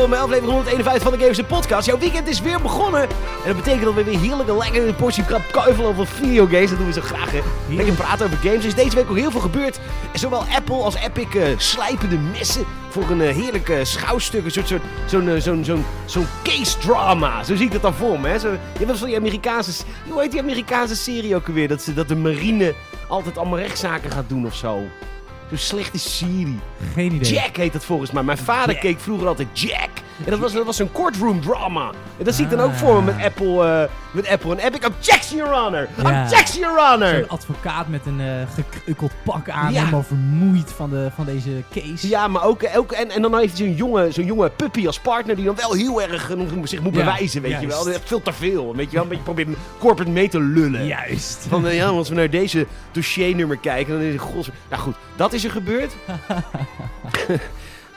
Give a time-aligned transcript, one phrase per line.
[0.00, 1.86] Welkom aflevering 151 van de Games Podcast.
[1.86, 3.02] Jouw weekend is weer begonnen.
[3.02, 6.68] En dat betekent dat we weer heerlijke, lekkere portie krap kuivel over videogames.
[6.68, 7.32] Dat doen we zo graag.
[7.68, 8.58] Lekker praten over games.
[8.58, 9.80] Er is deze week ook heel veel gebeurd.
[10.14, 14.44] Zowel Apple als Epic eh, slijpen de messen voor een eh, heerlijk eh, schouwstuk.
[14.44, 17.42] Een soort, soort zo'n eh, zo'n zo'n zo'n case drama.
[17.44, 18.38] Zo zie ik dat dan voor me.
[18.38, 19.84] Zo, je hebt van die Amerikaanse...
[20.08, 21.68] Hoe heet die Amerikaanse serie ook alweer?
[21.68, 22.74] Dat, ze, dat de marine
[23.08, 24.82] altijd allemaal rechtszaken gaat doen of zo.
[25.50, 26.58] Zo'n slechte serie.
[26.94, 27.32] Geen idee.
[27.32, 28.22] Jack heet het volgens mij.
[28.22, 28.80] Mijn vader Jack.
[28.80, 29.88] keek vroeger altijd Jack.
[30.24, 31.90] En dat was, dat was een courtroom drama.
[32.18, 34.86] En dat zie ik dan ook voor me met Apple, eh, met Apple en Epic.
[34.86, 35.88] Objection, Your Honor!
[36.02, 36.22] Ja.
[36.24, 37.14] Objection, Your Honor!
[37.14, 39.78] Zo'n advocaat met een eh gekrukkeld pak aan, Ja.
[39.78, 42.08] helemaal vermoeid van, de, van deze case.
[42.08, 44.98] Ja, maar ook, ook en, en dan heeft hij zo'n jonge, zo'n jonge puppy als
[45.00, 47.84] partner die dan wel heel erg eh, zich moet Ja, bewijzen, weet je wel.
[47.84, 49.02] Dat veel te veel, weet je wel.
[49.02, 50.86] Een beetje proberen corporate mee te lullen.
[50.86, 51.46] Juist.
[51.48, 54.50] Van, eh, ja, als we naar deze dossiernummer kijken, dan is het.
[54.70, 55.92] Nou goed, dat is er gebeurd.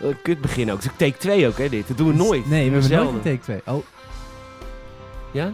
[0.04, 0.80] Eh, Kut begin ook.
[0.98, 1.88] Take 2 ook, hè, dit.
[1.88, 2.50] Dat doen we nooit.
[2.50, 3.62] Nee, we hebben nooit een take 2.
[3.66, 3.84] Oh.
[5.32, 5.52] Ja?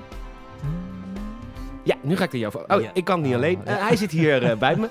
[1.83, 2.64] Ja, nu ga ik er jou voor.
[2.67, 2.89] Oh, Ja.
[2.94, 3.59] ik kan het niet Oh, alleen.
[3.66, 4.88] Eh, hij zit hier eh, bij me.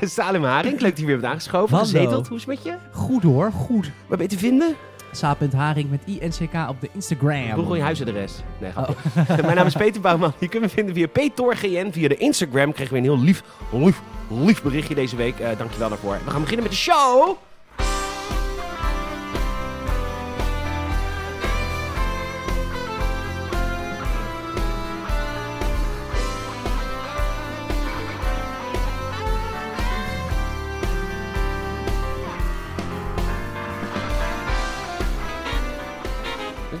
[0.06, 1.78] Salim Haring, leuk dat je weer bent aangeschoven.
[1.78, 2.76] Gezeteld, hoe is het met je?
[2.92, 3.90] Goed hoor, goed.
[4.06, 4.74] Waar ben je te vinden?
[5.12, 7.50] Saap.haring met INCK op de Instagram.
[7.54, 8.32] Google je huisadres.
[8.60, 8.88] Nee, Oh.
[9.44, 10.32] Mijn naam is Peter Bouwman.
[10.38, 11.90] Je kunt me vinden via PTORGN.
[11.90, 15.38] Via de Instagram kregen we een heel lief, lief, lief berichtje deze week.
[15.40, 16.18] Eh dankjewel daarvoor.
[16.24, 17.36] We gaan beginnen met de show.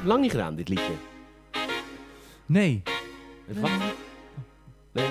[0.08, 0.92] Lang niet gedaan, dit liedje.
[2.46, 2.82] Nee.
[3.50, 3.80] Even wachten.
[4.92, 5.08] Nee.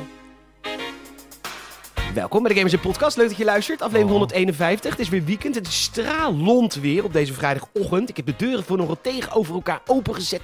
[2.13, 3.17] Welkom bij de Gamers Podcast.
[3.17, 3.81] Leuk dat je luistert.
[3.81, 4.17] Aflevering Oh.
[4.17, 4.91] 151.
[4.91, 5.55] Het is weer weekend.
[5.55, 8.09] Het is stralend weer op deze vrijdagochtend.
[8.09, 10.41] Ik heb de deuren voor nog wat tegenover elkaar opengezet.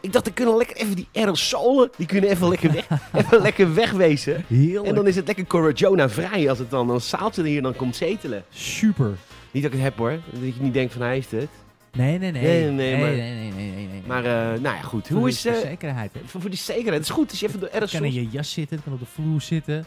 [0.00, 2.86] Ik dacht, ik kunnen lekker even die aerosolen, die kunnen even lekker, weg,
[3.24, 4.44] even lekker wegwezen.
[4.48, 4.86] Heerlijk.
[4.86, 7.96] En dan is het lekker Corona vrij als het dan een zaaltje hier dan komt
[7.96, 8.44] zetelen.
[8.50, 9.16] Super.
[9.50, 10.18] Niet dat ik het heb hoor.
[10.30, 11.48] Dat je niet denkt van hij heeft het.
[11.98, 12.42] Nee, nee, nee.
[12.42, 14.02] Nee, nee, nee, maar- nee, nee, nee, nee, nee.
[14.06, 15.08] Maar eh, nou ja, goed.
[15.08, 15.40] Hoe is...
[15.42, 16.12] voor eh zekerheid.
[16.12, 16.20] hè.
[16.24, 16.94] voor, voor die zekerheid.
[16.94, 18.94] Het is goed als je even de Het kan in je jas zitten, het kan
[18.94, 19.84] op de vloer zitten.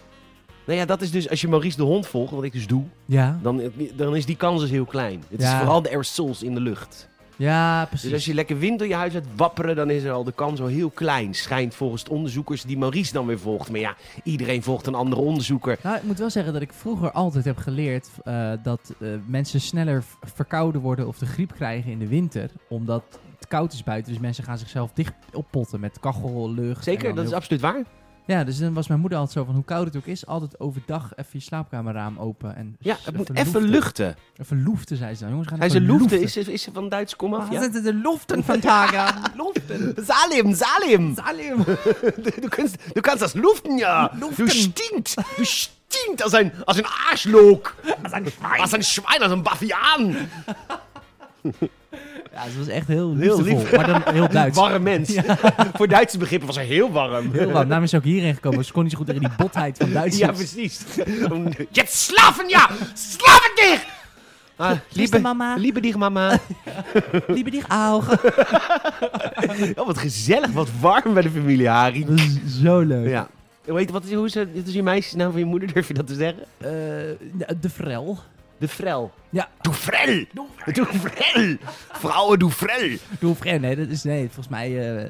[0.65, 2.83] Nou ja, dat is dus als je Maurice de hond volgt, wat ik dus doe.
[3.05, 3.39] Ja.
[3.41, 3.61] dan,
[3.95, 5.23] dan is die kans dus heel klein.
[5.29, 7.09] Het is vooral de aerosols in de lucht.
[7.35, 8.03] Ja, precies.
[8.03, 10.31] Dus als je lekker wind door je huis laat wapperen, dan is er al de
[10.31, 11.33] kans al heel klein.
[11.33, 13.69] Schijnt volgens de onderzoekers die Maurice dan weer volgt.
[13.69, 15.77] Maar ja, iedereen volgt een andere onderzoeker.
[15.83, 19.61] Nou, ik moet wel zeggen dat ik vroeger altijd heb geleerd eh, dat eh, mensen
[19.61, 22.49] sneller verkouden worden of de griep krijgen in de winter.
[22.69, 23.03] Omdat
[23.39, 26.83] het koud is buiten, dus mensen gaan zichzelf dicht oppotten met kachellucht.
[26.83, 27.83] Zeker, dat is absoluut waar.
[28.25, 30.59] Ja, dus dan was mijn moeder altijd zo van hoe koud het ook is, altijd
[30.59, 32.55] overdag even je slaapkamerraam open.
[32.55, 34.15] En Ja, het moet even luchten.
[34.37, 35.29] Even loeften, zei ze dan.
[35.29, 36.21] Jongens, gaan Hij loefte, loeften.
[36.21, 37.61] is, is ze van Duits kom af, Waar ja?
[37.61, 39.21] zitten de loften vandaag aan?
[39.37, 39.95] Loften.
[40.05, 41.15] Salim, Salim!
[41.15, 41.57] Salim.
[42.41, 44.11] Du kannst, du kannst das luften, ja!
[44.19, 44.45] Luften.
[44.45, 45.15] Du stinkt!
[45.37, 47.75] Du stinkt als een, als een Arschloch!
[48.03, 48.61] Als een schwein.
[48.61, 50.15] Als een Schwein, als een Baviaan!
[52.33, 53.71] Ja, ze was echt heel Heel lief.
[53.75, 54.57] maar dan heel Duits.
[54.57, 55.13] Warm mens.
[55.77, 57.31] Voor Duitse begrippen was hij heel warm.
[57.33, 57.67] Heel warm.
[57.67, 58.65] Daarom is ze ook hierheen gekomen.
[58.65, 60.17] Ze kon niet zo goed tegen die botheid van Duitsers.
[60.19, 60.79] Ja, precies.
[61.71, 62.69] Jetzt slafen, ja!
[62.93, 63.85] Slafen dich!
[64.55, 65.55] Ah, liebe, mama.
[65.55, 66.39] liebe dich, mama.
[67.27, 68.07] Liebe dich auch.
[69.75, 72.05] Oh, wat gezellig, wat warm bij de familie.
[72.05, 73.09] Dat is zo leuk.
[73.09, 73.27] Ja.
[73.65, 75.93] Heet, wat is, hoe is, het- dit is je meisjesnaam van je moeder, durf je
[75.93, 76.43] dat te zeggen?
[76.57, 76.69] Eh,
[77.59, 78.19] de- Frel.
[78.61, 79.11] De Frel.
[79.29, 79.49] Ja.
[79.61, 80.25] Du Frel!
[80.65, 81.55] Du Frel!
[81.91, 82.39] Vrouwen,
[83.35, 85.09] Frel, nee, dat is nee, volgens mij eh,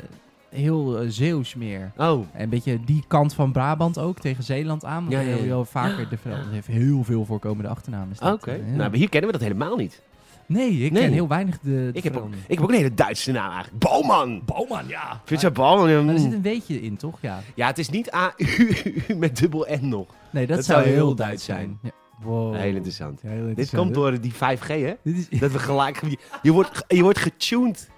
[0.49, 1.91] heel eh, Zeeuws meer.
[1.97, 5.05] Oh, En een beetje die kant van Brabant ook, tegen Zeeland aan.
[5.09, 5.41] Ja, Ja, ja, ja.
[5.41, 6.35] Heel vaker de Frel.
[6.35, 8.33] Dat heeft heel veel voorkomende dat.
[8.33, 8.51] oké.
[8.51, 8.57] Eh.
[8.65, 10.01] Nou, maar hier kennen we dat helemaal niet.
[10.45, 11.01] nee, ik Nee.
[11.03, 12.35] ken heel weinig de, de Ik heb, ook, niet.
[12.47, 13.79] ik heb ook een hele Duitse naam eigenlijk.
[13.83, 14.41] Bouwman!
[14.45, 15.21] Bouwman, ja.
[15.25, 15.89] Vind je Bouwman?
[15.89, 17.17] Ja, Maar er zit een weetje in, toch?
[17.21, 17.39] Ja.
[17.55, 18.75] Ja, het is niet A-U
[19.17, 20.05] met dubbel N nog.
[20.29, 21.79] Nee, dat, Dat zou heel Duits Duits zijn.
[21.81, 21.89] Ja.
[22.21, 22.55] Wow.
[22.55, 23.19] Heel interessant.
[23.23, 24.93] Ja, heel Dit komt door die 5G, hè?
[25.03, 26.01] Dit is Dat we gelijk...
[26.41, 27.89] Je, wordt, je wordt getuned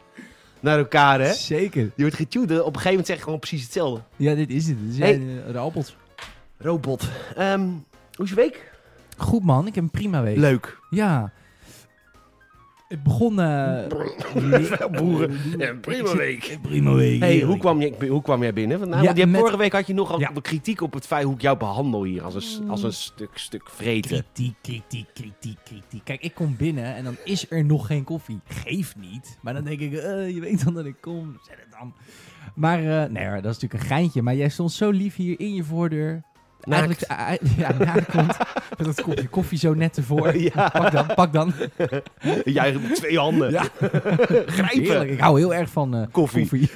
[0.59, 1.33] naar elkaar, hè?
[1.33, 1.81] zeker.
[1.95, 2.49] Je wordt getuned.
[2.51, 4.01] Op een gegeven moment zeg je gewoon precies hetzelfde.
[4.15, 4.77] Ja, dit is het.
[4.81, 5.13] Dit is Hey.
[5.15, 5.95] een uh, robot.
[6.57, 7.09] Robot.
[7.35, 7.61] Ehm,
[8.15, 8.71] hoe is je week?
[9.17, 10.37] Goed man, ik heb een prima week.
[10.37, 10.79] Leuk.
[10.89, 11.31] Ja.
[12.94, 13.40] Het begon...
[13.40, 13.88] eh,
[14.98, 15.38] Boeren.
[15.57, 16.57] Ja, prima week.
[16.62, 17.19] Prima week.
[17.19, 18.80] Hey, hoe kwam, je, hoe kwam jij binnen?
[18.80, 20.31] Nou, Ja, want je hebt, met- vorige week had je nogal Ja.
[20.42, 22.22] kritiek op het feit hoe ik jou behandel hier.
[22.24, 24.10] Als een, s- als een stuk, stuk vreten.
[24.34, 26.04] Kritiek, kritiek, kritiek, kritiek.
[26.04, 28.40] Kijk, ik kom binnen en dan is er nog geen koffie.
[28.45, 29.38] Geef niet.
[29.42, 31.38] Maar dan denk ik, eh, je weet dan dat ik kom.
[31.48, 31.94] Zet het dan.
[32.56, 34.22] Maar, eh, nee hoor, dat is natuurlijk een geintje.
[34.22, 36.22] Maar jij stond zo lief hier in je voordeur.
[36.69, 37.00] Eigenlijk
[37.57, 38.38] ja, naakt komt
[38.77, 40.36] met dat kopje koffie zo net ervoor.
[40.54, 40.69] Ja.
[40.69, 41.54] Pak dan, pak dan.
[42.45, 43.51] Juichen met twee handen.
[43.51, 43.63] Ja.
[44.45, 44.81] Grijpen.
[44.81, 46.69] Heerlijk, ik hou heel erg van eh, Koffie.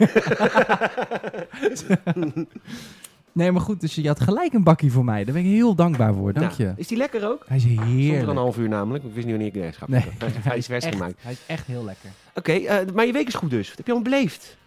[3.31, 5.23] nee, maar goed, dus je had gelijk een bakkie voor mij.
[5.23, 6.65] Daar ben ik heel dankbaar voor, dank Ja.
[6.65, 6.73] je.
[6.75, 7.45] Is die lekker ook?
[7.47, 8.27] Hij is er heerlijk.
[8.29, 9.03] een half uur namelijk.
[9.03, 9.87] Ik wist niet wanneer ik gaf.
[9.87, 10.03] Nee.
[10.41, 11.15] Hij is vers gemaakt.
[11.21, 12.09] hij is echt heel lekker.
[12.33, 13.67] Oké, eh, maar je week is goed dus.
[13.67, 14.57] Wat heb je allemaal beleefd?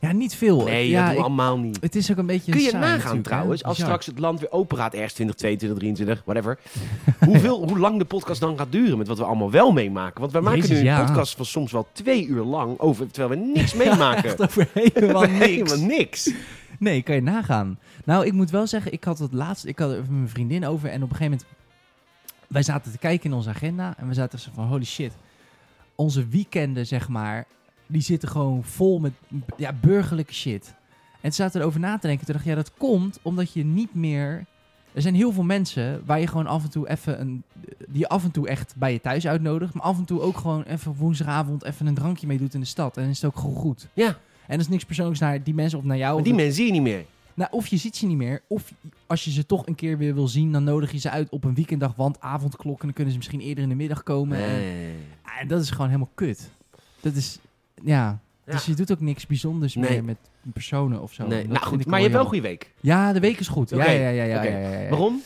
[0.00, 0.64] Ja, niet veel.
[0.64, 1.78] Nee, ja, dat doen we allemaal niet.
[1.80, 4.52] het is ook een beetje Kun je saai nagaan trouwens, als straks het land weer
[4.52, 6.58] open gaat, ergens 2022, 23, whatever.
[7.30, 10.20] hoeveel, hoe lang de podcast dan gaat duren met wat we allemaal wel meemaken.
[10.20, 11.04] Want wij maken Jezus, nu een ja.
[11.04, 14.24] podcast van soms wel twee uur lang over, terwijl we niks meemaken.
[14.30, 15.44] Echt over helemaal niks.
[15.44, 16.30] helemaal niks.
[16.78, 17.78] Nee, kan je nagaan.
[18.04, 20.66] Nou, ik moet wel zeggen, ik had het laatst, ik had er met mijn vriendin
[20.66, 21.46] over en op een gegeven moment,
[22.46, 25.12] wij zaten te kijken in onze agenda en we zaten zo van, holy shit,
[25.94, 27.46] onze weekenden, zeg maar,
[27.90, 29.12] die zitten gewoon vol met
[29.56, 30.74] ja, burgerlijke shit.
[31.12, 33.52] En toen zaten we erover na te denken, toen dacht ik, ja, dat komt omdat
[33.52, 34.44] je niet meer...
[34.92, 37.42] Er zijn heel veel mensen waar je gewoon af en toe even een...
[37.88, 40.36] Die je af en toe echt bij je thuis uitnodigt, maar af en toe ook
[40.36, 42.96] gewoon even woensdagavond even een drankje mee doet in de stad.
[42.96, 43.88] En dan is het ook gewoon goed.
[43.92, 44.16] Ja, En
[44.56, 46.14] dat is niks persoonlijks naar die mensen of naar jou.
[46.14, 47.04] maar die mensen zie je niet meer.
[47.34, 48.72] nou, of je ziet ze niet meer, of
[49.06, 51.44] als je ze toch een keer weer wil zien, dan nodig je ze uit op
[51.44, 54.38] een weekenddag, want avondklok en dan kunnen ze misschien eerder in de middag komen.
[54.38, 54.94] En, Nee.
[55.40, 56.50] En dat is gewoon helemaal kut.
[57.00, 57.38] Dat is,
[57.84, 58.20] ja.
[58.44, 59.90] Dus je doet ook niks bijzonders Nee.
[59.90, 60.16] meer met
[60.52, 61.26] personen of zo.
[61.26, 61.42] Nee.
[61.42, 62.70] Dat Nou goed, maar je hebt wel een goede week.
[62.80, 63.72] Ja, de week is goed.
[63.72, 64.88] Oké, Ja, ja, ja.
[64.88, 65.22] Waarom?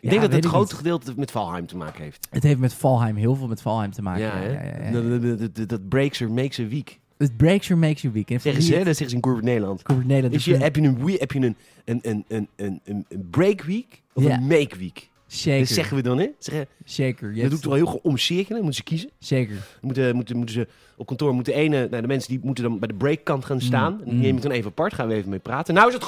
[0.00, 2.28] Ik denk dat het grootste gedeelte met Valheim te maken heeft.
[2.30, 4.22] Het heeft met Valheim heel veel met Valheim te maken.
[4.22, 5.66] Ja.
[5.66, 6.98] Dat- breaks or makes a week.
[7.16, 8.30] Het breaks or makes weak.
[8.30, 9.82] En Zeggen ze, dat zeggen ze in Corporate Nederland.
[9.82, 13.62] Corporate Nederland Is je, heb je een, heb je een, een, een, een, een, break
[13.62, 15.08] week of een make week?
[15.34, 15.58] Zeker.
[15.58, 16.26] Dat zeggen we dan, hè?
[16.38, 17.26] Zeggen, Zeker.
[17.28, 19.10] Je dat hebt- doet toch wel heel goed omcirkelen, moeten ze kiezen.
[19.18, 19.56] Zeker.
[19.80, 22.88] Moeten, moeten, moeten ze op kantoor, moeten ene, nou, de mensen die moeten dan bij
[22.88, 23.92] de breakkant gaan staan.
[23.92, 24.20] Mm, En die mm.
[24.20, 25.74] neem ik dan even apart, gaan we even mee praten.
[25.74, 26.04] Nou is het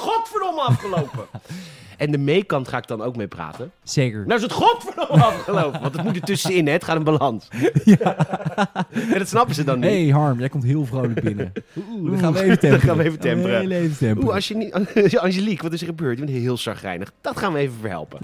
[0.57, 1.39] godverdomme afgelopen.
[1.97, 3.71] en de meekant ga ik dan ook mee praten.
[3.83, 4.19] Zeker.
[4.25, 5.81] Nou is het godverdomme afgelopen.
[5.81, 6.71] Want het moet er tussenin, hè?
[6.71, 7.47] Het gaat een balans.
[9.13, 9.89] en dat snappen ze dan niet.
[9.89, 11.53] Hey Harm, jij komt heel vrolijk binnen.
[11.91, 12.79] Oeh, dan gaan we even temperen.
[12.79, 13.59] dan gaan we even temperen.
[13.59, 14.23] Heel even temperen.
[14.23, 14.73] Oeh, als je niet,
[15.19, 16.19] Angelique, wat is er gebeurd?
[16.19, 17.11] Je bent heel zagrijnig.
[17.21, 18.19] Dat gaan we even verhelpen.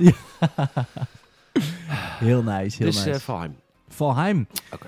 [2.19, 3.09] Heel nice, heel dus nice.
[3.09, 3.55] eh Valheim.
[3.87, 4.47] Valheim.
[4.73, 4.87] Oké.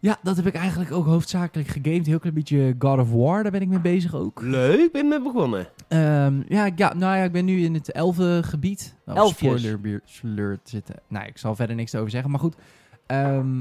[0.00, 2.06] Ja, dat heb ik eigenlijk ook hoofdzakelijk gegamed.
[2.06, 4.42] Heel klein beetje God of War, daar ben ik mee bezig ook.
[4.42, 5.68] Leuk, ik ben mee begonnen.
[5.88, 8.94] Ehm, ja, ik- ja, nou ja, ik ben nu in het elfde gebied.
[9.06, 9.36] Oh, Elfjes.
[10.04, 10.94] Spoiler zitten.
[11.08, 12.56] Nou, ik zal verder niks over zeggen, maar goed.
[13.06, 13.60] Ehm,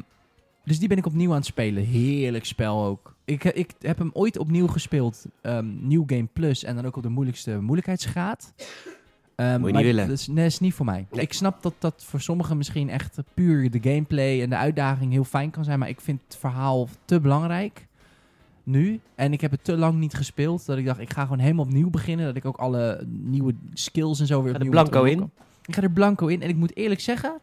[0.64, 1.84] dus die ben ik opnieuw aan het spelen.
[1.84, 3.16] Heerlijk spel ook.
[3.26, 5.26] Ik, ik heb hem ooit opnieuw gespeeld.
[5.42, 8.54] ehm New Game Plus en dan ook op de moeilijkste moeilijkheidsgraad.
[9.38, 10.08] Moet je maar niet willen.
[10.08, 11.06] Dat is, nee, is niet voor mij.
[11.12, 11.22] Nee.
[11.22, 15.24] Ik snap dat dat voor sommigen misschien echt puur de gameplay en de uitdaging heel
[15.24, 15.80] fijn kan zijn.
[15.80, 17.88] Maar ik vind het verhaal te belangrijk
[18.64, 19.00] nu.
[19.16, 20.66] En ik heb het te lang niet gespeeld.
[20.66, 22.26] Dat ik dacht, ik ga gewoon helemaal opnieuw beginnen.
[22.26, 25.32] Dat ik ook alle nieuwe skills en zo weer Ga er opnieuw blanco in?
[25.66, 26.42] Ik ga er blanco in.
[26.42, 27.40] En ik moet eerlijk zeggen,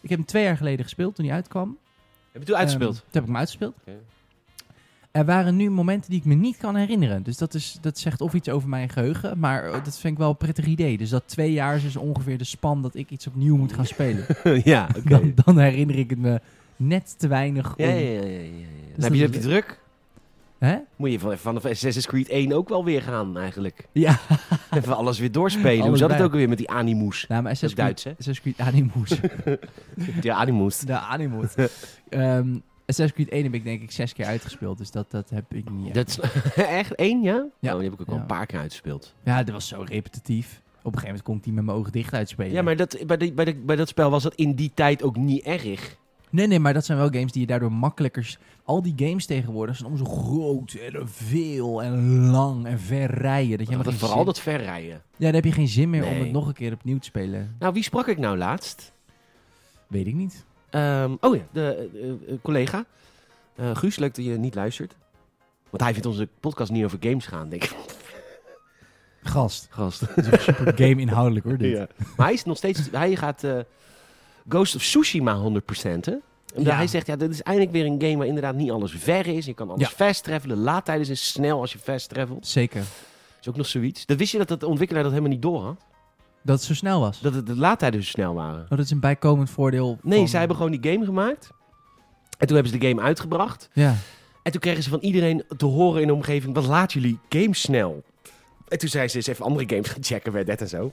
[0.00, 1.78] ik heb hem twee jaar geleden gespeeld toen hij uitkwam.
[2.32, 2.94] Heb je toen uitgespeeld?
[2.94, 3.74] Ehm, toen heb ik hem uitgespeeld.
[3.80, 3.98] Oké.
[5.14, 7.22] Er waren nu momenten die ik me niet kan herinneren.
[7.22, 9.38] Dus dat, is, dat zegt of iets over mijn geheugen.
[9.38, 10.98] Maar eh, dat vind ik wel een prettig idee.
[10.98, 13.86] Dus dat twee jaar is dus ongeveer de span dat ik iets opnieuw moet gaan
[13.86, 14.26] spelen.
[14.64, 15.08] ja, oké.
[15.08, 16.40] dan, dan herinner ik het me
[16.76, 17.84] net te weinig om...
[17.84, 18.22] Ja, ja, ja.
[18.22, 18.50] ja, ja,
[18.94, 19.80] dat heb je, is heb je druk.
[20.58, 20.76] Hè?
[20.96, 23.88] Moet je van, van Assassin's Creed 1 ook wel weer gaan, eigenlijk.
[23.92, 24.18] Ja.
[24.70, 25.86] Even alles weer doorspelen.
[25.86, 27.26] Hoe zat het ook weer met die Animus?
[27.28, 28.10] Nou, maar Assassin's Creed, Duits, hè?
[28.10, 29.20] Assassin's Creed Animus.
[30.20, 30.78] Ja, Animus.
[30.78, 31.54] de Animus.
[32.08, 34.78] Ehm Assassin's Creed 1 heb ik denk ik zes keer uitgespeeld.
[34.78, 35.94] Dus dat, dat heb ik niet echt.
[35.94, 37.44] Dat is, echt één, ja?
[37.60, 37.72] Ja.
[37.72, 38.20] Oh, die heb ik ook al Ja.
[38.20, 39.14] een paar keer uitgespeeld.
[39.24, 40.62] Ja, dat was zo repetitief.
[40.66, 42.52] Op een gegeven moment kon ik die met mijn ogen dicht uitspelen.
[42.52, 45.02] Ja, maar dat, bij, de, bij, de, bij dat spel was dat in die tijd
[45.02, 45.96] ook niet erg.
[46.30, 48.24] Nee, nee, maar dat zijn wel games die je daardoor makkelijker...
[48.24, 53.10] s- Al die games tegenwoordig zijn allemaal zo groot en veel en lang en ver
[53.10, 53.58] rijden.
[53.58, 55.02] Dat je Dat helemaal geen vooral zin- dat verrijden.
[55.16, 56.22] Ja, dan heb je geen zin meer om Nee.
[56.22, 57.56] het nog een keer opnieuw te spelen.
[57.58, 58.92] Nou, wie sprak ik nou laatst?
[59.86, 60.44] Weet ik niet.
[60.74, 62.84] Ehm, oh ja, de eh, eh, collega.
[63.54, 64.94] Eh, Guus, leuk dat je niet luistert.
[65.70, 67.74] Want hij vindt onze podcast niet over games gaan, denk ik.
[69.22, 69.66] Gast.
[69.70, 70.00] Gast.
[70.16, 71.76] Dat is super game inhoudelijk hoor, dit.
[71.76, 71.86] Ja.
[72.16, 72.80] Maar hij is nog steeds...
[72.92, 73.42] Hij gaat
[74.48, 75.40] Ghost of Tsushima 100%,
[75.82, 75.90] hè?
[76.54, 76.76] Omdat Ja.
[76.76, 79.46] Hij zegt, ja, dit is eindelijk weer een game waar inderdaad niet alles ver is.
[79.46, 79.88] Je kan alles Ja.
[79.88, 80.56] fast travelen.
[80.56, 82.46] De laadtijden zijn snel als je fast travelt.
[82.46, 82.82] Zeker.
[83.40, 84.06] is ook nog zoiets.
[84.06, 85.80] Dat wist je dat de ontwikkelaar dat helemaal niet door had?
[86.44, 87.20] Dat het zo snel was.
[87.20, 88.62] Dat het de laadtijden zo snel waren.
[88.62, 91.50] Oh, dat is een bijkomend voordeel Nee, van- zij hebben gewoon die game gemaakt.
[92.38, 93.68] En toen hebben ze de game uitgebracht.
[93.72, 93.94] Ja.
[94.42, 96.54] En toen kregen ze van iedereen te horen in de omgeving...
[96.54, 98.02] wat laat jullie games snel?
[98.68, 100.92] En toen zei ze eens even andere games gaan checken, Red Dead en zo.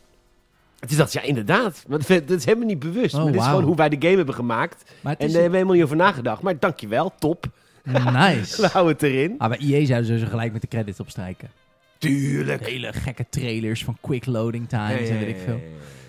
[0.79, 1.83] En toen dacht ze, ja inderdaad.
[1.87, 3.13] Maar dat dat is helemaal niet bewust.
[3.15, 4.79] Oh, maar dit is gewoon hoe wij de game hebben gemaakt.
[4.79, 6.41] Het En is daar hebben we helemaal niet over nagedacht.
[6.41, 7.45] Maar dankjewel, top.
[7.83, 8.67] We nice.
[8.67, 9.35] houden het erin.
[9.37, 11.49] Ah, bij EA zouden ze gelijk met de credits opstrijken.
[12.01, 12.65] Tuurlijk.
[12.67, 15.61] Hele gekke trailers van quick loading times Ja, en weet ik veel.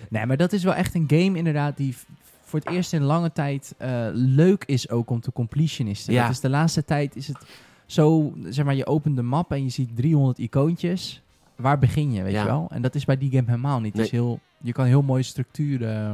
[0.09, 1.95] Nee, maar dat is wel echt een game inderdaad die
[2.43, 6.13] voor het eerst in lange tijd eh, leuk is ook om te completionisten.
[6.13, 6.21] Ja.
[6.21, 7.37] Dat is de laatste tijd is het
[7.85, 11.21] zo, zeg maar, je opent de map en je ziet 300 icoontjes.
[11.55, 12.39] Waar begin je, weet Ja.
[12.41, 12.67] je wel?
[12.71, 13.93] En dat is bij die game helemaal niet.
[13.93, 14.21] Het is Nee.
[14.21, 15.83] heel, je kan heel mooie structuur...
[15.87, 16.13] eh,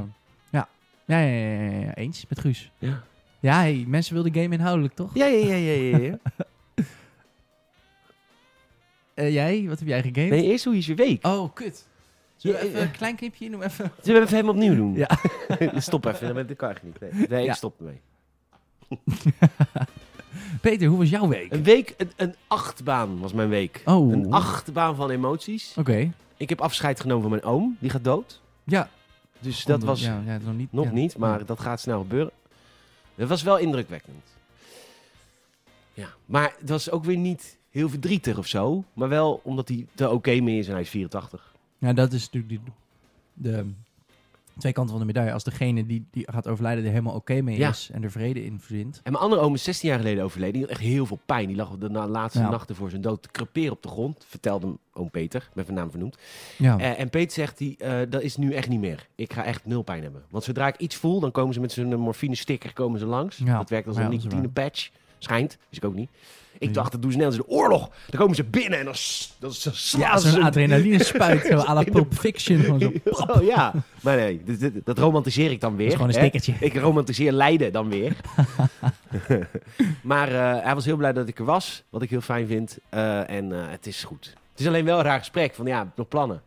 [0.49, 0.67] ja.
[1.05, 2.71] Ja, ja, ja, eens met Guus.
[2.77, 3.03] Ja.
[3.39, 5.11] Ja, hey, mensen wilden game inhoudelijk, toch?
[5.15, 6.17] Ja, ja, ja, ja, ja,
[9.19, 10.29] Eh, jij, wat heb jij gegamed?
[10.29, 11.25] Nee, eerst hoe is je week?
[11.27, 11.85] Oh, kut.
[12.35, 13.63] Zullen we Ja, even een klein knipje doen?
[13.63, 13.91] Even.
[14.01, 14.95] Zullen we even helemaal opnieuw doen?
[14.95, 15.09] Ja.
[15.81, 16.99] stop even, dat kan echt niet.
[16.99, 17.51] Nee, nee Ja.
[17.51, 18.01] ik stop ermee.
[20.61, 21.51] Peter, hoe was jouw week?
[21.53, 23.81] Een week, een, een achtbaan was mijn week.
[23.85, 24.11] Oh.
[24.11, 25.73] Een achtbaan van emoties.
[25.77, 26.11] Oké.
[26.37, 28.41] Ik heb afscheid genomen van mijn oom, die gaat dood.
[28.63, 28.89] Ja.
[29.39, 30.71] Dus dat was Ja, ja, nog niet.
[30.71, 30.91] nog ja.
[30.91, 32.31] niet, maar dat gaat snel gebeuren.
[33.15, 34.23] Het was wel indrukwekkend.
[35.93, 38.83] Ja, maar het was ook weer niet heel verdrietig of zo.
[38.93, 41.53] Maar wel omdat hij er oké mee is en hij is 84.
[41.77, 42.73] Ja, dat is natuurlijk die-
[43.33, 43.65] de
[44.57, 45.33] twee kanten van de medaille.
[45.33, 47.69] Als degene die, die gaat overlijden er helemaal oké mee Ja.
[47.69, 49.01] is en er vrede in vindt.
[49.03, 50.53] En mijn andere oom is 16 jaar geleden overleden.
[50.53, 51.47] Die had echt heel veel pijn.
[51.47, 52.49] Die lag de na- laatste Ja.
[52.49, 54.25] nachten voor zijn dood te creperen op de grond.
[54.27, 56.17] Vertelde hem oom Peter, ben zijn naam vernoemd.
[56.57, 56.79] Ja.
[56.79, 59.07] Eh, en Peter zegt, die, eh, dat is nu echt niet meer.
[59.15, 60.23] Ik ga echt nul pijn hebben.
[60.29, 63.37] Want zodra ik iets voel, dan komen ze met zijn morfine sticker komen ze langs.
[63.37, 63.57] Ja.
[63.57, 64.89] Dat werkt als een nicotine patch.
[65.17, 66.09] Schijnt, wist ik ook niet.
[66.59, 67.89] Ik dacht, dat doen ze net als de oorlog.
[68.09, 68.93] Dan komen ze binnen en dan,
[69.39, 72.59] dan, slaan ja, zo'n een- adrenaline spuit, zo à la Pulp Fiction.
[72.59, 72.91] Gewoon zo.
[73.27, 75.87] Oh ja, maar nee, dit- dit- dat romantiseer ik dan weer.
[75.87, 76.19] is gewoon een hè.
[76.19, 76.53] stickertje.
[76.59, 78.15] Ik romantiseer Leiden dan weer.
[80.01, 82.77] maar eh, hij was heel blij dat ik er was, wat ik heel fijn vind.
[82.89, 84.25] Eh, en eh, het is goed.
[84.51, 86.41] Het is alleen wel een raar gesprek van, ja, nog plannen?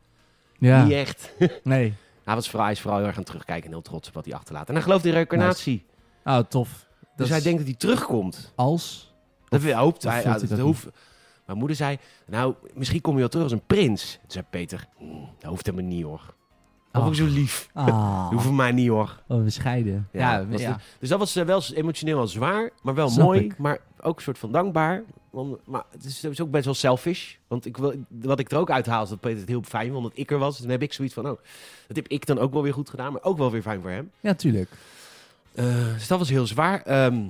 [0.58, 1.32] Ja, Niet echt.
[1.62, 1.94] nee.
[2.24, 4.14] Hij was vooral, hij is vooral heel erg aan het terugkijken en heel trots op
[4.14, 4.68] wat hij achterlaat.
[4.68, 5.84] En hij gelooft in reïncarnatie.
[6.24, 6.68] Oh, tof.
[7.00, 8.52] Dat Dus is hij denkt dat hij terugkomt.
[8.54, 9.11] als...
[9.52, 10.06] Dat hij hoopt.
[10.06, 10.88] of Hij, dat dat hoeft.
[11.46, 14.12] Mijn moeder zei, nou, misschien kom je wel terug als een prins.
[14.20, 16.34] Toen zei Peter, "Hmm, dat hoeft helemaal niet hoor.
[16.92, 17.06] Oh.
[17.06, 17.68] ook zo lief.
[17.72, 17.86] Ah,
[18.22, 19.22] Dat hoeft voor mij niet hoor.
[19.28, 20.08] oh, bescheiden.
[20.12, 20.78] Ja, Ja, ja.
[20.98, 23.40] dus dat was eh, wel emotioneel wel zwaar, maar wel Snap mooi.
[23.40, 23.58] ik.
[23.58, 25.02] Maar ook een soort van dankbaar.
[25.30, 27.34] Want, maar het is, het is ook best wel selfish.
[27.48, 30.02] Want ik wil, wat ik er ook uithaal is dat Peter het heel fijn vond
[30.02, 30.50] dat ik er was.
[30.52, 31.38] Dus dan heb ik zoiets van, oh,
[31.86, 33.12] dat heb ik dan ook wel weer goed gedaan.
[33.12, 34.10] Maar ook wel weer fijn voor hem.
[34.20, 34.70] ja, tuurlijk.
[35.54, 36.82] Eh, dus dat was heel zwaar.
[36.82, 37.20] Ehm,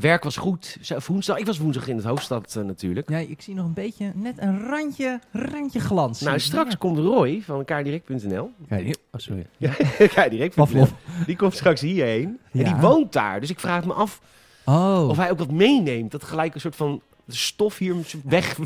[0.00, 0.78] werk was goed.
[1.06, 3.08] Woensdag, ik was woensdag in het hoofdstad eh, natuurlijk.
[3.10, 6.20] Ja, ik zie nog een beetje, net een randje, randje glans.
[6.20, 8.50] Nou, straks komt Roy van kaardirect.nl.
[8.68, 9.46] Ja, oh, sorry.
[10.14, 10.64] Kaardirect.nl.
[10.64, 10.90] Pavlov.
[11.26, 12.38] Die komt straks hierheen.
[12.52, 12.64] En Ja.
[12.64, 13.40] die woont daar.
[13.40, 14.20] Dus ik vraag me af
[14.66, 16.10] Oh, of hij ook wat meeneemt.
[16.10, 18.58] Dat gelijk een soort van stof hier weg...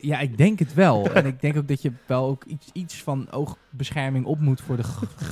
[0.00, 1.10] Ja, ik denk het wel.
[1.14, 4.76] en ik denk ook dat je wel ook iets, iets van oogbescherming op moet voor
[4.76, 4.82] de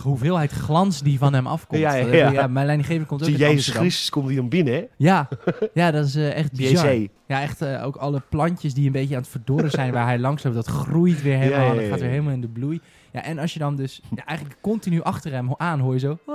[0.03, 1.81] hoeveelheid glans die van hem afkomt.
[1.81, 2.47] Ja, ja, Dat- ja.
[2.47, 3.75] mijn leidinggever komt ook uit Jezus.
[3.75, 4.85] Christus komt hij dan binnen, hè?
[4.97, 5.29] Ja,
[5.75, 6.95] ja, dat is eh, echt bizar.
[6.95, 7.09] JC.
[7.27, 10.19] Ja, echt eh, ook alle plantjes die een beetje aan het verdorren zijn waar hij
[10.19, 12.49] langs loopt, dat groeit weer helemaal, Ja, ja, ja, dat gaat weer helemaal in de
[12.49, 12.81] bloei.
[13.13, 16.19] Ja, en als je dan dus ja, eigenlijk continu achter hem aan hoor je zo...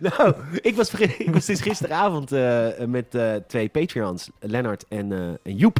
[0.00, 5.18] Nou, ik was, ik was dus gisteravond eh, met eh, twee Patreons, Lennart en, eh,
[5.42, 5.78] en Joep,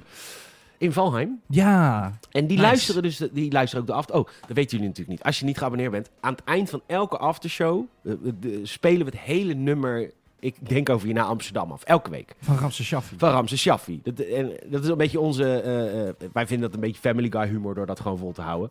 [0.78, 1.40] in Valheim.
[1.48, 2.68] Ja, En die Nice.
[2.68, 4.14] luisteren dus, die luisteren ook de after...
[4.14, 5.22] Oh, dat weten jullie natuurlijk niet.
[5.22, 9.20] Als je niet geabonneerd bent, aan het eind van elke aftershow de- spelen we het
[9.20, 10.10] hele nummer...
[10.40, 12.34] Ik denk over je naar Amsterdam af, elke week.
[12.40, 13.14] van Ramse Shaffi.
[13.18, 14.00] Van Ramses Shaffi.
[14.02, 15.60] Dat, en, dat is een beetje onze...
[15.60, 18.42] eh, eh, wij vinden dat een beetje Family Guy humor door dat gewoon vol te
[18.42, 18.70] houden.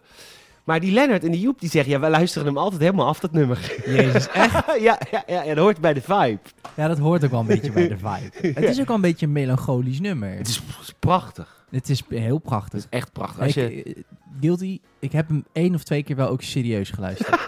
[0.63, 1.91] Maar die Lennart en die Joep die zeggen...
[1.91, 3.75] Ja, wij luisteren hem altijd helemaal af, dat nummer.
[3.85, 4.81] Jezus, echt?
[4.81, 6.39] ja, ja, ja, dat hoort bij de vibe.
[6.75, 8.31] Ja, dat hoort ook wel een beetje bij de vibe.
[8.59, 10.29] Het is ook wel een beetje een melancholisch nummer.
[10.37, 11.65] Het is, het prachtig.
[11.69, 12.79] Het is heel Het prachtig.
[12.79, 13.39] is echt prachtig.
[13.43, 14.03] Als Ik, je, eh,
[14.41, 17.39] Guilty, ik heb hem één of twee keer wel ook serieus geluisterd.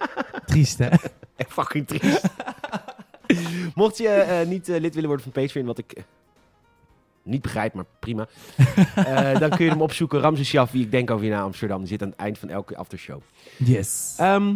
[0.46, 0.88] Triest, hè?
[1.36, 2.26] echt fucking triest.
[3.74, 6.02] Mocht je eh, niet eh, lid willen worden van Patreon, wat ik eh,
[7.22, 8.26] niet begrijp, maar prima.
[8.94, 10.20] eh, dan kun je hem opzoeken.
[10.20, 11.78] Ramses Shaffi, ik denk over je naar Amsterdam.
[11.78, 13.20] Die zit aan het eind van elke aftershow.
[13.56, 14.14] Yes.
[14.18, 14.54] Ehm,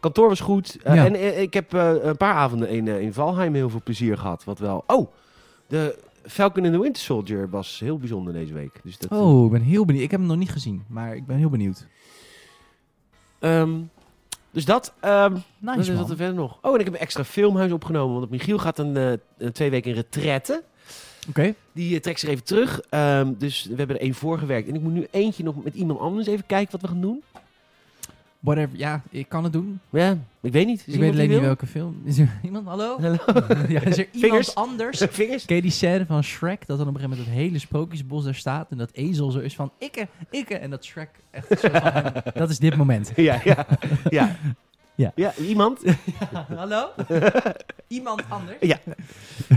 [0.00, 0.78] kantoor was goed.
[0.82, 1.04] Eh, Ja.
[1.04, 4.18] En eh, ik heb eh, een paar avonden in, eh, in Valheim heel veel plezier
[4.18, 4.44] gehad.
[4.44, 4.84] Wat wel...
[4.86, 5.12] Oh,
[5.66, 8.80] de Falcon and the Winter Soldier was heel bijzonder deze week.
[8.82, 10.04] Dus dat, Oh, ik ben heel benieuwd.
[10.04, 11.86] Ik heb hem nog niet gezien, maar ik ben heel benieuwd.
[13.38, 13.74] ehm,
[14.56, 14.92] dus dat...
[15.00, 16.58] Wat Nice, is wat er verder nog?
[16.62, 18.18] Oh, en ik heb een extra filmhuis opgenomen.
[18.18, 20.62] Want Michiel gaat een, eh, een twee weken in retraite.
[21.28, 21.54] Oké.
[21.72, 22.80] Die eh, trekt zich even terug.
[22.88, 24.68] Ehm, dus we hebben er één voor gewerkt.
[24.68, 27.22] En ik moet nu eentje nog met iemand anders even kijken wat we gaan doen.
[28.46, 28.78] Whatever.
[28.78, 29.80] Ja, ik kan het doen.
[29.90, 30.80] Ja, ik weet niet.
[30.80, 32.00] Is ik iemand weet alleen niet welke film.
[32.04, 32.66] Is er iemand?
[32.66, 33.00] Hallo?
[33.00, 33.16] Hallo?
[33.68, 34.98] ja, is er iemand anders?
[35.10, 35.44] Vingers?
[35.44, 36.66] Ken je die scène van Shrek?
[36.66, 38.70] Dat dan op een gegeven moment het hele sprookjesbos daar staat.
[38.70, 40.54] En dat ezel zo is van ikke, ikke.
[40.54, 43.12] En dat Shrek echt zo van hem- Dat is dit moment.
[43.16, 43.66] Ja, ja,
[44.08, 44.36] ja.
[44.96, 45.12] Ja.
[45.14, 45.82] Ja, iemand?
[46.56, 46.88] Hallo?
[47.88, 48.56] Iemand anders?
[48.60, 48.78] Ja.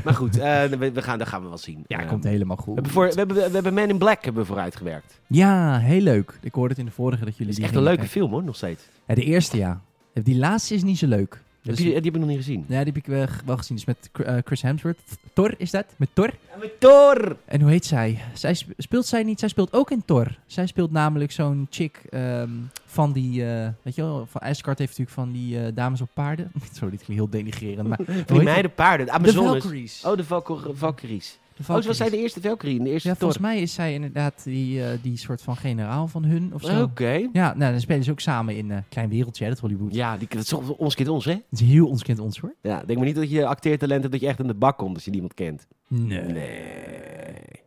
[0.03, 1.83] Maar goed, eh, we, we gaan, dat gaan we wel zien.
[1.87, 2.73] Ja, Eh, komt helemaal we goed.
[2.75, 5.19] hebben, voor, we, hebben, we hebben Man in Black hebben we vooruitgewerkt.
[5.27, 6.37] Ja, heel leuk.
[6.41, 8.13] Ik hoorde het in de vorige dat jullie Het is die echt een leuke kijken.
[8.19, 8.83] film hoor, nog steeds.
[9.07, 9.81] Ja, de eerste ja.
[10.13, 11.41] Die laatste is niet zo leuk.
[11.63, 12.59] Heb Dus- je, die heb ik nog niet gezien.
[12.67, 13.75] Ja, die heb ik wel, wel gezien.
[13.77, 14.99] Dus met eh, Chris Hemsworth.
[15.33, 15.85] Thor is dat?
[15.95, 16.33] Met Thor.
[16.51, 17.37] Ja, met Thor!
[17.45, 18.19] En hoe heet zij?
[18.33, 19.39] zij sp- speelt zij niet?
[19.39, 20.37] Zij speelt ook in Thor.
[20.45, 22.49] Zij speelt namelijk zo'n chick ehm,
[22.85, 23.45] van die...
[23.45, 26.51] eh, weet je wel, van Asgard heeft natuurlijk van die eh, dames op paarden.
[26.73, 27.87] Sorry, dit klinkt heel denigrerend.
[27.87, 29.61] Maar, Die meiden paarden, de Amazones.
[29.63, 30.03] Valkyries.
[30.05, 31.37] Oh, de Valkyr- Valkyries.
[31.67, 34.83] Oh, was zij de eerste Valkyrie de eerste Ja, volgens mij is zij inderdaad die,
[34.83, 36.83] eh, die soort van generaal van hun of zo.
[36.83, 37.29] Oké.
[37.33, 39.93] Ja, nou, dan spelen ze ook samen in een klein wereldje, hè, dat Hollywood.
[39.93, 41.33] Ja, die, dat is ons kind ons, hè?
[41.33, 42.53] Dat is heel ons kent ons hoor.
[42.61, 44.95] Ja, denk maar niet dat je acteertalent hebt dat je echt in de bak komt
[44.95, 45.67] als je niemand kent.
[45.87, 46.23] Nee.
[46.23, 46.61] Nee.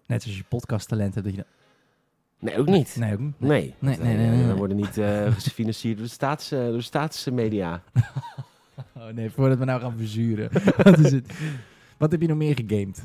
[0.06, 1.26] Net als je podcasttalent hebt.
[1.26, 1.44] Dat je...
[2.38, 2.96] Nee, ook niet.
[2.99, 3.34] Nee, ook niet.
[3.38, 3.75] Nee.
[3.78, 7.82] Nee, nee, nee, nee, worden niet eh, gefinancierd door de, staats, door de staatsmedia.
[8.96, 10.50] Oh nee, voordat we nou gaan verzuren.
[10.82, 11.32] Wat is het?
[11.96, 13.02] Wat heb je nog meer gegamed?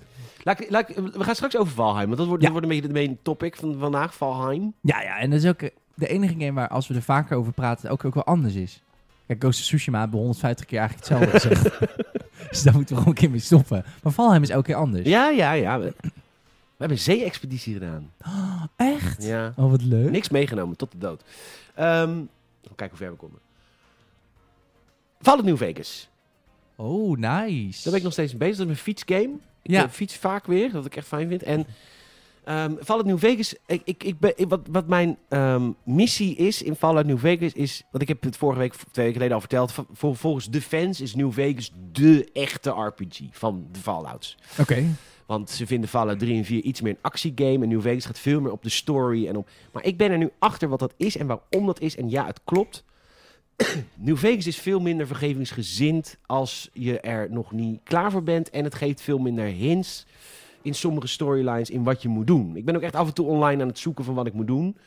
[0.48, 2.50] Laat, laat, we gaan straks over Valheim, want dat wordt, Ja.
[2.50, 4.74] dat wordt een beetje de main topic van vandaag, Valheim.
[4.82, 7.38] Ja, ja, en dat is ook eh, de enige game waar als we er vaker
[7.38, 8.82] over praten ook, ook wel anders is.
[9.27, 11.80] Kijk, Ghost of Tsushima hebben we 150 keer eigenlijk hetzelfde gezegd.
[12.50, 13.86] dus daar moeten we gewoon een keer mee stoppen.
[14.04, 15.08] Maar Valheim is elke keer anders.
[15.08, 15.80] Ja, ja, ja.
[15.80, 16.10] We, we
[16.77, 18.12] hebben een zee-expeditie gedaan.
[18.25, 18.63] Oh,
[18.94, 19.24] echt?
[19.24, 19.54] Ja.
[19.56, 20.10] Oh, wat leuk.
[20.10, 21.24] Niks meegenomen, tot de dood.
[21.75, 22.20] Ehm
[22.75, 23.39] kijken hoe ver we komen.
[25.22, 26.10] Fallout New Vegas.
[26.75, 27.74] Oh, nice.
[27.84, 28.58] Daar ben ik nog steeds mee bezig.
[28.58, 29.30] Dat is mijn fietsgame.
[29.67, 29.83] Ik Ja.
[29.83, 31.43] eh, fiets vaak weer, wat ik echt fijn vind.
[31.43, 31.65] En
[32.43, 36.75] ehm Fallout New Vegas, ik, ik, ik ben, wat, wat mijn ehm, missie is in
[36.75, 39.74] Fallout New Vegas is, want ik heb het vorige week, twee weken geleden al verteld,
[39.93, 44.38] vol- volgens de fans is New Vegas de echte RPG van de Fallouts.
[44.59, 44.86] Oké.
[45.25, 47.63] Want ze vinden Fallout 3 en 4 iets meer een actiegame.
[47.63, 49.27] En New Vegas gaat veel meer op de story.
[49.27, 49.50] En op...
[49.71, 51.95] Maar ik ben er nu achter wat dat is en waarom dat is.
[51.97, 52.83] En ja, het klopt.
[53.96, 58.50] New Vegas is veel minder vergevingsgezind als je er nog niet klaar voor bent.
[58.50, 60.06] En het geeft veel minder hints
[60.62, 62.56] in sommige storylines in wat je moet doen.
[62.56, 64.48] Ik ben ook echt af en toe online aan het zoeken van wat ik moet
[64.48, 64.78] doen.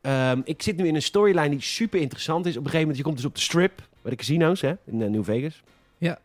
[0.00, 2.50] Ehm, ik zit nu in een storyline die super interessant is.
[2.52, 5.02] Op een gegeven moment, je komt dus op de strip, bij de casino's hè, in
[5.02, 5.62] eh, New Vegas.
[5.98, 6.18] Ja.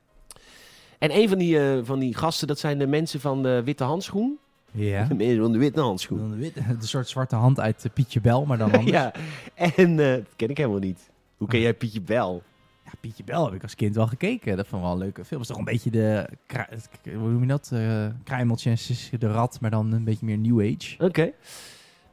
[0.97, 3.83] En een van die, eh, van die gasten, dat zijn de mensen van de witte
[3.83, 4.37] handschoen.
[4.71, 5.03] Ja.
[5.07, 6.29] De mensen van de witte handschoen.
[6.29, 8.91] De, wit- de soort zwarte hand uit eh, Pietje Bel, maar dan anders.
[8.91, 9.13] Ja,
[9.55, 11.09] en dat ken ik helemaal niet.
[11.39, 12.43] Hoe ken jij Pietje Bel?
[12.85, 14.57] Ja, Pietje Bel heb ik als kind wel gekeken.
[14.57, 15.41] Dat vond ik wel een leuke film.
[15.41, 17.69] is toch een beetje de, het- hoe noem je dat?
[17.73, 21.03] Eh kruimeltjes, de rat, maar dan een beetje meer New Age.
[21.03, 21.31] Oké.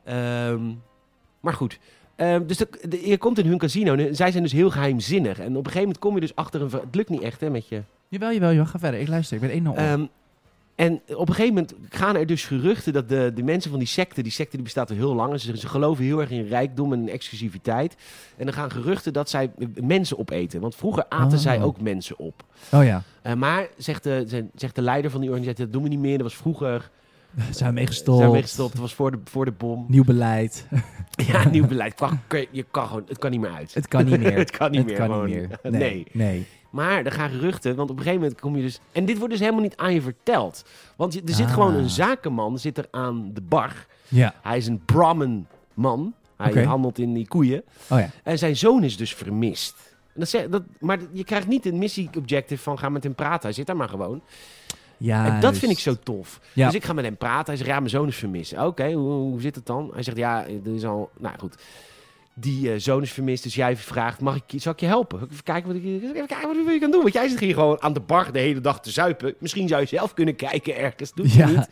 [0.05, 0.73] Ehm,
[1.41, 1.79] maar goed.
[2.17, 3.95] Ehm, dus de, de- je komt in hun casino.
[3.95, 5.39] en zij zijn dus heel geheimzinnig.
[5.39, 6.71] En op een gegeven moment kom je dus achter een...
[6.71, 7.83] Het lukt niet echt, hè, met je...
[8.09, 8.67] Jawel, jawel, jawel.
[8.67, 9.01] Ga verder.
[9.01, 9.35] Ik luister.
[9.37, 9.75] Ik ben één nul.
[9.77, 10.07] Ehm,
[10.77, 13.89] en op een gegeven moment gaan er dus geruchten dat de, de mensen van die
[13.89, 16.47] secte, die secte die bestaat al heel lang, en ze, ze geloven heel erg in
[16.47, 17.97] rijkdom en exclusiviteit.
[18.37, 20.61] En dan gaan geruchten dat zij mensen opeten.
[20.61, 21.43] Want vroeger aten Oh.
[21.43, 22.45] zij ook mensen op.
[22.73, 23.03] oh ja.
[23.23, 26.19] Eh, maar, zegt de, zegt de leider van die organisatie, dat doen we niet meer.
[26.19, 26.91] Dat was vroeger.
[27.51, 28.17] Zijn we meegestopt.
[28.19, 28.73] Zijn we meegestopt.
[28.73, 29.85] Dat was voor de, voor de bom.
[29.89, 30.67] Nieuw beleid.
[31.33, 31.95] ja, nieuw beleid.
[31.95, 32.21] Kan-
[32.51, 33.75] Je kan gewoon, het kan niet meer uit.
[33.75, 34.37] Het kan niet meer.
[34.45, 34.97] het kan niet het meer.
[34.97, 35.27] kan gewoon.
[35.27, 35.59] niet meer.
[35.63, 35.81] Nee.
[35.81, 36.07] nee.
[36.13, 36.47] nee.
[36.71, 38.81] Maar er gaan geruchten, want op een gegeven moment kom je dus...
[38.93, 40.65] En dit wordt dus helemaal niet aan je verteld.
[40.97, 41.53] Want je- er zit Ah.
[41.53, 43.87] gewoon een zakenman zit er aan de bar.
[44.09, 44.35] Ja.
[44.43, 46.15] Hij is een Brahman man.
[46.37, 47.63] Hij handelt in die koeien.
[47.89, 48.11] Oh ja.
[48.23, 49.75] En zijn zoon is dus vermist.
[50.15, 53.43] En dat zeg, dat, maar je krijgt niet een missie-objective van ga met hem praten.
[53.43, 54.23] Hij zit daar maar gewoon.
[54.99, 56.41] Ja, en dat vind ik zo tof.
[56.53, 56.67] Ja.
[56.67, 57.47] Dus ik ga met hem praten.
[57.47, 58.59] Hij zegt, ja, mijn zoon is vermist.
[58.59, 59.91] Oké, hoe, hoe zit het dan?
[59.95, 61.11] Hij zegt, ja, er is al...
[61.19, 61.55] Nou goed,
[62.35, 63.43] die eh, zoon is vermist.
[63.43, 65.29] Dus jij vraagt, mag ik, zal ik je helpen?
[65.31, 67.03] Even kijken wat ik, even kijken wat je kan doen.
[67.03, 69.35] Want jij zit hier gewoon aan de bar de hele dag te zuipen.
[69.39, 71.13] Misschien zou je zelf kunnen kijken ergens.
[71.13, 71.47] Doe je Ja.
[71.47, 71.69] niet.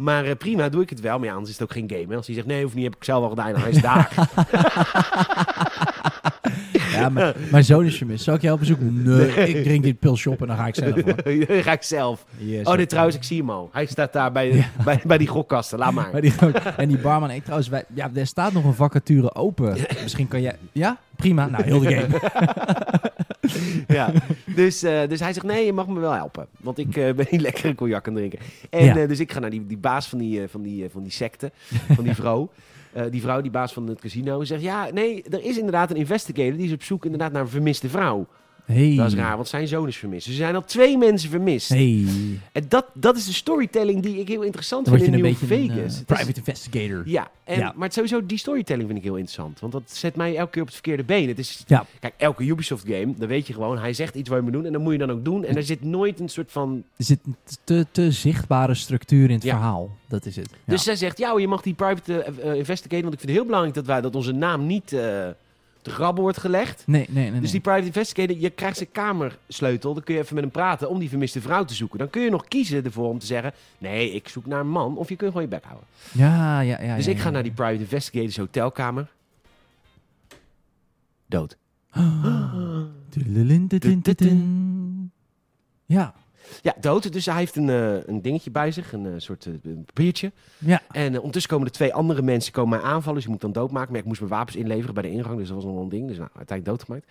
[0.00, 1.18] Maar eh, prima, doe ik het wel.
[1.18, 2.06] Maar ja, anders is het ook geen game.
[2.08, 2.16] Hè?
[2.16, 3.56] Als hij zegt, nee, hoeft niet, heb ik zelf al gedaan.
[3.56, 4.12] Hij is daar.
[7.14, 8.24] Ja, maar mijn zoon is vermist.
[8.24, 9.02] Zal ik je helpen zoeken?
[9.02, 10.94] Nee, ik drink dit pil shop en dan ga ik zelf.
[11.48, 12.24] Dan ga ik zelf.
[12.36, 13.68] Yes, Oh, dit trouwens, ik zie hem al.
[13.72, 15.78] Hij staat daar bij, bij, bij die gokkasten.
[15.78, 16.20] Laat maar.
[16.20, 16.32] Die,
[16.76, 19.76] en die barman, ik trouwens, wij, ja, er staat nog een vacature open.
[20.02, 20.56] Misschien kan jij...
[20.72, 20.98] Ja?
[21.16, 21.46] Prima.
[21.46, 22.20] Nou, heel de game.
[23.88, 24.12] ja.
[24.44, 26.46] dus, eh, dus hij zegt, nee, je mag me wel helpen.
[26.60, 28.38] Want ik eh, ben niet lekker een cognac aan het drinken.
[28.70, 28.96] En Ja.
[28.96, 31.50] eh, dus ik ga naar die, die baas van die, van, die, van die secte,
[31.94, 32.50] van die vrouw.
[32.92, 35.96] Eh, die vrouw, die baas van het casino, zegt, ja, nee, er is inderdaad een
[35.96, 36.56] investigator.
[36.56, 38.26] Die is op zoek inderdaad naar een vermiste vrouw.
[38.72, 38.94] Hey.
[38.96, 40.26] Dat is raar, want zijn zoon is vermist.
[40.26, 41.68] Dus er zijn al twee mensen vermist.
[41.68, 42.04] Hey.
[42.52, 45.54] En dat, dat is de storytelling die ik heel interessant Dan vind in New beetje
[45.54, 45.78] een Vegas.
[45.78, 47.02] eh, is- private investigator.
[47.04, 47.72] Ja, en, Ja.
[47.76, 49.60] maar sowieso die storytelling vind ik heel interessant.
[49.60, 51.28] Want dat zet mij elke keer op het verkeerde been.
[51.28, 51.86] Het is, Ja.
[52.00, 54.66] Kijk, elke Ubisoft game, dan weet je gewoon, hij zegt iets wat je moet doen
[54.66, 55.44] en dan moet je dan ook doen.
[55.44, 56.82] En er zit nooit een soort van...
[56.96, 59.54] Er zit een te, te zichtbare structuur in het Ja.
[59.54, 59.90] verhaal.
[60.08, 60.48] Dat is het.
[60.66, 63.38] Dus zij zegt, ja, je mag die private eh, eh, investigator, want ik vind het
[63.38, 64.92] heel belangrijk dat wij dat onze naam niet
[65.88, 66.82] te wordt gelegd.
[66.86, 67.40] Nee, nee, nee.
[67.40, 67.50] Dus nee.
[67.50, 69.94] die private investigator, je krijgt zijn kamersleutel.
[69.94, 71.98] Dan kun je even met hem praten om die vermiste vrouw te zoeken.
[71.98, 73.52] Dan kun je nog kiezen ervoor om te zeggen...
[73.78, 74.96] Nee, ik zoek naar een man.
[74.96, 75.86] Of je kunt gewoon je bek houden.
[76.12, 76.96] Ja, ja, ja.
[76.96, 77.30] dus ja, ik ga ja.
[77.30, 79.08] naar die private investigators hotelkamer.
[81.26, 81.56] Dood.
[85.86, 86.14] Ja,
[86.62, 87.12] Ja, dood.
[87.12, 88.92] Dus hij heeft een, eh, een dingetje bij zich.
[88.92, 90.32] Een eh, soort eh, een papiertje.
[90.58, 90.82] ja.
[90.90, 93.14] En ondertussen komen er twee andere mensen komen mij aanvallen.
[93.14, 93.90] Dus je moet dan doodmaken.
[93.90, 95.38] Maar ik moest mijn wapens inleveren bij de ingang.
[95.38, 96.08] Dus dat was nog wel een ding.
[96.08, 97.06] Dus nou, uiteindelijk doodgemaakt.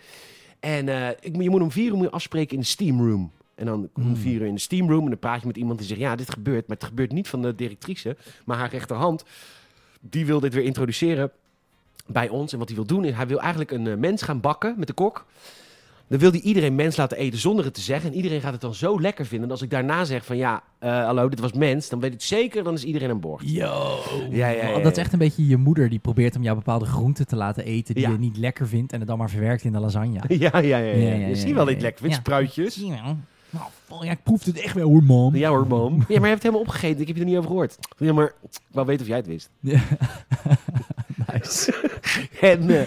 [0.60, 3.30] En ik, je moet om vier uur moet je afspreken in de steam room.
[3.54, 4.16] En dan om Hmm.
[4.16, 5.02] vier uur in de steam room.
[5.02, 6.00] En dan praat je met iemand die zegt...
[6.00, 6.66] Ja, dit gebeurt.
[6.66, 8.16] Maar het gebeurt niet van de directrice.
[8.44, 9.24] Maar haar rechterhand.
[10.00, 11.30] Die wil dit weer introduceren
[12.06, 12.52] bij ons.
[12.52, 13.14] En wat hij wil doen is...
[13.14, 15.26] Hij wil eigenlijk een mens gaan bakken met de kok.
[16.08, 18.10] Dan wil hij iedereen mens laten eten zonder het te zeggen.
[18.10, 19.46] En iedereen gaat het dan zo lekker vinden.
[19.46, 20.36] En als ik daarna zeg van...
[20.36, 21.88] Ja, eh, hallo, dit was mens.
[21.88, 23.42] Dan weet ik zeker, dan is iedereen aan boord.
[23.50, 23.98] Yo.
[24.30, 26.84] Ja, ja, ja, Dat is echt een beetje je moeder die probeert om jou bepaalde
[26.84, 28.10] groenten te laten eten die Ja.
[28.10, 30.20] je niet lekker vindt en het dan maar verwerkt in de lasagne.
[30.38, 30.76] Ja, ja, ja.
[30.78, 30.78] ja.
[30.78, 32.14] Ja, ja, je ja, ziet wel ja, iets lekker vindt.
[32.16, 32.20] ja.
[32.22, 32.76] Spruitjes.
[33.50, 35.32] Nou, oh ja, ik proefde het echt wel hoor, man.
[35.34, 35.92] Ja hoor, mom.
[35.94, 37.00] Ja, maar je hebt het helemaal opgegeten.
[37.00, 37.78] Ik heb je er niet over gehoord.
[37.98, 39.50] Ja, maar ik wou weten of jij het wist.
[39.60, 39.80] Ja.
[41.32, 41.74] nice.
[42.40, 42.86] En, eh,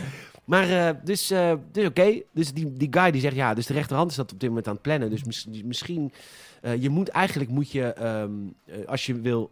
[0.52, 2.22] maar, eh, dus, eh, dus oké.
[2.34, 4.68] Dus die, die guy die zegt, ja, dus de rechterhand is dat op dit moment
[4.68, 5.10] aan het plannen.
[5.10, 6.12] Dus mis- misschien,
[6.62, 8.32] eh, je moet eigenlijk, moet je, ehm,
[8.66, 9.52] eh, als je wil,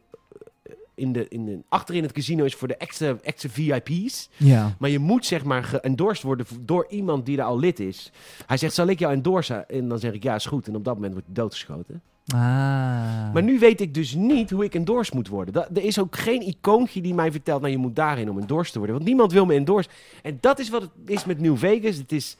[0.95, 4.29] in de, in de, achterin het casino is voor de extra, extra VIP's.
[4.37, 4.75] Ja.
[4.79, 8.11] Maar je moet zeg maar geëndorsed worden door iemand die daar al lid is.
[8.45, 9.69] Hij zegt, zal ik jou endorsen?
[9.69, 10.67] En dan zeg ik, ja, is goed.
[10.67, 12.01] En op dat moment wordt hij doodgeschoten.
[12.33, 13.33] Ah.
[13.33, 15.75] Maar nu weet ik dus niet hoe ik endorsed moet worden.
[15.75, 18.77] Er is ook geen icoontje die mij vertelt, nou je moet daarin om endorsed te
[18.77, 18.95] worden.
[18.95, 19.91] Want niemand wil me endorsen.
[20.23, 21.95] En dat is wat het is met New Vegas.
[21.95, 22.37] Het is,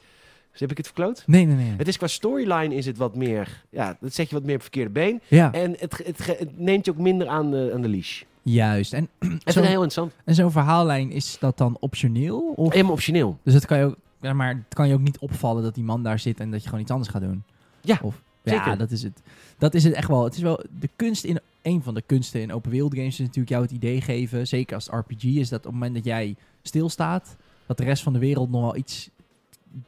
[0.50, 1.22] dus heb ik het verkloot?
[1.26, 1.74] Nee, nee, nee.
[1.76, 4.62] Het is qua storyline is het wat meer, ja, dat zet je wat meer op
[4.62, 5.20] verkeerde been.
[5.28, 8.22] Ja, En het, het, het neemt je ook minder aan de, aan de leash.
[8.42, 8.92] juist.
[8.92, 9.08] En,
[9.44, 10.12] Het is heel interessant.
[10.24, 12.52] en zo'n verhaallijn, is dat dan optioneel?
[12.56, 12.72] Of?
[12.72, 13.38] Helemaal optioneel.
[13.42, 15.84] Dus het kan, je ook, ja, maar het kan je ook niet opvallen dat die
[15.84, 17.42] man daar zit en dat je gewoon iets anders gaat doen?
[17.80, 18.22] Ja, Of,
[18.54, 19.22] ja, dat is het.
[19.58, 20.24] Dat is het echt wel.
[20.24, 23.18] Het is wel de kunst in een van de kunsten in open wereld games is
[23.18, 26.04] natuurlijk jou het idee geven, zeker als het RPG is, dat op het moment dat
[26.04, 27.36] jij stilstaat,
[27.66, 29.10] dat de rest van de wereld nog wel iets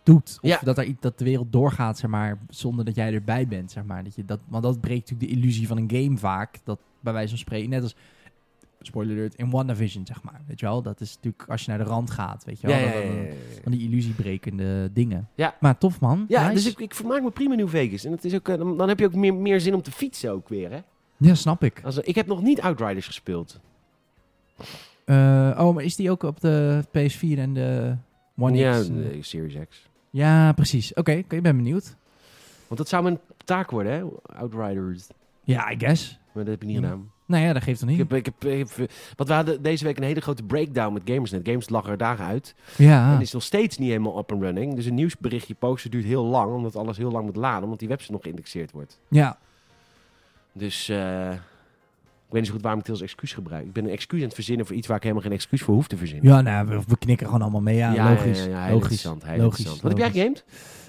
[0.03, 0.38] doet.
[0.42, 0.61] Of Ja.
[0.64, 3.85] dat, er, iets- dat de wereld doorgaat, zeg maar, zonder dat jij erbij bent, zeg
[3.85, 4.05] maar.
[4.05, 6.59] Dat je dat, want dat breekt natuurlijk de illusie van een game vaak.
[6.64, 7.94] Dat bij wijze van spreken, net als
[8.87, 10.40] spoiler alert, in WandaVision, zeg maar.
[10.47, 10.83] Weet je wel?
[10.83, 12.77] Dat is natuurlijk als je naar de rand gaat, weet je wel?
[12.77, 13.35] Ja, ja, Dat- ja, dat- ja, ja.
[13.62, 15.29] Van die illusiebrekende dingen.
[15.35, 15.57] Ja.
[15.61, 16.25] Maar tof, man.
[16.29, 16.55] Ja, Nice.
[16.55, 18.05] dus ik, ik vermaak me prima in New Vegas.
[18.05, 19.90] En het is ook, eh, dan, dan heb je ook meer, meer zin om te
[19.92, 20.81] fietsen ook weer, hè?
[21.16, 21.83] Ja, snap ik.
[22.03, 23.61] Ik heb nog niet Outriders gespeeld.
[25.05, 27.97] Eh, oh, maar is die ook op de PS4 en de
[28.38, 28.87] One ja, X?
[28.87, 29.88] de Series X.
[30.11, 30.95] Ja, precies.
[30.95, 31.97] Oké, ik ben benieuwd.
[32.66, 34.03] Want dat zou mijn taak worden, hè?
[34.38, 35.07] Outriders.
[35.45, 36.18] Ja, I guess.
[36.33, 36.83] Maar dat heb je niet Ja.
[36.83, 37.11] gedaan.
[37.33, 38.09] Nou ja, dat geeft dan Ik niet.
[38.11, 41.03] heb, ik heb, ik heb- want we hadden deze week een hele grote breakdown met
[41.05, 41.49] Gamersnet.
[41.49, 42.55] Games lag er dagen uit.
[42.77, 43.14] Ja.
[43.14, 44.75] En is nog steeds niet helemaal up and running.
[44.75, 46.53] Dus een nieuwsberichtje posten duurt heel lang.
[46.55, 47.64] Omdat alles heel lang moet laden.
[47.64, 48.99] Omdat die website nog geïndexeerd wordt.
[49.09, 49.38] Ja.
[50.53, 51.38] Dus eh, ik
[52.29, 53.64] weet niet zo goed waarom ik het als excuus gebruik.
[53.64, 55.75] Ik ben een excuus aan het verzinnen voor iets waar ik helemaal geen excuus voor
[55.75, 56.33] hoef te verzinnen.
[56.33, 57.77] Ja, nou, we, we knikken gewoon allemaal mee.
[57.77, 58.45] Ja, logisch.
[58.45, 58.90] Ja, ja, heel logisch.
[58.90, 59.25] interessant.
[59.25, 59.83] Heel logisch, interessant.
[59.83, 60.45] Wat heb jij gegamed?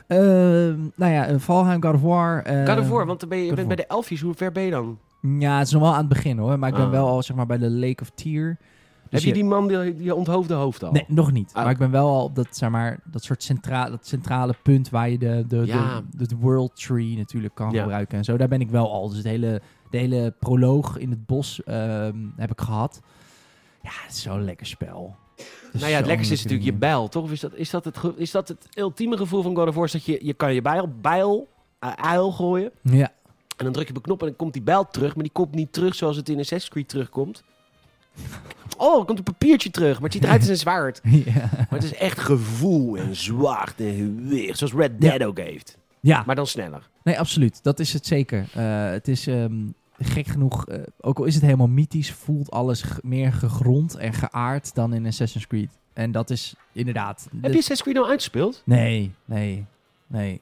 [0.07, 2.43] Ehm, nou ja, een Valheim, God of War.
[2.43, 4.21] eh, want dan ben je, je bent bij de elfjes.
[4.21, 4.99] Hoe ver ben je dan?
[5.39, 6.59] Ja, het is nog wel aan het begin hoor.
[6.59, 6.91] Maar ik ben Ah.
[6.91, 8.47] wel al zeg maar bij de Lake of Tear.
[8.47, 8.57] heb
[9.09, 10.91] Dus je die man die, die onthoofde hoofd al?
[10.91, 11.49] Nee, nog niet.
[11.53, 11.63] Ah.
[11.63, 14.89] Maar ik ben wel al op dat, zeg maar, dat soort centra dat centrale punt
[14.89, 16.01] waar je de, de, Ja.
[16.17, 17.81] de, de World Tree natuurlijk kan Ja.
[17.81, 18.37] gebruiken en zo.
[18.37, 19.07] Daar ben ik wel al.
[19.07, 23.01] Dus het hele, de hele proloog in het bos ehm, heb ik gehad.
[23.81, 25.15] Ja, het is zo'n lekker spel.
[25.35, 27.23] Het Nou ja, het lekkerste is natuurlijk je bijl, toch?
[27.23, 29.75] Of is dat, is dat, het, ge- is dat het ultieme gevoel van God of
[29.75, 29.85] War?
[29.85, 31.47] Is dat je, je kan je bijl, bijl
[31.79, 32.71] uil gooien.
[32.81, 33.11] Ja.
[33.57, 35.15] En dan druk je op een knop en dan komt die bijl terug.
[35.15, 37.43] Maar die komt niet terug zoals het in Assassin's Creed terugkomt.
[38.77, 39.93] Oh, er komt een papiertje terug.
[39.93, 40.99] Maar het ziet eruit als een zwaard.
[41.03, 41.49] ja.
[41.51, 44.57] Maar het is echt gevoel en zwaard en gewicht.
[44.57, 45.77] Zoals Red Dead ook heeft.
[45.99, 46.89] ja, Maar dan sneller.
[47.03, 47.63] nee, absoluut.
[47.63, 48.45] Dat is het zeker.
[48.53, 49.53] Eh, het is ehm,
[49.99, 54.75] gek genoeg, eh, ook al is het helemaal mythisch, voelt alles meer gegrond en geaard
[54.75, 55.77] dan in Assassin's Creed.
[55.93, 57.27] En dat is inderdaad...
[57.31, 58.61] Heb je Assassin's Creed nou uitgespeeld?
[58.65, 59.65] Nee, nee,
[60.07, 60.41] nee.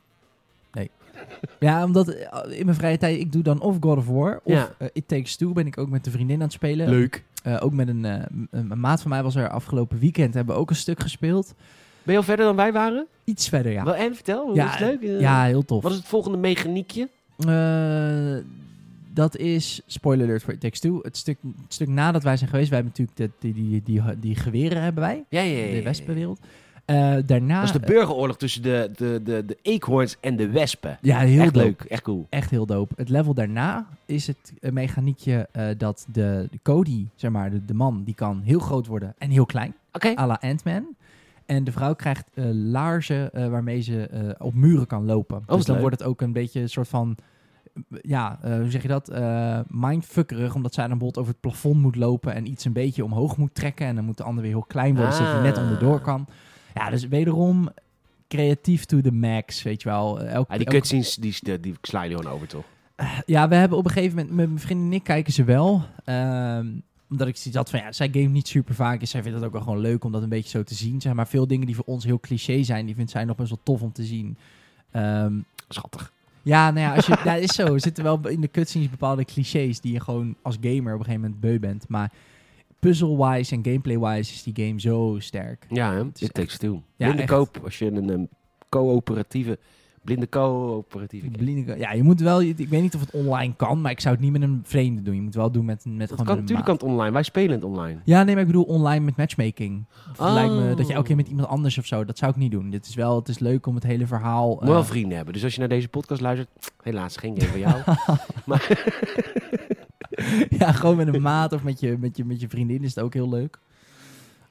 [1.67, 4.53] Ja, omdat eh, in mijn vrije tijd, ik doe dan of God of War of
[4.53, 4.71] Ja.
[4.77, 6.89] eh, It Takes Two, ben ik ook met de vriendin aan het spelen.
[6.89, 7.23] Leuk.
[7.43, 8.03] Eh, ook met een,
[8.51, 11.53] een maat van mij was er afgelopen weekend, hebben we ook een stuk gespeeld.
[12.03, 13.05] Ben je al verder dan wij waren?
[13.23, 13.83] Iets verder, ja.
[13.83, 15.19] Wel, en vertel, hoe Ja, is het leuk?
[15.19, 15.83] Ja, heel tof.
[15.83, 17.09] Wat is het volgende mechaniekje?
[17.37, 18.35] Eh,
[19.13, 22.49] dat is, spoiler alert voor It Takes Two, het stuk, het stuk nadat wij zijn
[22.49, 25.81] geweest, wij hebben natuurlijk de, die, die, die, die geweren hebben wij, Ja, ja, de
[25.83, 26.39] wespenwereld.
[26.91, 27.55] Eh, daarna...
[27.55, 30.97] Dat is de burgeroorlog tussen de, de, de, de eekhoorns en de wespen.
[31.01, 31.65] ja, heel echt dope.
[31.65, 32.27] leuk, echt cool.
[32.29, 32.93] Echt heel dope.
[32.97, 37.65] Het level daarna is het een mechaniekje eh, dat de, de Cody, zeg maar, de,
[37.65, 39.73] de man, die kan heel groot worden en heel klein.
[39.93, 40.13] Oké.
[40.17, 40.85] à la Ant-Man.
[41.45, 45.43] En de vrouw krijgt eh, laarzen eh, waarmee ze eh, op muren kan lopen.
[45.45, 45.83] wat dus dan leuk.
[45.83, 47.15] wordt het ook een beetje een soort van...
[47.73, 49.09] eh, Ja, eh, hoe zeg je dat?
[49.09, 53.03] Eh mindfuckerig, omdat zij dan bijvoorbeeld over het plafond moet lopen en iets een beetje
[53.03, 53.85] omhoog moet trekken.
[53.87, 55.63] En dan moet de ander weer heel klein worden, zodat je net Ah.
[55.63, 56.27] onderdoor kan.
[56.73, 57.69] Ja, dus wederom
[58.27, 60.21] creatief to the max, weet je wel.
[60.21, 62.63] Eh, Elk, Ja, die cutscenes, die, die, je gewoon over, toch?
[63.25, 65.83] ja, we hebben op een gegeven moment, met mijn vriendin en ik kijken ze wel.
[66.05, 66.67] Ehm,
[67.09, 68.99] omdat ik zoiets had van, ja, zij game niet super vaak.
[68.99, 71.01] Dus zij vindt het ook wel gewoon leuk om dat een beetje zo te zien.
[71.01, 73.49] Zeg maar veel dingen die voor ons heel cliché zijn, die vindt zij nog best
[73.49, 74.37] wel tof om te zien.
[74.91, 75.33] Ehm,
[75.69, 76.11] Schattig.
[76.41, 77.73] ja, nou ja, als je, ja, is zo.
[77.73, 81.05] Er zitten wel in de cutscenes bepaalde clichés die je gewoon als gamer op een
[81.05, 81.87] gegeven moment beu bent.
[81.87, 82.11] Maar
[82.81, 85.65] puzzle-wise en gameplay-wise is die game zo sterk.
[85.69, 86.03] Ja, hè?
[86.19, 86.81] It takes two.
[86.95, 88.27] Ja, koop als je een um,
[88.69, 89.59] coöperatieve...
[90.03, 91.37] Blinde coöperatieve game.
[91.37, 94.15] Blinde- Ja, je moet wel, ik weet niet of het online kan, maar ik zou
[94.15, 95.15] het niet met een vreemde doen.
[95.15, 97.11] Je moet wel doen met, met Dat gewoon kan, natuurlijk kan het online.
[97.11, 97.99] Wij spelen het online.
[98.03, 99.85] Ja, nee, maar ik bedoel online met matchmaking.
[100.19, 100.33] Oh.
[100.33, 102.05] lijkt me dat je elke keer met iemand anders of zo.
[102.05, 102.69] Dat zou ik niet doen.
[102.69, 104.49] Dit is wel, het is leuk om het hele verhaal.
[104.49, 105.33] Moet wel eh, vrienden hebben.
[105.33, 106.49] Dus als je naar deze podcast luistert...
[106.83, 107.81] Helaas, geen game voor jou.
[110.59, 113.03] ja, gewoon met een maat of met je, met, je, met je vriendin is het
[113.03, 113.59] ook heel leuk.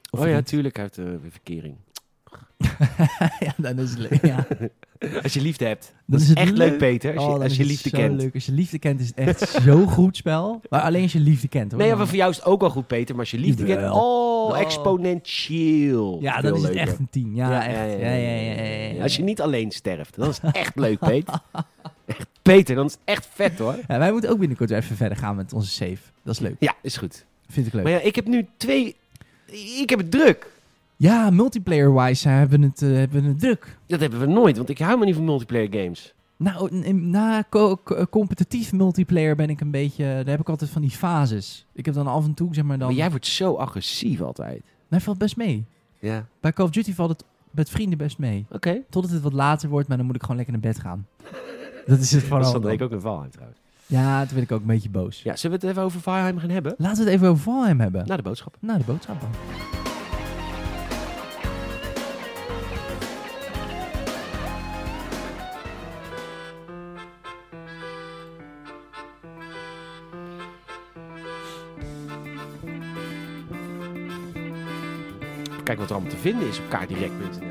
[0.09, 0.47] Of oh ja, vriend.
[0.47, 0.75] tuurlijk.
[0.75, 1.75] Hij heeft eh, verkering.
[3.45, 4.25] ja, dan is het leuk.
[4.25, 4.47] Ja.
[5.23, 5.93] Als je liefde hebt.
[6.05, 6.77] Dat is echt leuk, leuk.
[6.77, 7.15] Peter.
[7.15, 8.21] Als Oh, je, dan als je liefde kent.
[8.21, 8.33] Leuk.
[8.33, 10.61] Als je liefde kent is het echt zo'n goed spel.
[10.69, 11.81] Maar alleen als je liefde kent hoor.
[11.81, 13.09] Nee, maar voor jou is het ook wel goed, Peter.
[13.15, 13.91] Maar als je liefde kent...
[13.91, 14.59] Oh, Oh.
[14.59, 16.17] exponentieel.
[16.21, 16.87] ja, dan is het leuker.
[16.89, 17.35] echt een tien.
[17.35, 17.75] Ja, echt.
[18.01, 19.01] Ja, ja, ja, ja.
[19.03, 21.39] Als je niet alleen sterft, dan is het echt leuk, Peter.
[22.05, 23.75] Echt, Peter, dan is het echt vet, hoor.
[23.87, 25.97] Ja, wij moeten ook binnenkort even verder gaan met onze save.
[26.23, 26.55] Dat is leuk.
[26.59, 27.25] Ja, is goed.
[27.49, 27.83] Vind ik leuk.
[27.83, 28.95] Maar ja, ik heb nu twee...
[29.81, 30.51] Ik heb het druk.
[31.01, 33.77] Ja, multiplayer-wise eh, hebben we het, eh, hebben we het druk.
[33.87, 36.13] Dat hebben we nooit, want ik hou me niet van multiplayer games.
[36.37, 40.03] Nou, na co- co- competitief multiplayer ben ik een beetje...
[40.03, 41.65] Daar heb ik altijd van die fases.
[41.73, 42.87] Ik heb dan af en toe, zeg maar dan...
[42.87, 44.61] Maar jij wordt zo agressief altijd.
[44.87, 45.65] Nee, valt best mee.
[45.99, 46.25] Ja.
[46.39, 48.45] Bij Call of Duty valt het met vrienden best mee.
[48.51, 48.81] Oké.
[48.89, 51.07] Totdat het wat later wordt, maar dan moet ik gewoon lekker naar bed gaan.
[51.87, 52.61] Dat is het Dat vooral.
[52.61, 52.71] dan.
[52.71, 53.59] ik ook een Valheim trouwens.
[53.85, 55.21] Ja, toen ben ik ook een beetje boos.
[55.21, 56.75] Ja, zullen we het even over Valheim gaan hebben?
[56.77, 58.07] Laten we het even over Valheim hebben.
[58.07, 58.57] Na de boodschap.
[58.59, 59.27] Na de boodschappen.
[75.79, 77.47] Wat er allemaal te vinden is op kaartdirect.nl.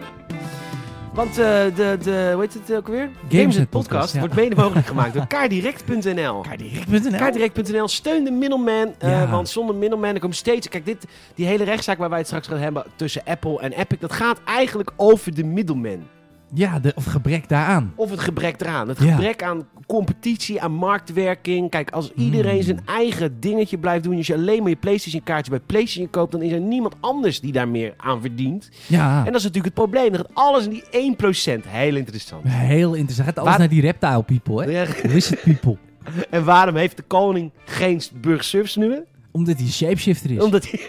[1.15, 1.35] Want eh,
[1.75, 3.11] de, de, hoe heet het ook weer?
[3.29, 4.21] Gameset podcast podcast, ja.
[4.21, 6.41] wordt mede mogelijk gemaakt door kaardirect.nl.
[6.41, 7.19] Kaardirect.nl.
[7.19, 9.29] Kaardirect.nl steun de middleman, eh, Ja.
[9.31, 10.69] want zonder middleman er komt steeds...
[10.69, 13.99] Kijk, dit, die hele rechtszaak waar wij het straks gaan hebben tussen Apple en Epic,
[14.01, 16.07] dat gaat eigenlijk over de middleman.
[16.55, 17.93] Ja, de, of gebrek daaraan.
[17.97, 18.89] Of het gebrek eraan.
[18.89, 19.11] Het Ja.
[19.15, 21.71] gebrek aan competitie, aan marktwerking.
[21.71, 22.63] Kijk, als iedereen Mm.
[22.63, 26.33] zijn eigen dingetje blijft doen, als je alleen maar je PlayStation kaartje bij PlayStation koopt,
[26.33, 28.69] dan is er niemand anders die daar meer aan verdient.
[28.87, 29.19] Ja.
[29.19, 30.15] En dat is natuurlijk het probleem.
[30.15, 31.65] Gaat alles in die 1%.
[31.69, 32.43] Heel interessant.
[32.49, 33.29] Heel interessant.
[33.29, 34.71] Gaat alles Waar- naar die reptile people, hè?
[34.81, 35.77] Ja, Wizard people.
[36.31, 39.03] En waarom heeft de koning geen burgerservice nu?
[39.31, 40.43] Omdat hij een shapeshifter is.
[40.43, 40.81] Omdat hij...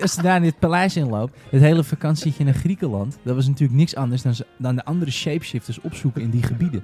[0.00, 3.78] Als je daar in dit paleis inloopt, het hele vakantietje naar Griekenland, dat was natuurlijk
[3.78, 6.80] niks anders dan, ze- dan de andere shapeshifters opzoeken in die gebieden.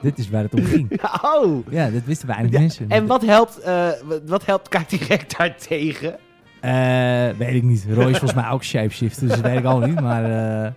[0.00, 1.00] Dit is waar het om ging.
[1.34, 1.66] Oh!
[1.70, 2.88] Ja, dat wisten weinig Ja, mensen.
[2.88, 3.88] En wat helpt, eh,
[4.26, 6.16] wat- helpt direct daartegen?
[6.60, 7.86] Eh, weet ik niet.
[7.90, 10.00] Roy is volgens mij ook shapeshifter, dus dat weet ik al niet.
[10.00, 10.24] Maar
[10.64, 10.70] eh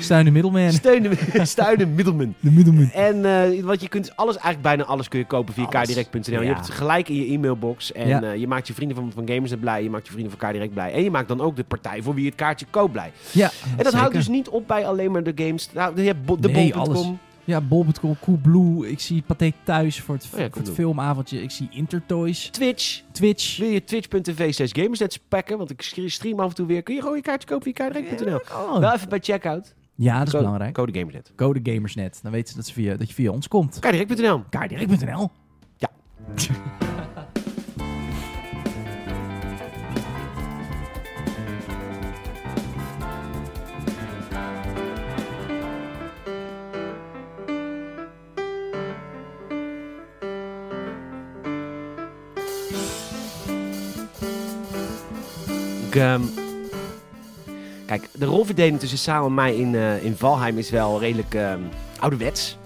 [0.00, 0.72] steun de middelman.
[0.72, 2.34] Steun de, steun de middelman.
[2.40, 2.90] De middelman.
[2.90, 5.74] En eh, wat je kunt alles, eigenlijk bijna alles kun je kopen via Alles.
[5.74, 6.40] kaardirect.nl.
[6.40, 7.92] Je hebt het gelijk in je e-mailbox.
[7.92, 8.22] En Ja.
[8.22, 9.82] eh, je maakt je vrienden van, van Gamersnet blij.
[9.82, 10.92] Je maakt je vrienden van Kaardirect blij.
[10.92, 13.12] En je maakt dan ook de partij voor wie je het kaartje koopt blij.
[13.32, 15.68] Ja, En dat houdt dus niet op bij alleen maar de games.
[15.72, 17.18] Nou, je hebt de Nee, bol.com.
[17.44, 18.90] Ja, Bol.com, Coolblue.
[18.90, 21.42] Ik zie Pathé Thuis voor het, Oh ja, voor het filmavondje.
[21.42, 22.48] Ik zie Intertoys.
[22.50, 23.02] Twitch.
[23.12, 23.56] Twitch.
[23.58, 25.58] Wil je twitch.tv slash gamersnet pakken?
[25.58, 26.82] Want ik stream af en toe weer.
[26.82, 28.40] Kun je gewoon je kaartje kopen via kaardirect.nl.
[28.52, 28.78] Oh.
[28.78, 29.74] Wel even bij checkout.
[29.94, 30.74] Ja, dat is Code- belangrijk.
[30.74, 31.32] Code Gamersnet.
[31.36, 32.18] Code Gamersnet.
[32.22, 33.78] Dan weten ze dat, ze via, dat je via ons komt.
[33.78, 34.42] Kaardirect.nl.
[34.50, 35.30] Kaardirect.nl.
[35.76, 35.90] Ja.
[55.90, 56.20] Ik, ehm,
[57.86, 61.60] Kijk, de rolverdeling tussen Saal en mij in, eh, in Valheim is wel redelijk ehm,
[61.98, 62.56] ouderwets.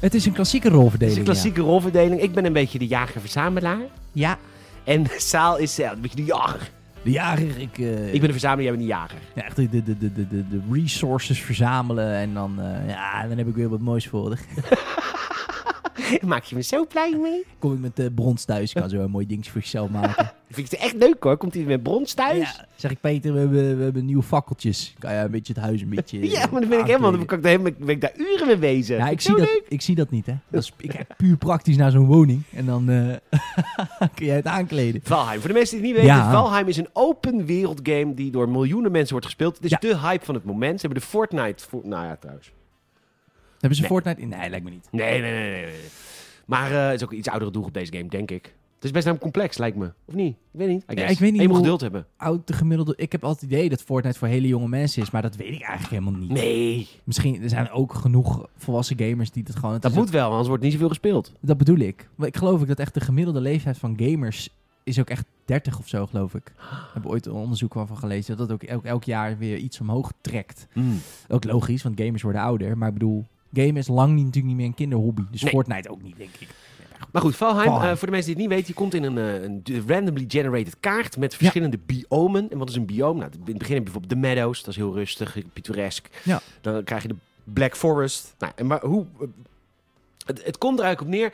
[0.00, 1.12] Het is een klassieke Het rolverdeling.
[1.12, 2.20] is een klassieke rolverdeling.
[2.20, 3.78] Ik ben een beetje de jager-verzamelaar.
[4.12, 4.38] Ja.
[4.84, 6.60] En Saal is eh, een beetje de jager.
[6.60, 7.02] ja.
[7.02, 7.58] De jager.
[7.58, 9.18] Ik, eh, Ik ben de verzamelaar, jij bent de jager.
[9.34, 12.14] ja, echt de, de, de, de, de, de resources verzamelen.
[12.14, 14.28] En dan, ja, dan heb ik weer wat moois voor.
[16.26, 17.44] Maak je me zo blij mee?
[17.58, 20.32] Kom ik met de brons thuis, kan zo een mooi dingetje voor jezelf maken.
[20.50, 21.36] Vind ik het echt leuk hoor.
[21.36, 22.38] Komt hij met brons thuis?
[22.56, 24.94] Ja, zeg ik Peter, we hebben, we hebben nieuwe fakkeltjes.
[24.98, 26.30] Kan je een beetje het huis een beetje...
[26.30, 27.26] Ja, maar dan ben ik helemaal, dan aankleden?
[27.26, 28.96] kan ik daar, helemaal- ben ik daar uren mee bezig.
[28.98, 29.62] Ja, ik zie, dat, leuk.
[29.68, 30.34] ik zie dat niet, hè.
[30.50, 32.42] Dat is, ik kijk puur praktisch naar zo'n woning.
[32.52, 33.14] En dan eh,
[34.14, 35.00] kun jij het aankleden.
[35.04, 35.38] Valheim.
[35.40, 36.30] Voor de mensen die het niet weten, Ja.
[36.32, 39.54] Valheim is een open wereld game die door miljoenen mensen wordt gespeeld.
[39.56, 39.78] Het is Ja.
[39.78, 40.80] de hype van het moment.
[40.80, 41.64] Ze hebben de Fortnite...
[41.68, 42.52] Voor, nou ja, trouwens.
[43.64, 43.90] Hebben ze Nee.
[43.90, 44.20] Fortnite?
[44.20, 44.28] in?
[44.28, 44.88] Nee, lijkt me niet.
[44.90, 45.64] Nee, nee, nee, nee.
[45.64, 45.74] nee.
[46.46, 48.44] Maar eh, het is ook een iets oudere doel op deze game, denk ik.
[48.74, 49.92] Het is best namelijk complex, lijkt me.
[50.04, 50.32] Of niet?
[50.32, 50.82] Ik weet niet.
[50.82, 51.12] I Ja, guess.
[51.12, 52.06] ik weet niet En je moet hoe- geduld hebben.
[52.16, 52.94] Oud de gemiddelde...
[52.96, 55.10] Ik heb altijd het idee dat Fortnite voor hele jonge mensen is.
[55.10, 56.30] Maar dat weet ik eigenlijk helemaal niet.
[56.30, 59.72] Nee, Misschien er zijn ook genoeg volwassen gamers die het gewoon...
[59.72, 61.32] het dat moet wel, anders wordt niet zoveel gespeeld.
[61.40, 62.08] dat bedoel ik.
[62.14, 64.48] Maar ik geloof ook dat echt de gemiddelde leeftijd van gamers
[64.82, 66.48] is ook echt 30 of zo, geloof ik.
[66.48, 69.80] Ik heb ooit een onderzoek van gelezen dat dat ook elk, elk jaar weer iets
[69.80, 70.66] omhoog trekt.
[71.28, 72.78] Ook logisch, want gamers worden ouder.
[72.78, 73.24] Maar ik bedoel,
[73.54, 75.22] gamen is lang niet, natuurlijk niet meer een kinderhobby.
[75.30, 75.50] Dus Nee.
[75.52, 76.48] Fortnite ook niet, denk ik.
[77.12, 77.90] Maar goed, Valheim, Valheim.
[77.92, 80.24] eh, voor de mensen die het niet weten, je komt in een, eh, een randomly
[80.28, 82.50] generated kaart met verschillende biomen.
[82.50, 83.18] En wat is een biome?
[83.18, 86.08] Nou, in het begin heb je bijvoorbeeld de meadows, dat is heel rustig, pittoresk.
[86.24, 86.40] Ja.
[86.60, 87.14] Dan krijg je de
[87.44, 88.34] Black Forest.
[88.38, 89.06] Nou, en maar hoe...
[89.20, 89.26] eh,
[90.26, 91.32] Het, het komt er eigenlijk op neer.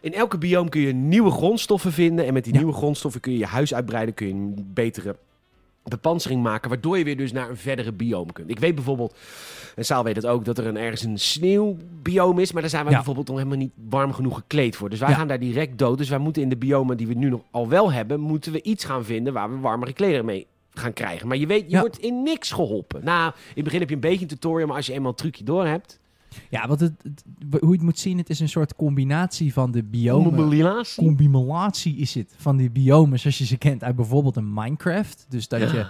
[0.00, 2.26] In elke biome kun je nieuwe grondstoffen vinden.
[2.26, 2.58] En met die Ja.
[2.58, 4.14] nieuwe grondstoffen kun je je huis uitbreiden.
[4.14, 5.16] Kun je een betere
[5.84, 6.68] bepansering maken.
[6.70, 8.50] Waardoor je weer dus naar een verdere biome kunt.
[8.50, 9.16] Ik weet bijvoorbeeld,
[9.76, 12.52] en Saal weet het ook, dat er een, ergens een sneeuwbiome is.
[12.52, 12.96] Maar daar zijn wij Ja.
[12.98, 14.90] bijvoorbeeld nog helemaal niet warm genoeg gekleed voor.
[14.90, 15.14] Dus wij Ja.
[15.14, 15.98] gaan daar direct dood.
[15.98, 18.62] Dus wij moeten in de biomen die we nu nog al wel hebben, moeten we
[18.62, 21.28] iets gaan vinden waar we warmere klederen mee gaan krijgen.
[21.28, 21.80] Maar je weet, je Ja.
[21.80, 23.04] wordt in niks geholpen.
[23.04, 25.16] Nou, in het begin heb je een beetje een tutorial, maar als je eenmaal een
[25.16, 25.99] trucje door hebt...
[26.50, 27.24] Ja, wat het, het-
[27.60, 30.34] hoe je het moet zien, het is een soort combinatie van de biomen.
[30.34, 31.04] Combinatie.
[31.04, 35.26] Combinatie is het van die biomen zoals je ze kent uit bijvoorbeeld een Minecraft.
[35.28, 35.72] Dus dat Ja.
[35.72, 35.86] je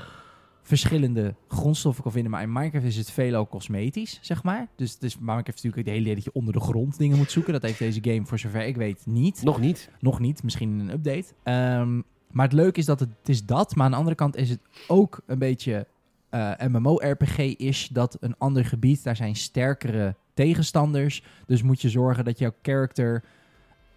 [0.62, 2.31] verschillende grondstoffen kan vinden.
[2.31, 4.68] Maar in Minecraft is het veelal cosmetisch, zeg maar.
[4.76, 7.31] Dus, dus Minecraft is natuurlijk het hele idee dat je onder de grond dingen moet
[7.31, 7.53] zoeken.
[7.53, 9.42] Dat heeft deze game voor zover ik weet niet.
[9.42, 9.90] Nog niet.
[10.00, 11.24] Nog niet, misschien in een update.
[11.42, 12.00] Ehm,
[12.31, 13.74] maar het leuke is dat het, het is dat.
[13.74, 15.87] Maar aan de andere kant is het ook een beetje
[16.31, 17.87] eh, MMO-RPG-ish.
[17.88, 21.22] Dat een ander gebied, daar zijn sterkere tegenstanders.
[21.46, 23.22] Dus moet je zorgen dat jouw character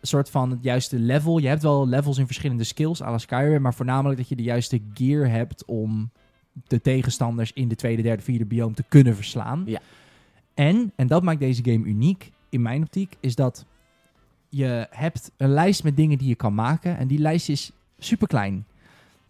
[0.01, 1.37] soort van het juiste level...
[1.37, 3.61] Je hebt wel levels in verschillende skills, à la Skyrim.
[3.61, 6.11] Maar voornamelijk dat je de juiste gear hebt om
[6.67, 9.63] de tegenstanders in de tweede, derde, vierde biome te kunnen verslaan.
[9.65, 9.79] Ja.
[10.53, 13.65] En, en dat maakt deze game uniek, in mijn optiek, is dat
[14.49, 16.97] je hebt een lijst met dingen die je kan maken.
[16.97, 18.65] En die lijst is super klein.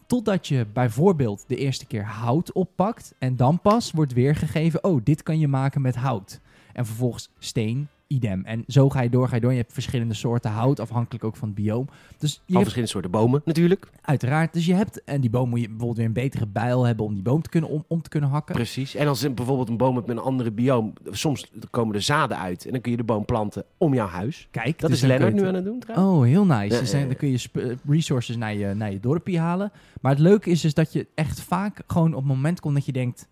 [0.08, 3.14] Totdat je bijvoorbeeld de eerste keer hout oppakt.
[3.20, 6.42] En dan pas wordt weergegeven: oh, dit kan je maken met hout.
[6.74, 8.46] En vervolgens steen, idem.
[8.46, 9.52] En zo ga je door, ga je door.
[9.52, 11.88] Je hebt verschillende soorten hout, afhankelijk ook van het bioom.
[12.18, 13.90] Dus je hebt, verschillende soorten bomen, natuurlijk.
[14.02, 14.54] uiteraard.
[14.54, 17.14] Dus je hebt, en die boom moet je bijvoorbeeld weer een betere bijl hebben om
[17.14, 18.56] die boom te kunnen, om, om te kunnen hakken.
[18.56, 18.96] Precies.
[18.96, 22.66] En als bijvoorbeeld een boom hebt met een andere bioom, soms komen er zaden uit.
[22.66, 24.48] En dan kun je de boom planten om jouw huis.
[24.52, 26.10] Kijk, Dat dus is Lennart nu aan het doen, trouwens.
[26.18, 26.74] Oh, heel nice.
[26.74, 29.72] Ja, dus dan, kun je resources naar je, naar je dorpje halen.
[30.02, 32.86] Maar het leuke is dus dat je echt vaak gewoon op het moment komt dat
[32.86, 33.28] je denkt...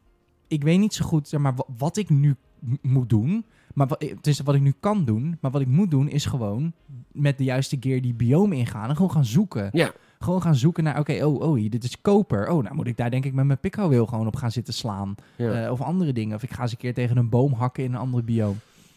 [0.47, 2.35] Ik weet niet zo goed zeg maar, wa- wat ik nu
[2.81, 3.45] moet doen.
[3.73, 5.37] Maar wat, het is wat ik nu kan doen.
[5.41, 6.73] Maar wat ik moet doen is gewoon
[7.11, 8.89] met de juiste gear die biome ingaan.
[8.89, 9.69] En gewoon gaan zoeken.
[9.71, 9.91] Ja.
[10.19, 12.49] Gewoon gaan zoeken naar, oké, oh, oh, dit is koper.
[12.49, 15.15] Oh, nou moet ik daar denk ik met mijn pikhouweel gewoon op gaan zitten slaan.
[15.35, 15.65] Ja.
[15.65, 16.35] Eh, of andere dingen.
[16.35, 18.55] Of ik ga eens een keer tegen een boom hakken in een andere biome.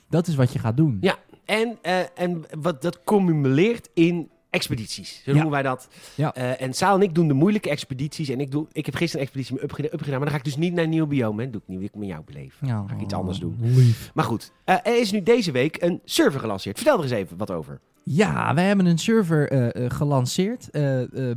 [0.09, 0.99] Dat is wat je gaat doen.
[1.01, 1.17] Ja.
[1.45, 5.15] En, eh, en wat dat cumuleert in expedities.
[5.25, 5.33] Zo Ja.
[5.33, 5.89] noemen wij dat.
[6.15, 6.35] Ja.
[6.35, 8.29] Eh, en Saal en ik doen de moeilijke expedities.
[8.29, 10.15] En ik, doe, ik heb gisteren een expeditie met up, gedaan, up gedaan.
[10.21, 11.43] Maar dan ga ik dus niet naar een nieuw biome.
[11.45, 11.51] hè.
[11.51, 11.89] Dat doe ik niet.
[11.89, 12.67] Ik met jou beleven.
[12.67, 13.57] Ja, Ga ik iets anders doen.
[13.61, 14.11] Lief.
[14.15, 14.53] Maar goed.
[14.65, 16.77] eh, er is nu deze week een server gelanceerd.
[16.77, 17.81] Vertel er eens even wat over.
[18.07, 20.69] Ja, wij hebben een server eh, gelanceerd,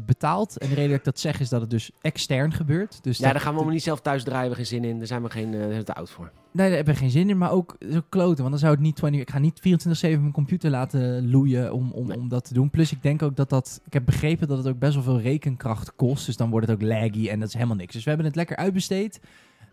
[0.05, 0.57] betaald.
[0.57, 2.99] En de reden dat ik dat zeg is dat het dus extern gebeurt.
[3.03, 4.49] Dus ja, daar gaan we allemaal niet zelf thuis draaien.
[4.49, 4.97] We geen zin in.
[4.97, 6.31] Daar zijn we geen, te oud voor.
[6.57, 7.37] Nee, daar hebben we geen zin in.
[7.37, 9.21] Maar ook zo kloten, want dan zou het niet 20...
[9.21, 12.17] Ik ga niet 24-7 mijn computer laten loeien om, om, Nee.
[12.17, 12.69] om dat te doen.
[12.69, 13.81] Plus ik denk ook dat dat...
[13.85, 16.25] Ik heb begrepen dat het ook best wel veel rekenkracht kost.
[16.25, 17.93] Dus dan wordt het ook laggy en dat is helemaal niks.
[17.93, 19.19] Dus we hebben het lekker uitbesteed.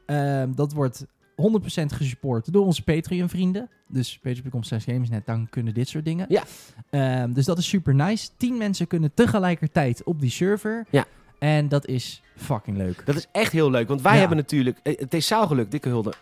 [0.06, 3.68] Ehm, dat wordt 100% gesupport door onze Patreon-vrienden.
[3.88, 6.26] Dus patreon.com slash gamersnet, dan kunnen dit soort dingen.
[6.28, 6.42] Ja.
[6.90, 8.28] Ehm, dus dat is super nice.
[8.36, 10.86] 10 mensen kunnen tegelijkertijd op die server.
[10.90, 11.04] Ja.
[11.38, 13.02] En dat is fucking leuk.
[13.06, 13.88] Dat is echt heel leuk.
[13.88, 14.18] Want wij Ja.
[14.18, 14.78] hebben natuurlijk...
[14.82, 16.12] eh, Het is geluk, dikke hulde.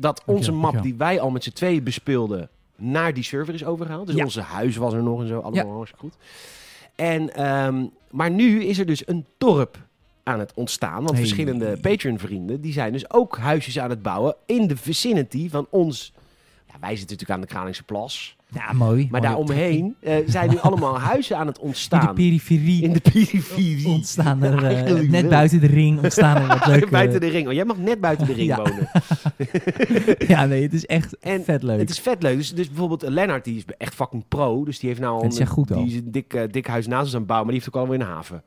[0.00, 2.48] Dat onze map die wij al met z'n tweeën bespeelden...
[2.76, 4.06] naar die server is overgehaald.
[4.06, 4.24] Dus Ja.
[4.24, 5.40] onze huis was er nog en zo.
[5.40, 6.14] Allemaal hartstikke goed.
[6.94, 9.78] En, ehm, maar nu is er dus een dorp
[10.22, 10.94] aan het ontstaan.
[10.96, 11.18] Want Hey.
[11.18, 12.60] verschillende Patreon-vrienden...
[12.60, 14.34] die zijn dus ook huisjes aan het bouwen...
[14.46, 16.12] in de vicinity van ons...
[16.66, 18.36] Ja, wij zitten natuurlijk aan de Kralingse Plas.
[18.54, 19.08] Ja, mooi.
[19.10, 22.14] Maar Mooi daaromheen eh, zijn nu allemaal huizen aan het In de ontstaan.
[22.14, 23.88] periferie In de periferie.
[23.88, 26.86] ontstaan er, eh, net buiten de ring, ontstaan er wat leuke...
[26.90, 27.46] buiten de ring.
[27.48, 28.56] Oh, jij mag net buiten de ring Ja.
[28.56, 28.88] wonen.
[30.28, 31.78] Ja, nee, het is echt En vet leuk.
[31.78, 32.36] Het is vet leuk.
[32.36, 34.64] Dus, dus bijvoorbeeld eh, Lennart, die is echt fucking pro.
[34.64, 37.12] Dus die heeft nou al een, goed die is een dik, dik huis naast ons
[37.12, 37.46] aan het bouwen.
[37.50, 38.42] Maar die heeft ook alweer een haven.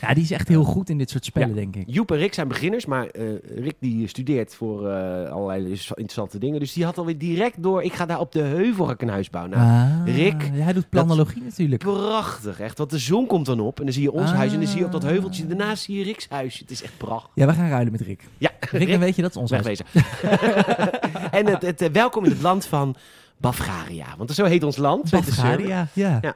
[0.00, 1.54] Ja, die is echt heel goed in dit soort spellen, Ja.
[1.54, 1.84] denk ik.
[1.86, 2.86] Joep en Rick zijn beginners.
[2.86, 3.22] Maar eh,
[3.58, 6.60] Rick die studeert voor eh, allerlei interessante dingen.
[6.60, 7.82] Dus die had alweer direct door.
[7.82, 9.56] Ik ga daar op de heuvel een huis bouwen.
[9.58, 11.82] Nou, Ah, Rick, ja, hij doet planologie natuurlijk.
[11.82, 12.78] prachtig echt.
[12.78, 13.78] Want de zon komt dan op.
[13.78, 14.36] En dan zie je ons Ah.
[14.36, 14.52] huis.
[14.52, 15.46] En dan zie je op dat heuveltje.
[15.46, 16.58] Daarnaast zie je Rick's huis.
[16.58, 17.30] Het is echt prachtig.
[17.34, 18.24] Ja, we gaan ruilen met Rick.
[18.38, 19.84] Ja, Rick, dan weet je dat is ons wegwezen.
[21.30, 22.94] en het, het, eh, welkom in het land van
[23.36, 24.06] Bafgaria.
[24.16, 25.10] Want zo heet ons land.
[25.10, 26.18] Bavaria, ja.
[26.22, 26.34] Ja.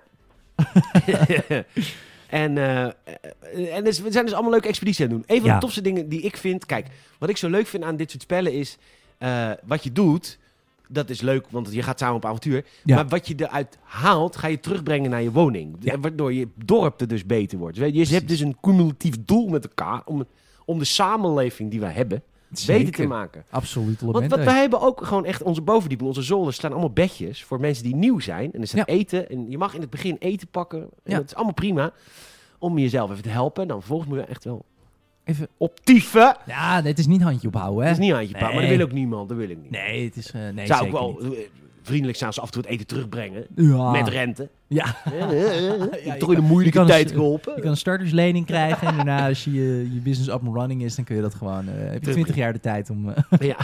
[2.30, 5.36] en eh, eh, en dus, we zijn dus allemaal leuke expedities aan het doen.
[5.36, 5.54] Een van Ja.
[5.54, 6.66] de tofste dingen die ik vind...
[6.66, 6.86] Kijk,
[7.18, 8.76] wat ik zo leuk vind aan dit soort spellen is...
[9.18, 10.38] eh, wat je doet,
[10.88, 12.64] dat is leuk, want je gaat samen op avontuur.
[12.84, 12.94] Ja.
[12.94, 15.76] Maar wat je eruit haalt, ga je terugbrengen naar je woning.
[15.80, 15.98] Ja.
[15.98, 17.76] Waardoor je dorp er dus beter wordt.
[17.76, 20.02] Je, je hebt dus een cumulatief doel met elkaar...
[20.04, 20.24] om,
[20.64, 22.22] om de samenleving die we hebben
[22.66, 23.44] beter te maken.
[23.50, 24.00] Absoluut.
[24.00, 27.60] Want wat wij hebben ook gewoon echt onze bovendieping, onze zolder staan allemaal bedjes voor
[27.60, 28.52] mensen die nieuw zijn.
[28.52, 28.94] En er staat Ja.
[28.94, 29.28] eten.
[29.30, 30.80] En je mag in het begin eten pakken.
[30.80, 31.16] En Ja.
[31.16, 31.92] dat is allemaal prima.
[32.58, 33.62] Om jezelf even te helpen.
[33.62, 34.64] En dan vervolgens moet je echt wel
[35.24, 35.48] Even...
[35.56, 36.36] optieven.
[36.46, 37.88] Ja, dit is niet handje ophouden, hè?
[37.90, 39.28] Dat is niet handje pakken, maar dat wil ook niemand.
[39.28, 39.70] Dat wil ik niet.
[39.70, 40.30] Nee, het is...
[40.30, 41.38] eh, nee, Zou ook zeker wel niet.
[41.38, 41.44] eh,
[41.82, 43.46] vriendelijk zijn als ze af en toe het eten terugbrengen.
[43.54, 43.90] Ja.
[43.90, 44.48] Met rente.
[44.72, 44.96] Ja.
[46.04, 47.52] Ja, Toch in kan- moeilijke kan tijd geholpen.
[47.56, 49.52] Je kan een starterslening krijgen en daarna als je
[49.94, 51.68] je, business up and running is, dan kun je dat gewoon...
[51.68, 53.08] eh, heb je 20 jaar de tijd om...
[53.08, 53.16] eh,
[53.48, 53.56] Ja.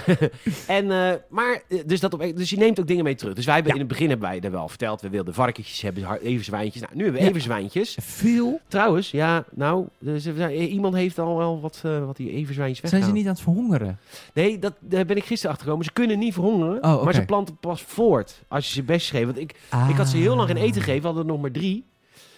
[0.67, 3.35] en, eh, maar, dus, dat op, dus je neemt ook dingen mee terug.
[3.35, 3.79] Dus wij hebben Ja.
[3.81, 5.01] in het begin hebben wij dat wel verteld.
[5.01, 6.83] We wilden varkentjes hebben, har- everzwijntjes.
[6.83, 7.33] Nou, nu hebben we Ja.
[7.33, 7.97] everzwijntjes.
[8.01, 8.61] veel?
[8.69, 13.27] Trouwens, ja, nou, dus, iemand heeft al wel wat, wat die everzwijntjes Zijn ze niet
[13.27, 13.99] aan het verhongeren?
[14.35, 15.85] Nee, dat, daar ben ik gisteren achter gekomen.
[15.87, 19.25] Ze kunnen niet verhongeren, Oh, maar ze planten pas voort als je ze bestjes geeft.
[19.25, 19.51] Want ik,
[19.89, 21.85] ik had ze heel lang geen eten gegeven, we hadden er nog maar drie.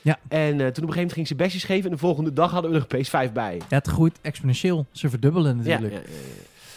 [0.02, 0.18] Ja.
[0.28, 2.50] En eh, toen op een gegeven moment ging ze bestjes geven en de volgende dag
[2.50, 3.56] hadden we er opeens vijf bij.
[3.56, 4.86] Ja, het groeit exponentieel.
[4.92, 5.92] Ze verdubbelen natuurlijk.
[5.92, 6.04] Ja, Ja,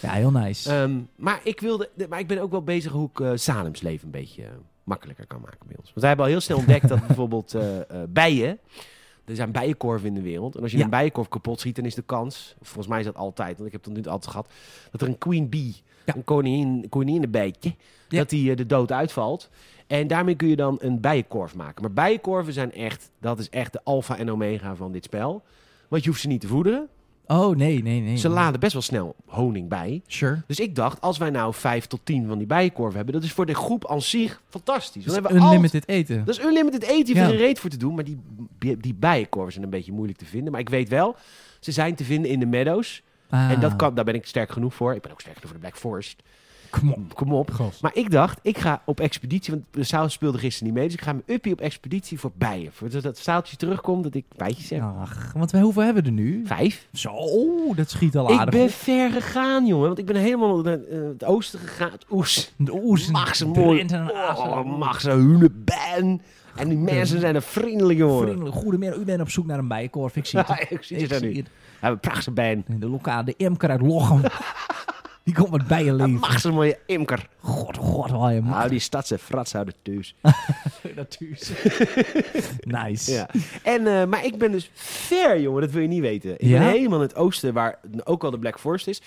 [0.02, 0.72] ja, ja, heel nice.
[0.74, 3.82] Ehm, maar, ik wilde, de- maar ik ben ook wel bezig hoe ik eh, Salems
[3.82, 4.50] leven een beetje eh,
[4.84, 5.86] makkelijker kan maken bij ons.
[5.88, 7.56] Want wij hebben al heel snel ontdekt dat bijvoorbeeld
[8.10, 8.60] bijen...
[9.26, 10.56] Er zijn bijenkorven in de wereld.
[10.56, 10.84] En als je Ja.
[10.84, 12.56] een bijenkorf kapot schiet, dan is de kans...
[12.62, 14.48] Volgens mij is dat altijd, want ik heb het tot nu altijd gehad...
[14.92, 15.76] dat er een queen bee,
[16.06, 16.16] Ja.
[16.16, 17.76] een koningin, koninginnenbijtje...
[18.08, 19.50] Dat die de dood uitvalt.
[19.92, 21.82] En daarmee kun je dan een bijenkorf maken.
[21.82, 23.12] Maar bijenkorven zijn echt...
[23.20, 25.44] Dat is echt de alfa en omega van dit spel.
[25.88, 26.88] Want je hoeft ze niet te voederen.
[27.28, 28.18] oh, nee, nee, nee.
[28.18, 30.02] Ze laden best wel snel honing bij.
[30.08, 30.42] Sure.
[30.48, 33.14] Dus ik dacht, als wij nou vijf tot tien van die bijenkorven hebben...
[33.14, 35.04] dat is voor de groep aan zich fantastisch.
[35.04, 36.26] Dan hebben altijd- unlimited eten.
[36.26, 37.28] dat is unlimited eten, je Ja.
[37.30, 37.96] er reet voor te doen.
[37.96, 38.20] Maar die,
[38.60, 40.52] die, die bijenkorven zijn een beetje moeilijk te vinden.
[40.52, 41.16] Maar ik weet wel,
[41.60, 43.04] ze zijn te vinden in de meadows.
[43.30, 44.96] En dat Ah, kan, daar ben ik sterk genoeg voor.
[44.96, 46.22] Ik ben ook sterk genoeg voor de Black Forest.
[46.72, 47.16] Kom op.
[47.16, 47.52] Kom op.
[47.52, 47.82] Gast.
[47.82, 50.86] Maar ik dacht, ik ga op expeditie, want de Saal speelde gisteren niet mee.
[50.86, 52.72] Dus ik ga mijn uppie op expeditie voor bijen.
[52.74, 54.82] Voordat dat staaltje terugkomt, dat ik bijtjes heb.
[54.82, 56.42] Ach, want wij, hoeveel hebben we er nu?
[56.46, 56.88] Vijf.
[56.94, 57.14] Zo,
[57.76, 58.70] dat schiet al Ik aardig ben op.
[58.70, 59.86] ver gegaan, jongen.
[59.88, 61.92] Want ik ben helemaal naar eh, het oosten gegaan.
[61.92, 62.54] Het oes.
[62.58, 63.86] De oes Mag ze mooi.
[64.36, 66.22] Oh, mag ze hunebijn.
[66.56, 68.22] En die mensen zijn er vriendelijk, jongen.
[68.28, 69.00] Vriendelijk, goedemiddag.
[69.00, 70.16] U bent op zoek naar een bijenkorf.
[70.16, 70.48] Ik zie het.
[70.60, 71.10] Ja, ik zie het.
[71.10, 71.46] We hebben
[71.82, 72.64] een prachtige bijen.
[72.68, 74.22] De lokale imker uit Lochem.
[75.24, 76.12] Die komt met bijen Een leven.
[76.20, 77.28] mag ze mooie imker.
[77.40, 78.58] God, god, wat je mag.
[78.58, 80.16] Nou, die stadse frats houden thuis.
[82.60, 83.12] Nice.
[83.12, 83.30] Ja.
[83.64, 85.62] En, eh, maar ik ben dus ver, jongen.
[85.62, 86.32] Dat wil je niet weten.
[86.34, 86.60] Ik Ja?
[86.60, 89.02] ben helemaal in het oosten, waar ook wel de Black Forest is.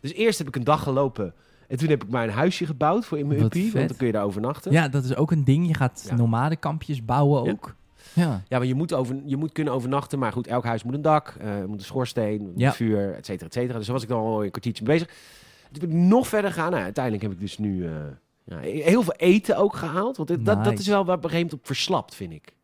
[0.00, 1.34] Dus eerst heb ik een dag gelopen.
[1.68, 3.72] En toen heb ik maar een huisje gebouwd voor in mijn vet.
[3.72, 4.72] Want dan kun je daar overnachten.
[4.72, 5.66] Ja, dat is ook een ding.
[5.66, 6.14] Je gaat Ja.
[6.14, 7.74] nomadenkampjes bouwen ook.
[8.12, 8.42] Ja.
[8.48, 10.18] Ja, maar je moet, over, je moet kunnen overnachten.
[10.18, 12.72] Maar goed, elk huis moet een dak, eh, moet een schoorsteen, moet Ja.
[12.72, 13.76] vuur, et cetera, et cetera.
[13.76, 15.14] Dus daar was ik dan al een kwartiertje mee bezig.
[15.72, 16.70] Toen ben ik nog verder gegaan.
[16.70, 17.92] Nou, uiteindelijk heb ik dus nu eh,
[18.44, 20.16] ja, heel veel eten ook gehaald.
[20.16, 22.54] Want dit- dat, dat is wel waar op een gegeven moment op verslapt, vind ik.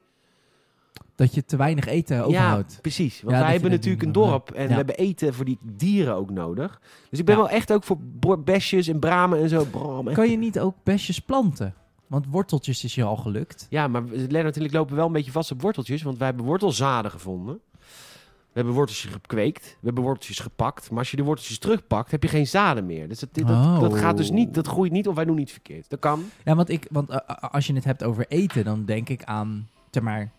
[1.14, 2.72] Dat je te weinig eten overhoudt.
[2.72, 3.22] Ja, precies.
[3.22, 4.68] Want Ja, wij hebben natuurlijk een dorp en Ja.
[4.68, 6.80] we hebben eten voor die dieren ook nodig.
[7.10, 7.84] Dus ik ben wel echt ook
[8.20, 9.64] voor besjes en bramen en zo.
[9.64, 11.74] Bram, Kan je niet ook besjes planten?
[12.06, 13.66] Want worteltjes is je al gelukt.
[13.70, 16.44] Ja, maar Lennart en ik lopen wel een beetje vast op worteltjes, want wij hebben
[16.46, 17.60] wortelzaden gevonden.
[18.58, 20.90] We hebben worteltjes gekweekt, we hebben worteltjes gepakt.
[20.90, 23.08] Maar als je de worteltjes terugpakt, heb je geen zaden meer.
[23.08, 23.80] Dus dat, dat, Oh.
[23.80, 25.90] dat gaat dus niet, dat groeit niet of wij doen niet verkeerd.
[25.90, 26.24] Dat kan.
[26.44, 27.18] Ja, want, ik, want eh,
[27.50, 30.30] als je het hebt over eten, dan denk ik aan, zeg maar,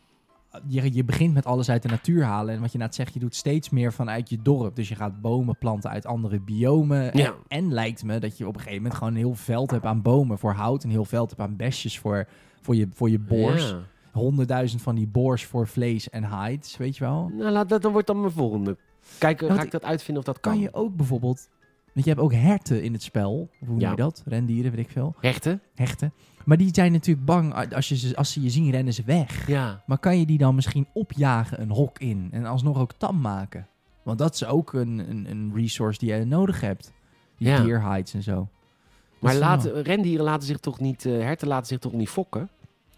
[0.68, 2.56] je, je begint met alles uit de natuur halen.
[2.56, 4.76] En wat je net zegt, je doet steeds meer vanuit je dorp.
[4.76, 7.18] Dus je gaat bomen planten uit andere biomen.
[7.18, 7.26] Ja.
[7.26, 9.86] En, en lijkt me dat je op een gegeven moment gewoon een heel veld hebt
[9.86, 10.84] aan bomen voor hout.
[10.84, 12.28] Een heel veld hebt aan besjes voor,
[12.62, 13.70] voor, je, voor je boors.
[13.70, 13.80] Ja.
[14.12, 17.32] Honderdduizend van die boors voor vlees en hides, weet je wel.
[17.34, 18.78] Nou, laat, dat, dan wordt dan mijn volgende.
[19.18, 20.52] Kijken, ga ik dat uitvinden of dat kan.
[20.54, 21.50] Kan je ook bijvoorbeeld...
[21.94, 23.50] Want je hebt ook herten in het spel.
[23.60, 23.68] Hoe Ja.
[23.68, 24.24] noem je dat?
[24.26, 25.16] Rendieren, weet ik veel.
[25.20, 25.62] Hechten?
[25.76, 26.14] Hechten.
[26.46, 29.48] Maar die zijn natuurlijk bang, als, je ze, als ze je zien rennen ze weg.
[29.48, 29.84] Ja.
[29.86, 33.68] Maar kan je die dan misschien opjagen een hok in en alsnog ook tam maken?
[34.04, 36.92] Want dat is ook een, een, een resource die je nodig hebt.
[37.38, 37.64] Die Ja.
[37.64, 38.48] deer hides en zo.
[39.20, 42.50] Maar laten, rendieren laten zich toch niet, eh, herten laten zich toch niet fokken?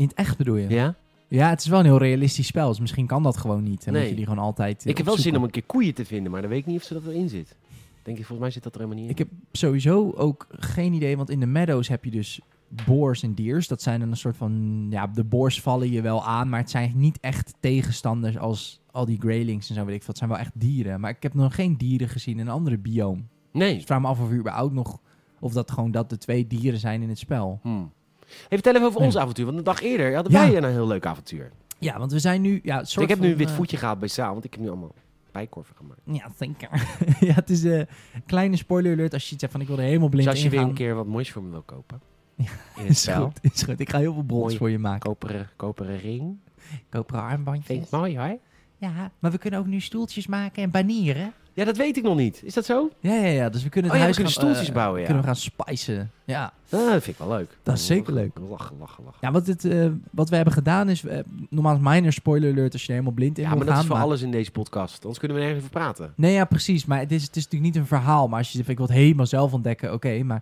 [0.02, 0.70] In het echt bedoel je?
[0.70, 0.95] Ja.
[1.28, 1.49] Ja?
[1.49, 2.68] het is wel een heel realistisch spel.
[2.70, 3.86] Dus misschien kan dat gewoon niet.
[3.86, 4.02] En Nee.
[4.02, 4.84] moet je die gewoon altijd.
[4.84, 6.66] eh, Ik heb wel zin om een keer koeien te vinden, maar dan weet ik
[6.66, 7.56] niet of ze dat erin zit.
[8.04, 9.24] Denk je, volgens mij zit dat er helemaal niet in.
[9.24, 12.39] Ik heb sowieso ook geen idee, want in de meadows heb je dus
[12.86, 13.68] boars en diers.
[13.68, 16.70] Dat zijn dan een soort van, ja, de boars vallen je wel aan, maar het
[16.70, 20.10] zijn niet echt tegenstanders als al die greylings en zo weet ik veel.
[20.10, 22.78] Het zijn wel echt dieren, maar ik heb nog geen dieren gezien in een andere
[22.78, 23.16] bioom.
[23.52, 23.78] Dus Nee.
[23.80, 24.99] ik vraag me af of er überhaupt nog,
[25.39, 27.60] of dat gewoon dat de twee dieren zijn in het spel.
[27.62, 27.91] Hmm.
[28.34, 29.07] Even vertel even over Nee.
[29.07, 31.51] ons avontuur, want een dag eerder hadden wij een heel leuk avontuur.
[31.79, 33.99] Ja, want we zijn nu, ja, soort ik heb nu een wit eh, voetje gehaald
[33.99, 34.95] bij Saal, want ik heb nu allemaal
[35.32, 36.01] bijkorven gemaakt.
[36.05, 36.69] Ja, zeker.
[37.27, 37.88] ja, het is een
[38.25, 40.43] kleine spoiler alert als je iets hebt van ik wil er helemaal blind Dus als
[40.43, 42.01] je weer een keer wat moois voor me wil kopen.
[42.36, 42.43] Ja.
[42.75, 43.23] In het Is spel.
[43.23, 43.79] goed, is goed.
[43.79, 44.57] Ik ga heel veel brons Mooi.
[44.57, 44.99] voor je maken.
[44.99, 46.38] Koperen, koperen ring.
[46.89, 47.65] Koperen armbandjes.
[47.65, 48.38] Vind ik mooi hoor.
[48.77, 51.34] Ja, maar we kunnen ook nu stoeltjes maken en banieren.
[51.54, 52.41] Ja, dat weet ik nog niet.
[52.43, 52.89] Is dat zo?
[52.99, 53.49] Ja, ja, ja.
[53.49, 55.06] Dus we kunnen Oh ja, we huis kunnen gaan, stoeltjes eh, bouwen, ja.
[55.06, 56.12] Kunnen we gaan spicen.
[56.26, 56.54] Ja.
[56.70, 57.58] Ah, dat vind ik wel leuk.
[57.64, 58.32] Dat is zeker leuk.
[58.49, 59.20] Lachen, lachen, lachen.
[59.22, 61.04] Ja, wat, het, eh, wat we hebben gedaan is...
[61.06, 63.80] eh, normaal is minor spoiler alert als je helemaal blind in Ja, maar dat gaan.
[63.82, 64.99] is voor alles in deze podcast.
[65.02, 66.14] Anders kunnen we nergens over praten.
[66.16, 66.86] Nee, ja, precies.
[66.86, 68.28] Maar het is, het is natuurlijk niet een verhaal.
[68.28, 70.24] Maar als je ik wil het helemaal zelf ontdekken, oké.
[70.24, 70.41] maar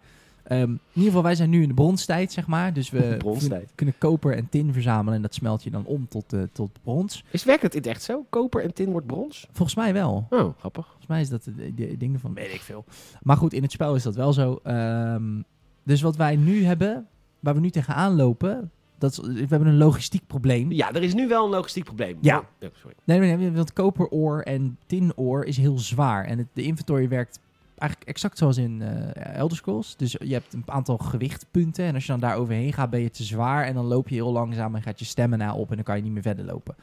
[0.49, 2.73] ehm, in ieder geval, wij zijn nu in de bronstijd, zeg maar.
[2.73, 5.13] Dus we kunnen- kunnen koper en tin verzamelen.
[5.13, 7.23] En dat smelt je dan om tot, eh, tot brons.
[7.31, 8.25] Is werkt het in echt zo?
[8.29, 9.47] Koper en tin wordt brons?
[9.51, 10.27] Volgens mij wel.
[10.29, 10.85] Oh, grappig.
[10.85, 12.85] Volgens mij is dat de, de, dingen van, weet ik veel.
[13.21, 14.59] Maar goed, in het spel is dat wel zo.
[14.63, 15.41] Ehm,
[15.83, 17.07] dus wat wij nu hebben,
[17.39, 20.71] waar we nu tegenaan lopen, dat is, we hebben een logistiek probleem.
[20.71, 22.17] Ja, er is nu wel een logistiek probleem.
[22.21, 22.37] Ja.
[22.37, 22.95] Oh, sorry.
[23.03, 26.25] Nee, nee, nee, want koperoor en tinoor is heel zwaar.
[26.25, 27.39] En het, de inventory werkt
[27.79, 29.95] eigenlijk exact zoals in eh Elder Scrolls.
[29.97, 31.85] Dus je hebt een aantal gewichtpunten.
[31.85, 33.65] En als je dan daar overheen gaat, ben je te zwaar.
[33.65, 35.69] En dan loop je heel langzaam en gaat je stamina op.
[35.69, 36.75] En dan kan je niet meer verder lopen.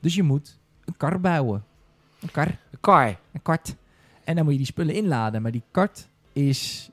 [0.00, 1.64] Dus je moet een kar bouwen.
[2.20, 2.46] Een kar.
[2.46, 3.18] Een kar.
[3.32, 3.76] een kart.
[4.24, 5.42] En dan moet je die spullen inladen.
[5.42, 6.90] Maar die kart is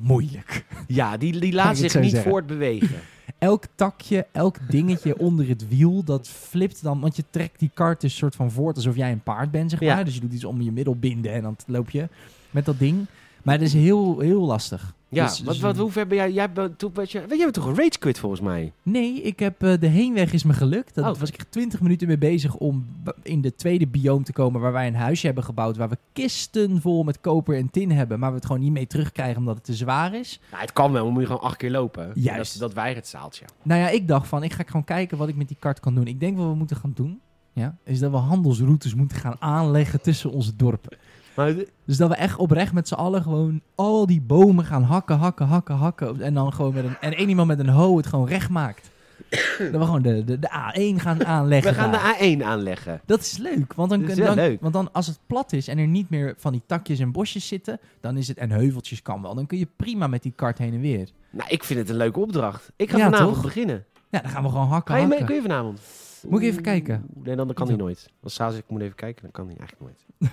[0.00, 0.64] moeilijk.
[0.86, 2.30] Ja, die, die laat zich niet zeggen.
[2.30, 2.96] voortbewegen.
[3.38, 7.00] Elk takje, elk dingetje onder het wiel, dat flipt dan.
[7.00, 9.80] Want je trekt die kart dus soort van voort alsof jij een paard bent, zeg
[9.80, 9.94] Ja.
[9.94, 10.04] maar.
[10.04, 12.08] Dus je doet iets om je middel binden en dan loop je
[12.50, 13.06] met dat ding.
[13.46, 14.94] Maar het is heel, heel lastig.
[15.08, 16.32] Ja, Dus- wat, dus- wat, hoe ver ben jij?
[16.32, 18.72] Jij bent, toen, je, jij bent toch een rage quit volgens mij?
[18.82, 20.94] Nee, ik heb eh, de heenweg is me gelukt.
[20.94, 21.20] Dat Oh.
[21.20, 22.86] was ik echt 20 minuten mee bezig om
[23.22, 25.76] in de tweede bioom te komen waar wij een huisje hebben gebouwd.
[25.76, 28.18] Waar we kisten vol met koper en tin hebben.
[28.18, 30.40] Maar we het gewoon niet mee terugkrijgen omdat het te zwaar is.
[30.50, 32.10] Ja, het kan wel, maar moet je gewoon acht keer lopen.
[32.14, 32.52] Juist.
[32.58, 33.44] Dat, dat weigert zaaltje.
[33.62, 35.94] Nou ja, ik dacht van, ik ga gewoon kijken wat ik met die kart kan
[35.94, 36.06] doen.
[36.06, 37.20] Ik denk wat we moeten gaan doen,
[37.52, 40.96] ja, is dat we handelsroutes moeten gaan aanleggen tussen onze dorpen.
[41.36, 45.16] Maar Dus dat we echt oprecht met z'n allen gewoon al die bomen gaan hakken,
[45.16, 46.20] hakken, hakken, hakken.
[46.20, 48.90] En dan gewoon met een, en één iemand met een hoe het gewoon recht maakt.
[49.58, 51.72] dat we gewoon de, de, de A1 gaan aanleggen.
[51.72, 52.16] we gaan daar.
[52.18, 53.00] de A1 aanleggen.
[53.06, 54.60] Dat is leuk, want dan, Dat is kun- wel dan, leuk.
[54.60, 57.46] want dan als het plat is en er niet meer van die takjes en bosjes
[57.48, 60.58] zitten, dan is het, en heuveltjes kan wel, dan kun je prima met die kart
[60.58, 61.08] heen en weer.
[61.30, 62.70] Nou, ik vind het een leuke opdracht.
[62.76, 63.42] Ik ga Ja, vanavond toch?
[63.44, 63.84] beginnen.
[64.10, 65.18] Ja, dan gaan we gewoon hakken, Ga je mee?
[65.18, 65.36] hakken.
[65.36, 65.80] Kun je vanavond?
[66.28, 67.04] Moet ik even kijken?
[67.16, 68.10] Oeh, Nee, dan, dan kan hij nooit.
[68.22, 70.30] Als Saal zegt, ik moet even kijken, dan kan hij eigenlijk nooit.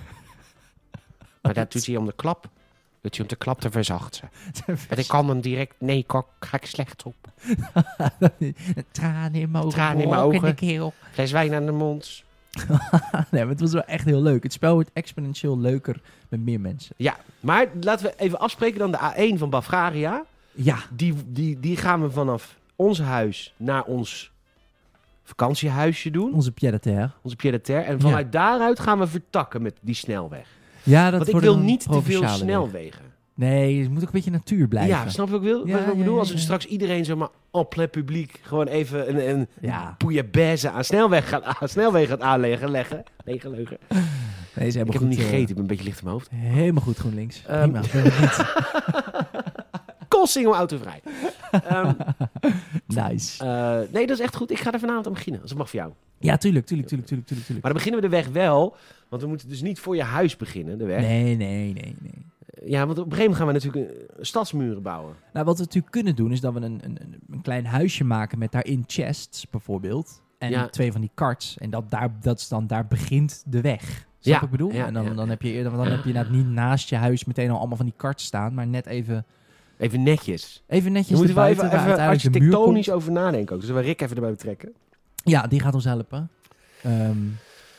[1.44, 2.48] maar dat doet hij om de klap.
[3.00, 4.30] Doet hij om de klap te verzachten.
[4.88, 5.74] En ik kan hem direct...
[5.78, 7.14] Nee, kok, ga ik slecht op.
[8.92, 9.74] Tranen in mijn ogen.
[9.78, 10.40] Tranen in mijn ogen.
[10.42, 10.92] de keel.
[11.12, 12.22] Fles wijn aan de mond.
[13.30, 14.42] nee, maar het was wel echt heel leuk.
[14.42, 16.94] Het spel wordt exponentieel leuker met meer mensen.
[16.98, 20.24] Ja, maar laten we even afspreken dan de A1 van Bavaria.
[20.52, 24.32] Ja, Die, die, die gaan we vanaf ons huis naar ons
[25.24, 26.32] vakantiehuisje doen.
[26.34, 27.10] onze pied à terre.
[27.22, 27.82] Onze pied à terre.
[27.82, 30.46] En vanuit daaruit gaan we vertakken met die snelweg.
[30.84, 33.02] Ja, dat Want ik wil niet te veel snelwegen.
[33.36, 34.96] Nee, het moet ook een beetje natuur blijven.
[34.96, 35.66] Ja, snap je wat ik wil?
[35.66, 36.12] Ja, wat ik bedoel?
[36.14, 39.96] ja, Als er straks iedereen zomaar en plein publiek gewoon even een, een Ja.
[40.72, 42.70] aan snelweg gaat, aan snelweg gaat aanleggen.
[42.70, 43.02] Leggen.
[43.24, 43.78] Nee, geleugen.
[44.54, 45.00] Nee, is Ik heb goed.
[45.00, 46.30] hem niet eh, gegeten, ik ben een beetje licht in mijn hoofd.
[46.34, 47.42] Helemaal goed, GroenLinks.
[47.46, 47.70] Ehm.
[47.70, 47.80] Prima.
[50.32, 50.52] benieuwd.
[50.52, 51.02] Koolsingel autovrij.
[51.70, 51.92] Ehm,
[52.86, 53.44] nice.
[53.44, 54.50] eh, nee, dat is echt goed.
[54.50, 55.40] Ik ga er vanavond aan beginnen.
[55.40, 55.92] Als het mag voor jou.
[56.18, 57.50] Ja, tuurlijk, tuurlijk, tuurlijk, tuurlijk, tuurlijk.
[57.66, 58.76] Maar dan beginnen we de weg wel.
[59.08, 61.00] Want we moeten dus niet voor je huis beginnen, de weg.
[61.00, 62.26] Nee, nee, nee, nee.
[62.70, 63.52] Ja, want op een gegeven moment gaan we
[63.82, 65.14] natuurlijk eh, stadsmuren bouwen.
[65.32, 66.98] Nou, wat we natuurlijk kunnen doen, is dat we een, een,
[67.30, 70.22] een- klein huisje maken met daarin chests, bijvoorbeeld.
[70.38, 70.68] En Ja.
[70.68, 71.58] twee van die karts.
[71.58, 73.82] En dat, daar, dat is dan, daar begint de weg.
[74.18, 74.72] Snap Ja, ik bedoel?
[74.72, 76.96] ja, en dan, dan heb je eerder, want dan heb je inderdaad niet naast je
[76.96, 79.26] huis meteen al allemaal van die karts staan, maar net even,
[79.78, 80.62] Even netjes.
[80.66, 83.60] even Je netjes moet er wel erbuiten, even, even architectonisch over nadenken ook.
[83.60, 84.72] Dus we Rick even erbij betrekken.
[85.24, 86.30] Ja, die gaat ons helpen.
[86.82, 87.16] Ehm,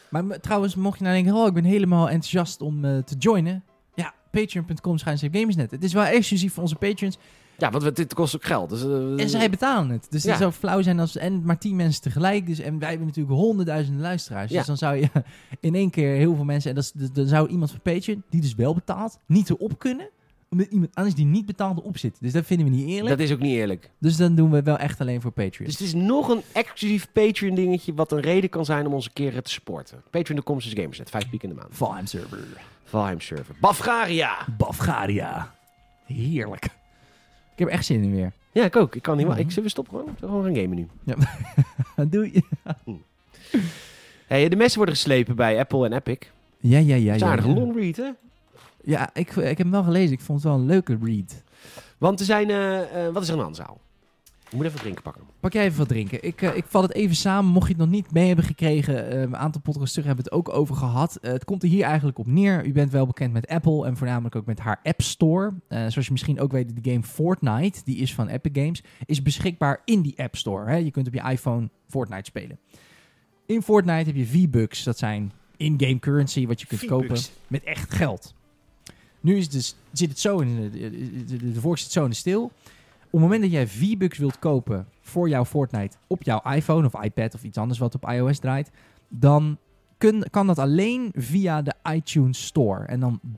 [0.10, 3.64] maar trouwens, mocht je nou denken, oh, ik ben helemaal enthousiast om eh, te joinen.
[3.94, 5.72] Ja, patreon.com gamersnet.
[5.72, 7.18] Het is wel exclusief voor onze patrons.
[7.58, 8.70] Ja, want dit kost ook geld.
[8.70, 10.08] Dus, eh, En zij betalen het.
[10.10, 10.30] Dus Ja.
[10.30, 11.18] het zou flauw zijn als...
[11.18, 12.48] En maar tien mensen tegelijk.
[12.48, 14.52] Dus, en wij hebben natuurlijk honderdduizenden luisteraars.
[14.52, 14.58] Ja.
[14.58, 15.10] Dus dan zou je
[15.60, 16.70] in één keer heel veel mensen...
[16.70, 20.10] En dat dus- dan zou iemand van Patreon, die dus wel betaalt, niet erop kunnen.
[20.56, 22.18] Omdat iemand anders die niet betaalt erop zit.
[22.20, 23.08] Dus dat vinden we niet eerlijk.
[23.18, 23.90] dat is ook niet eerlijk.
[23.98, 25.66] Dus dan doen we wel echt alleen voor Patreon.
[25.70, 29.06] Dus het is nog een exclusief Patreon dingetje wat een reden kan zijn om ons
[29.06, 30.04] een keer te supporten.
[30.12, 31.68] Patreon.com is Gamersnet, vijf piek in de maand.
[31.72, 32.40] Valheim server.
[32.84, 33.56] Valheim server.
[33.60, 34.46] Bafgaria!
[34.58, 35.56] Bafgaria.
[36.06, 36.66] Heerlijk.
[36.66, 38.32] Ik heb echt zin in weer.
[38.52, 38.96] Ja, ik ook.
[38.96, 39.32] Ik kan niet Ja.
[39.34, 40.16] wa- Ik zullen we stoppen gewoon?
[40.20, 40.88] We gewoon gaan gamen nu?
[42.10, 42.42] Doei.
[44.28, 46.18] Hey, de messen worden geslepen bij Apple en Epic.
[46.60, 47.06] Ja, ja, ja.
[47.06, 47.60] Dat is een ja, ja.
[47.60, 48.10] long read, hè?
[48.86, 50.14] Ja, ik, ik heb hem wel gelezen.
[50.14, 51.44] Ik vond het wel een leuke read.
[51.98, 52.50] Want er zijn...
[52.50, 53.80] eh, eh, wat is er aan de zaal?
[54.46, 55.24] Ik moet even drinken pakken.
[55.40, 56.24] Pak jij even wat drinken.
[56.24, 57.52] Ik, eh, ik val het even samen.
[57.52, 60.30] Mocht je het nog niet mee hebben gekregen, eh, een aantal podcasts terug hebben we
[60.36, 61.16] het ook over gehad.
[61.16, 62.66] Eh, het komt er hier eigenlijk op neer.
[62.66, 65.54] U bent wel bekend met Apple en voornamelijk ook met haar App Store.
[65.68, 69.22] Eh, zoals je misschien ook weet, de game Fortnite, die is van Epic Games, is
[69.22, 70.70] beschikbaar in die App Store.
[70.70, 70.76] Hè?
[70.76, 72.60] Je kunt op je iPhone Fortnite spelen.
[73.46, 77.18] In Fortnite heb je V-Bucks, dat zijn in-game currency wat je kunt kopen
[77.48, 78.34] met echt geld.
[79.26, 82.16] Nu is zit het zo in de, de, de, de vork zit zo in de
[82.16, 82.44] stil.
[82.44, 87.04] Op het moment dat jij V-Bucks wilt kopen voor jouw Fortnite op jouw iPhone of
[87.04, 88.72] iPad of iets anders wat op iOS draait,
[89.08, 89.58] dan
[89.98, 92.86] kun, kan dat alleen via de iTunes Store.
[92.86, 93.32] En dan 30%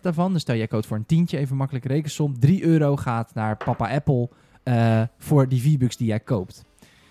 [0.00, 3.56] daarvan, dus stel jij code voor een tientje, even makkelijk rekensom, 3 euro gaat naar
[3.56, 4.28] papa Apple
[4.62, 6.64] eh, voor die V-Bucks die jij koopt.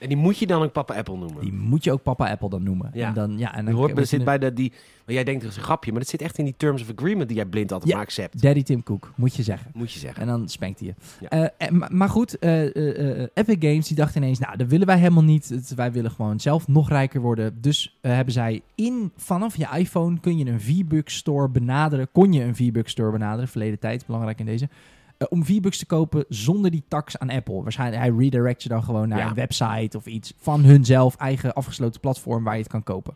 [0.05, 1.41] En die moet je dan ook papa Apple noemen.
[1.41, 2.89] Die moet je ook papa Apple dan noemen.
[2.93, 3.07] Ja.
[3.07, 4.53] En dan, ja, en dan hoort, wat dat je zit bij de...
[4.53, 4.71] Die,
[5.05, 6.91] maar jij denkt dat is een grapje, maar dat zit echt in die Terms of
[6.95, 7.97] Agreement die jij blind altijd Ja.
[7.97, 8.41] maar accept.
[8.41, 9.71] Daddy Tim Cook, moet je zeggen.
[9.73, 10.21] Moet je zeggen.
[10.21, 10.93] En dan spenkt hij je.
[11.19, 11.29] Ja.
[11.29, 14.67] Eh, en- maar, maar goed, eh, eh, eh, Epic Games die dacht ineens, nou, dat
[14.67, 15.49] willen wij helemaal niet.
[15.49, 17.61] Het- wij willen gewoon zelf nog rijker worden.
[17.61, 22.07] Dus eh, hebben zij in, vanaf je iPhone kun je een V-Bucks store benaderen.
[22.11, 24.69] Kon je een V-Bucks store benaderen, verleden tijd, belangrijk in deze.
[25.17, 27.61] Eh, om V-Bucks te kopen zonder die tax aan Apple.
[27.63, 29.27] Waarschijnlijk, hij redirect je dan gewoon naar Ja.
[29.27, 33.13] een website of iets van hun zelf eigen afgesloten platform waar je het kan kopen.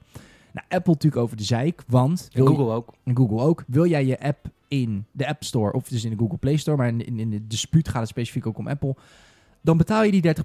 [0.54, 2.30] Nou, Apple natuurlijk over de zeik, want...
[2.32, 2.94] En wil je- Google ook.
[3.04, 3.64] en Google ook.
[3.68, 6.78] Wil jij je app in de App Store of dus in de Google Play Store,
[6.78, 8.96] maar in, in, in de dispuut gaat het specifiek ook om Apple,
[9.62, 10.36] dan betaal je die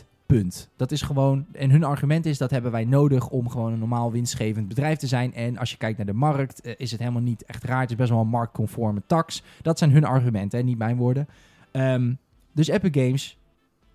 [0.00, 0.04] 30%.
[0.30, 0.68] Punt.
[0.76, 4.12] Dat is gewoon, en hun argument is dat hebben wij nodig om gewoon een normaal
[4.12, 5.34] winstgevend bedrijf te zijn.
[5.34, 7.80] En als je kijkt naar de markt, eh, is het helemaal niet echt raar.
[7.80, 9.42] Het is best wel een marktconforme tax.
[9.62, 11.28] Dat zijn hun argumenten, hè, niet mijn woorden.
[11.70, 12.12] Ehm,
[12.52, 13.36] dus Epic Games,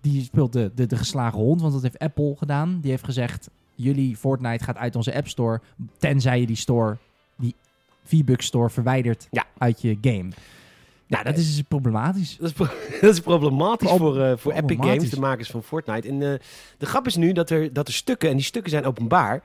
[0.00, 2.78] die speelt de, de, de geslagen hond, want dat heeft Apple gedaan.
[2.80, 5.60] Die heeft gezegd, jullie Fortnite gaat uit onze App Store,
[5.98, 6.96] tenzij je die store,
[7.36, 7.54] die
[8.04, 9.44] V-Bucks store verwijdert Ja.
[9.58, 10.28] uit je game.
[11.06, 12.36] Nou, dat is dus problematisch.
[12.36, 12.68] Dat is, pro-
[13.00, 14.96] dat is problematisch Pro- voor, eh, voor Epic problematisch.
[14.96, 16.08] Games, de makers van Fortnite.
[16.08, 16.38] En eh,
[16.78, 19.42] de grap is nu dat er, dat er stukken, en die stukken zijn openbaar,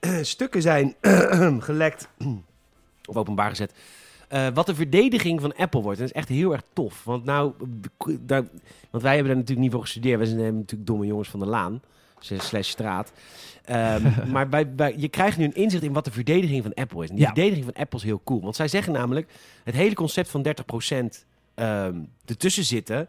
[0.22, 0.94] stukken zijn
[1.62, 2.08] gelekt,
[3.08, 3.72] of openbaar gezet,
[4.28, 5.98] eh, wat de verdediging van Apple wordt.
[5.98, 7.04] En dat is echt heel erg tof.
[7.04, 7.52] Want, nou,
[8.20, 8.44] daar,
[8.90, 10.18] want wij hebben daar natuurlijk niet voor gestudeerd.
[10.18, 11.80] Wij zijn eh, natuurlijk domme jongens van de laan,
[12.20, 13.12] slash straat.
[13.64, 17.02] Ehm, maar bij, bij, je krijgt nu een inzicht in wat de verdediging van Apple
[17.02, 17.08] is.
[17.08, 17.32] En die Ja.
[17.32, 18.40] verdediging van Apple is heel cool.
[18.40, 19.30] Want zij zeggen namelijk,
[19.64, 23.08] het hele concept van 30% ehm ertussen zitten,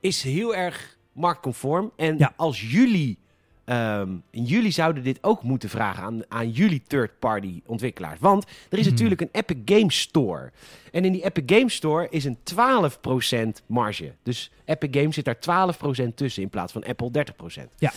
[0.00, 1.92] is heel erg marktconform.
[1.96, 2.32] En Ja.
[2.36, 3.18] als jullie,
[3.64, 8.20] ehm, en jullie zouden dit ook moeten vragen aan, aan jullie third-party ontwikkelaars.
[8.20, 8.90] Want er is Mhm.
[8.94, 10.50] natuurlijk een Epic Games Store.
[10.92, 14.12] En in die Epic Games Store is een 12% marge.
[14.22, 17.70] Dus Epic Games zit daar 12% tussen in plaats van Apple 30%.
[17.78, 17.92] Ja.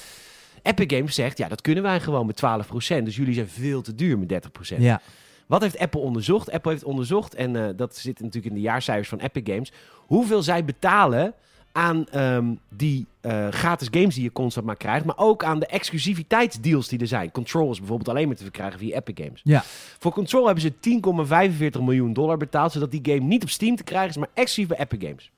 [0.63, 3.03] Epic Games zegt, ja, dat kunnen wij gewoon met 12%.
[3.03, 4.77] Dus jullie zijn veel te duur met 30%.
[4.77, 5.01] Ja.
[5.47, 6.51] Wat heeft Apple onderzocht?
[6.51, 10.43] Apple heeft onderzocht, en eh, dat zit natuurlijk in de jaarcijfers van Epic Games, hoeveel
[10.43, 11.33] zij betalen
[11.71, 15.65] aan ehm, die eh, gratis games die je constant maar krijgt, maar ook aan de
[15.65, 17.31] exclusiviteitsdeals die er zijn.
[17.31, 19.41] Control is bijvoorbeeld alleen maar te verkrijgen via Epic Games.
[19.43, 19.63] Ja.
[19.99, 23.83] Voor Control hebben ze 10,45 miljoen dollar betaald, zodat die game niet op Steam te
[23.83, 25.31] krijgen is, maar exclusief bij Epic Games.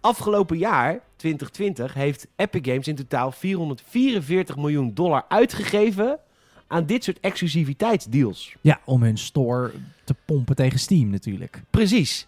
[0.00, 6.18] Afgelopen jaar, 2020, heeft Epic Games in totaal 444 miljoen dollar uitgegeven
[6.66, 8.56] aan dit soort exclusiviteitsdeals.
[8.60, 9.72] ja, om hun store
[10.04, 11.62] te pompen tegen Steam natuurlijk.
[11.70, 12.26] Precies.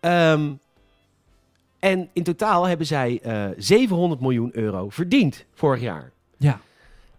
[0.00, 0.52] Ehm,
[1.78, 6.12] en in totaal hebben zij eh 700 miljoen euro verdiend vorig jaar.
[6.36, 6.60] Ja.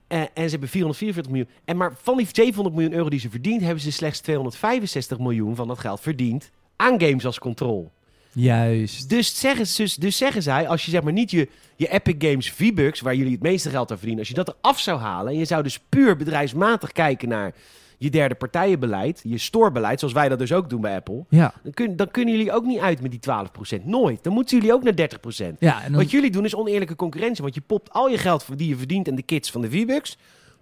[0.08, 1.50] En, en ze hebben 444 miljoen.
[1.66, 5.56] En maar van die 700 miljoen euro die ze verdiend, hebben ze slechts 265 miljoen
[5.56, 7.92] van dat geld verdiend aan games als Control.
[8.36, 9.10] Juist.
[9.10, 12.16] Dus zeggen, ze- dus, dus zeggen zij, als je zeg maar niet je, je Epic
[12.30, 15.32] Games V-Bucks, waar jullie het meeste geld aan verdienen, als je dat eraf zou halen
[15.34, 17.54] en je zou dus puur bedrijfsmatig kijken naar
[17.98, 21.54] je derde partijenbeleid, je storebeleid, zoals wij dat dus ook doen bij Apple, Ja.
[21.64, 23.86] dan, kun, dan kunnen jullie ook niet uit met die 12%.
[23.86, 24.24] Nooit.
[24.24, 25.56] Dan moeten jullie ook naar 30%.
[25.60, 28.46] Ja, en dan, Wat jullie doen is oneerlijke concurrentie, want je popt al je geld
[28.56, 30.18] die je verdient en de kits van de V-Bucks,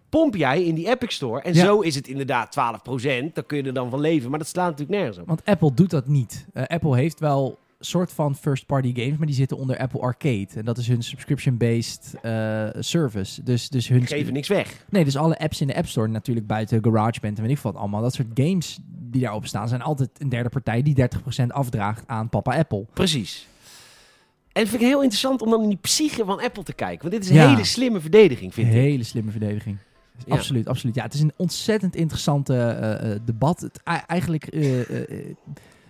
[0.09, 1.41] pomp jij in die Epic Store.
[1.41, 1.63] En Ja.
[1.65, 4.69] zo is het inderdaad 12%, dan kun je er dan van leven, maar dat slaat
[4.69, 5.28] natuurlijk nergens op.
[5.28, 6.45] want Apple doet dat niet.
[6.53, 10.47] Eh, Apple heeft wel soort van first-party games, maar die zitten onder Apple Arcade.
[10.55, 13.43] En dat is hun subscription-based eh, service.
[13.43, 14.05] Dus, dus hun...
[14.07, 14.86] Geven niks weg.
[14.89, 17.75] Nee, dus alle apps in de App Store, natuurlijk buiten GarageBand en weet ik wat
[17.75, 18.01] allemaal.
[18.01, 18.79] Dat soort games
[19.09, 20.95] die daarop staan, zijn altijd een derde partij die
[21.41, 22.86] 30% afdraagt aan papa Apple.
[22.93, 23.47] Precies.
[24.51, 27.01] En dat vind ik heel interessant om dan in die psyche van Apple te kijken.
[27.01, 27.49] Want dit is een Ja.
[27.49, 28.73] hele slimme verdediging, vind ik.
[28.73, 29.77] Hele slimme verdediging.
[30.25, 30.34] Ja.
[30.36, 30.95] Absoluut, absoluut.
[30.95, 33.59] Ja, het is een ontzettend interessante eh, eh, debat.
[33.61, 34.45] Het, ei- eigenlijk,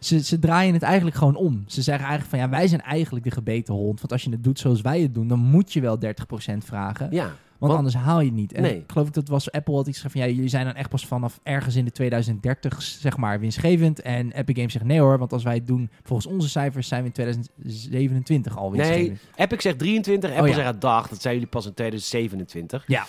[0.05, 1.63] ze, ze draaien het eigenlijk gewoon om.
[1.67, 3.99] Ze zeggen eigenlijk van ja, wij zijn eigenlijk de gebeten hond.
[3.99, 7.07] Want als je het doet zoals wij het doen, dan moet je wel 30% vragen.
[7.11, 7.23] Ja.
[7.23, 8.53] Want, want- anders haal je het niet.
[8.53, 8.77] En Nee.
[8.77, 10.89] ik geloof ik dat was Apple had iets gezegd van ja, jullie zijn dan echt
[10.89, 14.01] pas vanaf ergens in de 2030 zeg maar winstgevend.
[14.01, 17.01] En Epic Games zegt nee hoor, want als wij het doen volgens onze cijfers zijn
[17.01, 19.07] we in 2027 al winstgevend.
[19.07, 20.55] Nee, Epic zegt 23, Oh, Apple ja.
[20.63, 21.07] zegt dag.
[21.07, 22.83] Dat zijn jullie pas in 2027.
[22.87, 23.05] Ja.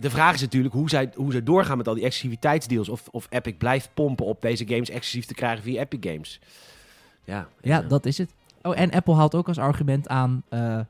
[0.00, 2.88] De vraag is natuurlijk hoe zij, hoe zij doorgaan met al die exclusiviteitsdeals.
[2.88, 6.40] Of, of Epic blijft pompen op deze games exclusief te krijgen via Epic Games.
[7.24, 8.34] Ja, Ja, eh, dat is het.
[8.62, 10.42] Oh, en Apple haalt ook als argument aan...
[10.48, 10.80] eh,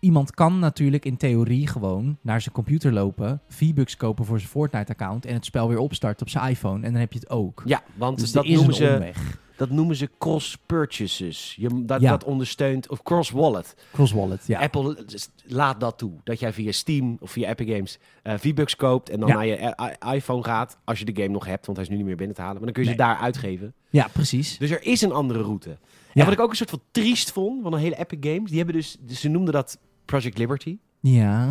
[0.00, 3.40] iemand kan natuurlijk in theorie gewoon naar zijn computer lopen...
[3.48, 5.26] V-Bucks kopen voor zijn Fortnite-account...
[5.26, 6.84] en het spel weer opstarten op zijn iPhone.
[6.86, 7.62] En dan heb je het ook.
[7.64, 9.38] Ja, want dus dat, is noemen een ze, omweg.
[9.56, 11.54] Dat noemen ze cross-purchases.
[11.58, 12.10] Je, dat, Ja.
[12.10, 13.74] dat ondersteunt, of cross-wallet.
[13.92, 14.60] Cross-wallet, ja.
[14.60, 15.04] Apple
[15.44, 16.12] laat dat toe.
[16.24, 19.34] Dat jij via Steam of via Epic Games eh V-Bucks koopt en dan Ja.
[19.34, 19.74] naar je
[20.10, 20.78] i- iPhone gaat.
[20.84, 22.56] Als je de game nog hebt, want hij is nu niet meer binnen te halen.
[22.56, 23.74] Maar dan kun je ze daar uitgeven.
[23.90, 24.58] Ja, precies.
[24.58, 25.70] Dus er is een andere route.
[25.70, 25.78] En
[26.12, 26.24] Ja.
[26.24, 28.48] wat ik ook een soort van triest vond van een hele Epic Games.
[28.48, 30.78] Die hebben dus, dus ze noemden dat Project Liberty.
[31.00, 31.48] Ja,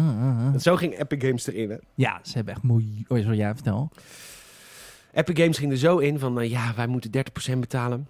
[0.54, 1.70] En zo ging Epic Games erin.
[1.70, 1.76] Hè?
[1.96, 3.06] ja ze hebben echt miljoen...
[3.08, 3.92] Oh, sorry, ja, vertel.
[5.16, 8.08] Epic Games ging er zo in van, eh, ja, wij moeten 30% betalen.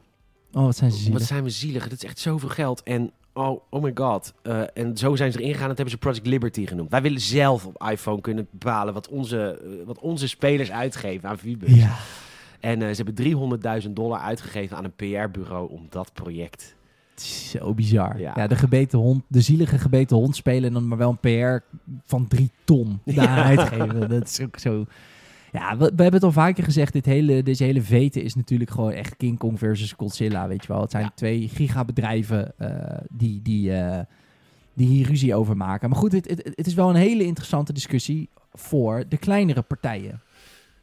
[0.53, 1.13] Oh, wat zijn ze zielig.
[1.17, 1.83] Wat zijn we zielig.
[1.83, 2.83] Dat is echt zoveel geld.
[2.83, 4.33] En oh, oh my god.
[4.41, 5.67] Eh, en zo zijn ze erin gegaan.
[5.67, 6.89] Dat hebben ze Project Liberty genoemd.
[6.91, 11.37] Wij willen zelf op iPhone kunnen bepalen wat onze, eh, wat onze spelers uitgeven aan
[11.37, 11.73] V-Bucks.
[11.73, 11.95] Ja.
[12.59, 13.13] En ze hebben
[13.85, 16.75] 300.000 dollar uitgegeven aan een PR-bureau om dat project.
[17.15, 18.19] Zo bizar.
[18.19, 18.33] Ja.
[18.35, 18.47] Ja.
[18.47, 21.65] de gebeten hond, de zielige gebeten hond spelen en dan maar wel een PR
[22.05, 23.43] van drie ton daar Ja.
[23.43, 24.09] uitgeven.
[24.09, 24.85] Dat is ook zo.
[25.55, 26.93] Ja, we, we hebben het al vaker gezegd.
[26.93, 30.47] Dit hele, deze hele veten is natuurlijk gewoon echt King Kong versus Godzilla.
[30.47, 30.81] Weet je wel.
[30.81, 31.11] Het zijn Ja.
[31.15, 33.99] twee gigabedrijven eh, die, die, eh,
[34.73, 35.89] die hier ruzie over maken.
[35.89, 40.21] Maar goed, het, het, het is wel een hele interessante discussie voor de kleinere partijen.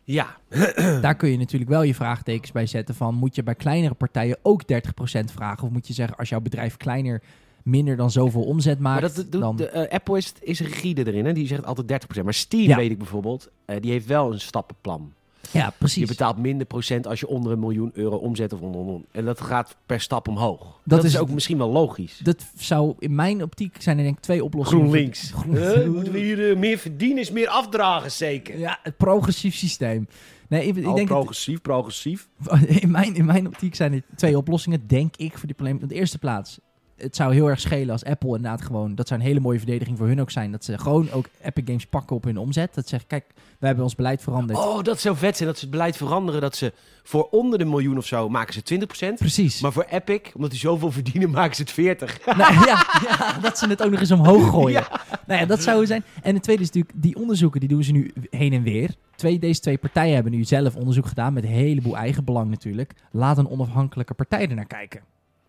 [0.04, 0.36] Ja,
[1.00, 3.14] Daar kun je natuurlijk wel je vraagtekens bij zetten van...
[3.14, 4.76] moet je bij kleinere partijen ook 30%
[5.24, 5.64] vragen?
[5.64, 7.22] Of moet je zeggen, als jouw bedrijf kleiner
[7.64, 9.16] minder dan zoveel omzet maar maakt...
[9.16, 9.56] dat doet, dan...
[9.56, 11.24] de, eh, Apple is, is rigide erin.
[11.24, 11.32] Hè?
[11.32, 12.22] Die zegt altijd 30%.
[12.24, 12.76] Maar Steam, Ja.
[12.76, 15.12] weet ik bijvoorbeeld, eh, die heeft wel een stappenplan.
[15.50, 16.08] ja, Je precies.
[16.08, 19.00] betaalt minder procent als je onder een miljoen euro omzet of onder, onder.
[19.10, 20.80] En dat gaat per stap omhoog.
[20.84, 22.20] Dat, is, is- ook misschien wel logisch.
[22.22, 24.82] Dat zou in mijn optiek zijn er denk ik twee oplossingen.
[24.84, 25.30] GroenLinks.
[25.30, 28.58] Groen- Eh, moeten we hier eh, meer verdienen, is meer afdragen zeker.
[28.58, 30.06] Ja, het progressief systeem.
[30.48, 32.28] Nee, ik, ik Oh, denk dat- progressief, progressief.
[32.82, 35.78] in, mijn, in mijn optiek zijn er twee oplossingen, denk ik, voor die probleem.
[35.82, 36.58] Op de eerste plaats,
[37.02, 38.94] het zou heel erg schelen als Apple inderdaad gewoon...
[38.94, 40.52] Dat zou een hele mooie verdediging voor hun ook zijn.
[40.52, 42.74] Dat ze gewoon ook Epic Games pakken op hun omzet.
[42.74, 44.58] Dat ze zeggen, kijk, wij hebben ons beleid veranderd.
[44.58, 46.40] Oh, dat zou vet zijn dat ze het beleid veranderen.
[46.40, 46.72] Dat ze
[47.02, 48.78] voor onder de miljoen of zo maken ze
[49.12, 49.14] 20%.
[49.18, 49.60] Precies.
[49.60, 52.20] Maar voor Epic, omdat die zoveel verdienen, maken ze het 40.
[52.42, 54.84] Nou, ja, ja, dat ze het ook nog eens omhoog gooien.
[55.26, 56.04] Nou ja, dat zou zijn.
[56.22, 58.94] En het tweede is natuurlijk, die onderzoeken die doen ze nu heen en weer.
[59.16, 62.92] Twee, deze twee partijen hebben nu zelf onderzoek gedaan met een heleboel eigen belang natuurlijk.
[63.10, 65.00] Laat een onafhankelijke partij er naar kijken.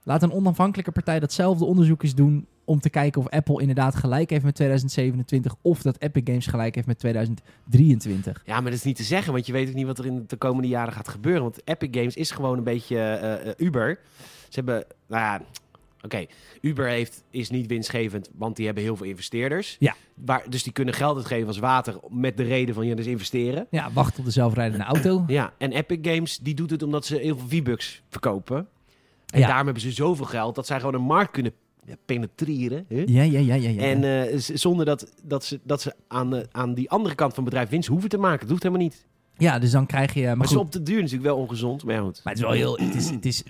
[0.04, 4.30] Laat een onafhankelijke partij datzelfde onderzoek eens doen om te kijken of Apple inderdaad gelijk
[4.30, 8.42] heeft met 2027 of dat Epic Games gelijk heeft met 2023.
[8.46, 10.24] Ja, maar dat is niet te zeggen, want je weet ook niet wat er in
[10.28, 11.42] de komende jaren gaat gebeuren.
[11.42, 14.00] Want Epic Games is gewoon een beetje eh, eh, Uber.
[14.50, 15.42] Ze hebben, nou ja,
[16.02, 16.26] oké,
[16.62, 19.76] Uber heeft, is niet winstgevend, want die hebben heel veel investeerders.
[19.80, 19.96] Ja.
[20.14, 23.68] Waar, dus die kunnen geld uitgeven als water met de reden van, ja, dus investeren.
[23.70, 25.24] Ja, wacht op de zelfrijdende auto.
[25.28, 28.68] Ja, en Epic Games, die doet het omdat ze heel veel V-Bucks verkopen.
[29.34, 29.48] En Ja.
[29.48, 31.54] daarom hebben ze zoveel geld dat zij gewoon een markt kunnen
[32.06, 32.86] penetreren.
[32.88, 33.04] Hè?
[33.06, 33.70] Ja, ja, ja, ja.
[33.70, 33.82] ja.
[33.82, 37.44] En eh, zonder dat, dat ze, dat ze aan, de, aan die andere kant van
[37.44, 38.40] het bedrijf winst hoeven te maken.
[38.40, 39.06] Dat hoeft helemaal niet.
[39.38, 40.26] ja, dus dan krijg je...
[40.26, 41.84] Maar Maar, goed, het is op de duur natuurlijk wel ongezond.
[41.84, 42.22] Maar ja, goed.
[42.24, 42.78] Maar het is wel heel.
[42.78, 43.44] Het is, het is,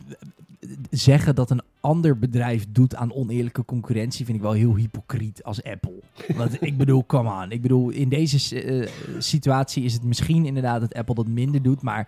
[0.90, 5.64] zeggen dat een ander bedrijf doet aan oneerlijke concurrentie vind ik wel heel hypocriet als
[5.64, 6.00] Apple.
[6.36, 7.52] Want ik bedoel, come on.
[7.52, 8.88] Ik bedoel, in deze eh,
[9.20, 11.82] situatie is het misschien inderdaad dat Apple dat minder doet.
[11.82, 12.08] Maar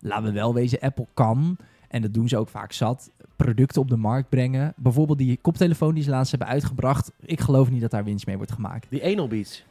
[0.00, 1.56] laten we wel wezen, Apple kan,
[1.88, 4.72] en dat doen ze ook vaak zat, producten op de markt brengen.
[4.76, 7.12] Bijvoorbeeld die koptelefoon die ze laatst hebben uitgebracht.
[7.20, 8.86] Ik geloof niet dat daar winst mee wordt gemaakt.
[8.90, 9.64] Die Anal Beats.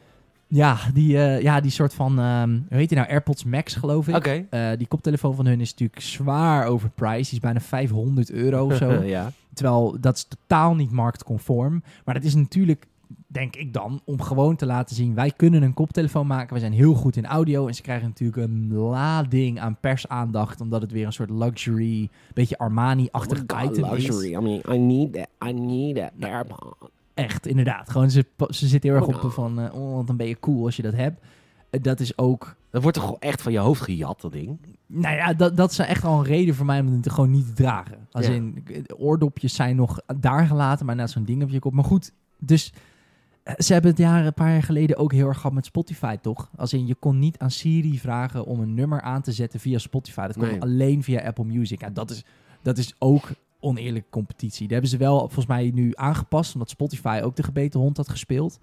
[0.46, 3.10] Ja, die, eh, ja, die soort van, ehm, hoe heet die nou?
[3.10, 4.16] AirPods Max geloof ik.
[4.16, 4.46] Oké.
[4.50, 7.24] Eh, die koptelefoon van hun is natuurlijk zwaar overpriced.
[7.24, 9.02] Die is bijna 500 euro of zo.
[9.02, 9.32] ja.
[9.54, 11.82] Terwijl dat is totaal niet marktconform.
[12.04, 12.86] Maar dat is natuurlijk
[13.34, 16.54] denk ik dan, om gewoon te laten zien, wij kunnen een koptelefoon maken.
[16.54, 17.66] We zijn heel goed in audio.
[17.66, 22.58] En ze krijgen natuurlijk een lading aan persaandacht, omdat het weer een soort luxury, beetje
[22.58, 24.08] Armani-achtig item is.
[24.22, 25.48] I mean, I need that.
[25.48, 26.90] I need that AirPod.
[27.14, 27.90] Echt, inderdaad.
[27.90, 29.32] Gewoon, ze, ze zitten heel erg Oh, op nou.
[29.32, 31.20] van, eh, oh, want dan ben je cool als je dat hebt.
[31.70, 34.58] Eh, dat is ook, Dat wordt toch echt van je hoofd gejat, dat ding?
[34.86, 37.46] nou ja, dat, dat is echt al een reden voor mij om het gewoon niet
[37.46, 38.08] te dragen.
[38.10, 38.32] Als Ja.
[38.32, 41.72] in, eh, oordopjes zijn nog daar gelaten, maar net zo'n ding op je kop.
[41.72, 42.72] Maar goed, dus
[43.58, 46.50] ze hebben het jaren, een paar jaar geleden ook heel erg gehad met Spotify, toch?
[46.56, 49.78] Als in, je kon niet aan Siri vragen om een nummer aan te zetten via
[49.78, 50.26] Spotify.
[50.26, 50.60] Dat kon Nee.
[50.60, 51.80] alleen via Apple Music.
[51.80, 52.24] Ja, dat is,
[52.62, 53.28] dat is ook
[53.60, 54.62] oneerlijke competitie.
[54.62, 58.08] Die hebben ze wel volgens mij nu aangepast, omdat Spotify ook de gebeten hond had
[58.08, 58.58] gespeeld.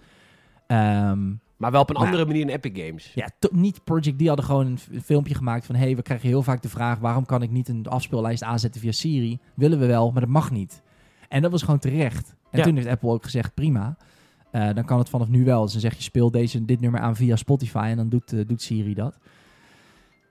[0.67, 3.11] Ehm, Maar wel op een Maar- andere manier in Epic Games.
[3.15, 5.75] ja, niet Project die hadden gewoon een, filmpje gemaakt van...
[5.75, 6.99] hey, we krijgen heel vaak de vraag...
[6.99, 9.39] waarom kan ik niet een afspeellijst aanzetten via Siri?
[9.55, 10.81] Willen we wel, maar dat mag niet.
[11.29, 12.35] En dat was gewoon terecht.
[12.51, 12.63] En Ja.
[12.65, 13.97] toen heeft Apple ook gezegd, prima.
[14.51, 15.61] Eh, dan kan het vanaf nu wel.
[15.63, 17.85] Dus dan zeg je, speel deze, dit nummer aan via Spotify...
[17.89, 19.17] en dan doet, eh, doet Siri dat.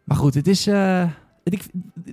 [0.05, 0.67] Maar goed, het is...
[0.67, 1.09] eh,
[1.45, 1.65] het- ik,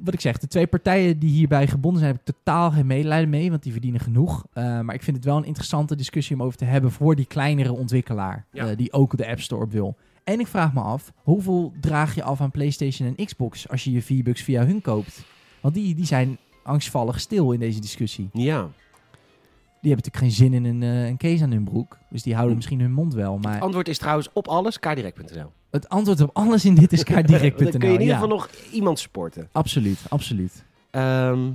[0.04, 2.12] wat ik zeg, de twee partijen die hierbij gebonden zijn...
[2.16, 4.46] heb ik totaal geen medelijden mee, want die verdienen genoeg.
[4.54, 6.92] Maar ik vind het wel een interessante discussie om over te hebben...
[6.92, 8.46] voor die kleinere ontwikkelaar...
[8.52, 8.76] Ja.
[8.76, 9.96] die ook de App Store op wil.
[10.24, 13.92] En ik vraag me af, hoeveel draag je af aan PlayStation en Xbox als je
[13.92, 15.26] je V-Bucks via hun koopt?
[15.62, 18.30] Want die, die zijn angstvallig stil in deze discussie.
[18.34, 18.70] Ja.
[19.88, 21.98] Die hebben natuurlijk geen zin in een, een case aan hun broek.
[22.10, 22.58] Dus die houden Hm.
[22.58, 23.34] misschien hun mond wel.
[23.34, 25.52] Het Maar antwoord is trouwens op alles kdirect.nl.
[25.70, 27.72] het antwoord op alles in dit is kaartdirect.nl.
[27.72, 28.22] Dan kun je in ieder ja.
[28.22, 29.50] geval nog iemand supporten.
[29.52, 30.64] Absoluut, absoluut.
[30.92, 31.50] Ehm,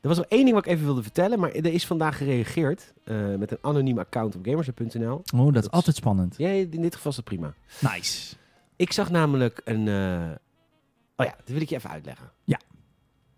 [0.00, 2.92] er was nog één ding wat ik even wilde vertellen, maar er is vandaag gereageerd
[3.04, 5.22] eh, met een anoniem account op gamers.nl.
[5.34, 6.34] Oh, dat Dat is altijd spannend.
[6.38, 7.54] Ja, in dit geval is dat prima.
[7.80, 8.34] Nice.
[8.76, 9.88] Ik zag namelijk een...
[9.88, 10.30] eh,
[11.16, 12.30] Oh ja, dat wil ik je even uitleggen.
[12.44, 12.58] Ja.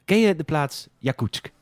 [0.04, 1.52] Ken je de plaats Yakutsk?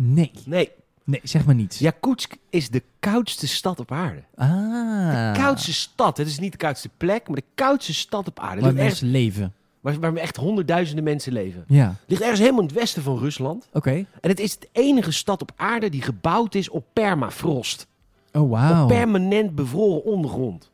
[0.00, 0.70] Nee, Nee,
[1.04, 1.78] nee, zeg maar niets.
[1.78, 4.22] Yakutsk is de koudste stad op aarde.
[4.34, 5.32] Ah.
[5.32, 6.16] De koudste stad.
[6.16, 8.60] Het is niet de koudste plek, maar de koudste stad op aarde.
[8.60, 9.52] Waar mensen leven.
[9.80, 11.64] waar, waar echt honderdduizenden mensen leven.
[11.68, 13.68] Ja, Ligt ergens helemaal in het westen van Rusland.
[13.72, 13.90] oké.
[14.20, 17.86] En het is de enige stad op aarde die gebouwd is op permafrost.
[18.32, 18.82] Oh, wauw.
[18.82, 20.70] Op permanent bevroren ondergrond.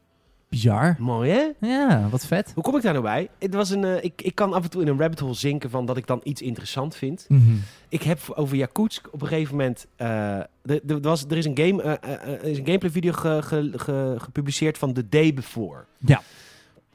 [0.54, 0.96] Bizar.
[0.98, 1.66] Mooi hè?
[1.68, 2.52] Ja, wat vet.
[2.54, 3.28] Hoe kom ik daar nou bij?
[3.38, 5.70] Het was een, eh, ik, ik kan af en toe in een rabbit hole zinken
[5.70, 7.24] van dat ik dan iets interessant vind.
[7.28, 7.40] Mhm.
[7.88, 9.86] Ik heb over Yakutsk op een gegeven moment...
[9.96, 10.46] eh, er,
[10.86, 13.42] er, was, er is een, game, eh, eh, eh, er is een gameplay video ge-
[13.42, 15.84] ge- ge- gepubliceerd van The Day Before.
[15.98, 16.22] Ja.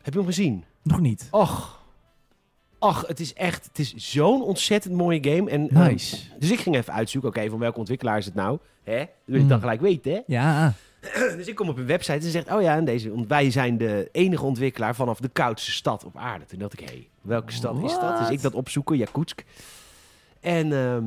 [0.02, 0.64] Heb je hem gezien?
[0.84, 1.28] Nog niet.
[1.32, 1.78] Och.
[2.80, 3.66] Ach, het is echt...
[3.66, 5.50] Het is zo'n ontzettend mooie game.
[5.50, 6.18] En, eh, Nice.
[6.40, 8.58] dus ik ging even uitzoeken, oké, van welke ontwikkelaar is het nou?
[8.84, 8.98] Hè?
[8.98, 9.48] Dat wil ik Mm.
[9.48, 10.20] dan gelijk weten, hè?
[10.28, 10.74] Ja,
[11.38, 13.78] Dus ik kom op een website en zegt, oh ja, en deze, want wij zijn
[13.78, 16.46] de enige ontwikkelaar vanaf de koudste stad op aarde.
[16.46, 18.18] Toen dacht ik, hé, hey, welke stad is dat?
[18.20, 19.44] Dus ik dat opzoeken, Yakutsk.
[20.40, 21.06] En ehm,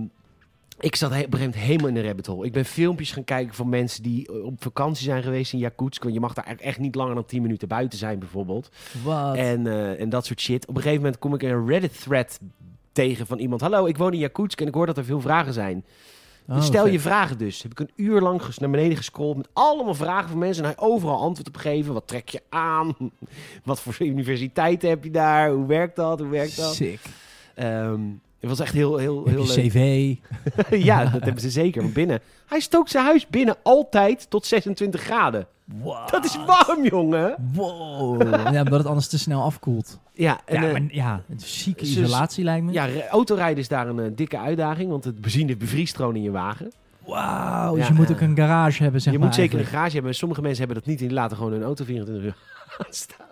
[0.81, 2.47] ik zat op een gegeven moment helemaal in de rabbit hole.
[2.47, 6.03] Ik ben filmpjes gaan kijken van mensen die eh, op vakantie zijn geweest in Yakutsk.
[6.03, 8.71] Want je mag daar echt niet langer dan 10 minuten buiten zijn bijvoorbeeld.
[9.05, 9.37] wat?
[9.37, 10.67] En, eh, en dat soort shit.
[10.67, 12.39] Op een gegeven moment kom ik in een Reddit-thread
[12.93, 13.61] tegen van iemand.
[13.61, 15.85] Hallo, ik woon in Yakutsk en ik hoor dat er veel vragen zijn.
[16.49, 16.93] Oh, Dus stel vet.
[16.93, 17.63] je vragen dus.
[17.63, 20.87] Heb ik een uur lang naar beneden gescrolld met allemaal vragen van mensen en hij
[20.89, 21.93] overal antwoord op gegeven.
[21.93, 22.97] Wat trek je aan?
[23.65, 25.51] Wat voor universiteiten heb je daar?
[25.51, 26.19] Hoe werkt dat?
[26.19, 26.75] Hoe werkt dat?
[26.75, 27.01] Sick.
[27.55, 28.01] Ehm,
[28.41, 29.57] het was echt heel, heel, heel leuk.
[29.71, 30.15] cv?
[30.89, 31.83] ja, dat hebben ze zeker.
[31.83, 32.21] Maar binnen.
[32.47, 35.47] Hij stookt zijn huis binnen altijd tot 26 graden.
[35.83, 36.09] Wow.
[36.11, 37.35] Dat is warm, jongen.
[37.53, 38.23] Wow.
[38.53, 39.99] ja, omdat het anders te snel afkoelt.
[40.13, 42.73] Ja, en, ja, eh, maar, ja, een zieke dus- isolatie lijkt me.
[42.73, 46.31] ja, autorijden is daar een eh, dikke uitdaging, want het benzine bevriest gewoon in je
[46.31, 46.73] wagen.
[47.07, 49.29] Wauw, dus Ja, je moet ook een garage hebben, zeg je maar.
[49.29, 50.15] moet zeker een garage hebben.
[50.15, 52.37] Sommige mensen hebben dat niet en die laten gewoon hun auto 24 uur
[52.91, 53.27] staan.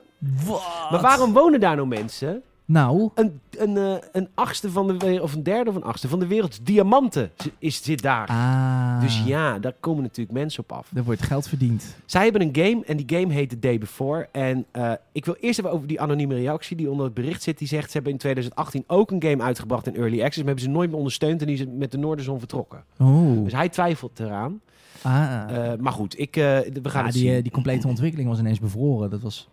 [0.47, 0.63] Wat?
[0.91, 2.43] Maar waarom wonen daar nou mensen?
[2.71, 6.09] Nou, Een, een, eh, een achtste van de wereld, of een derde of een achtste
[6.09, 8.27] van de wereld diamanten is, zit daar.
[8.29, 10.91] ah, Dus ja, daar komen natuurlijk mensen op af.
[10.95, 11.97] er wordt geld verdiend.
[12.07, 14.29] Zij hebben een game en die game heet The Day Before.
[14.33, 17.59] En eh, ik wil eerst even over die anonieme reactie die onder het bericht zit.
[17.59, 20.37] Die zegt, ze hebben in 2018 ook een game uitgebracht in Early Access.
[20.37, 22.85] Maar hebben ze nooit meer ondersteund en die is met de Noorderzon vertrokken.
[22.99, 24.61] Oh, Dus hij twijfelt eraan.
[25.03, 25.43] ah.
[25.73, 27.43] Eh, maar goed, ik, eh, we gaan Ja, het die, zien.
[27.43, 29.11] die complete ontwikkeling was ineens bevroren.
[29.11, 29.49] Dat was...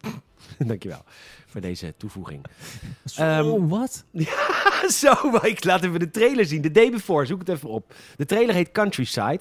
[0.58, 1.02] Dankjewel
[1.54, 2.44] voor deze toevoeging.
[3.04, 4.04] Zo, Ehm, wat?
[5.00, 6.62] Zo, maar ik laat even de trailer zien.
[6.62, 7.94] The Day Before, zoek het even op.
[8.16, 9.40] De trailer heet Countryside.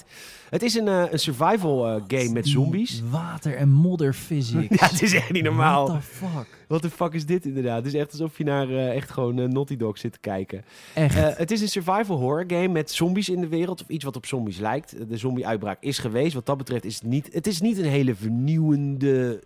[0.49, 3.01] Het is een, eh, een survival eh, game met zombies.
[3.09, 4.75] Water en modder physics.
[4.79, 5.87] Ja, het is echt niet normaal.
[5.87, 6.47] What the fuck?
[6.67, 7.77] Wat de fuck is dit inderdaad?
[7.77, 10.63] Het is echt alsof je naar eh, echt gewoon Naughty Dog zit te kijken.
[10.93, 11.37] Echt.
[11.37, 13.81] Het is een survival horror game met zombies in de wereld.
[13.81, 14.95] Of iets wat op zombies lijkt.
[15.09, 16.33] De zombie-uitbraak is geweest.
[16.33, 17.29] Wat dat betreft is het niet...
[17.31, 19.43] Het is niet een hele vernieuwende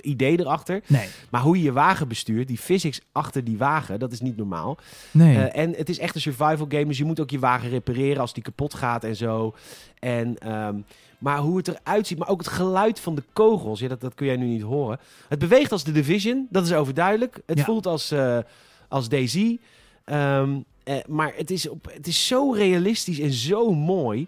[0.00, 0.82] idee erachter.
[0.86, 1.08] nee.
[1.30, 4.76] Maar hoe je je wagen bestuurt, die physics achter die wagen, dat is niet normaal.
[5.10, 5.36] Nee.
[5.38, 8.20] Eh, en het is echt een survival game, dus je moet ook je wagen repareren
[8.20, 9.54] als die kapot gaat en zo.
[9.98, 10.74] En, ehm,
[11.18, 14.14] maar hoe het eruit ziet, maar ook het geluid van de kogels, ja, dat, dat
[14.14, 14.98] kun jij nu niet horen.
[15.28, 17.40] Het beweegt als The Division, dat is overduidelijk.
[17.46, 17.64] Het Ja.
[17.64, 18.38] voelt als, eh
[18.88, 19.54] als DayZ.
[20.04, 24.26] Ehm, eh, maar het is, op, het is zo realistisch en zo mooi.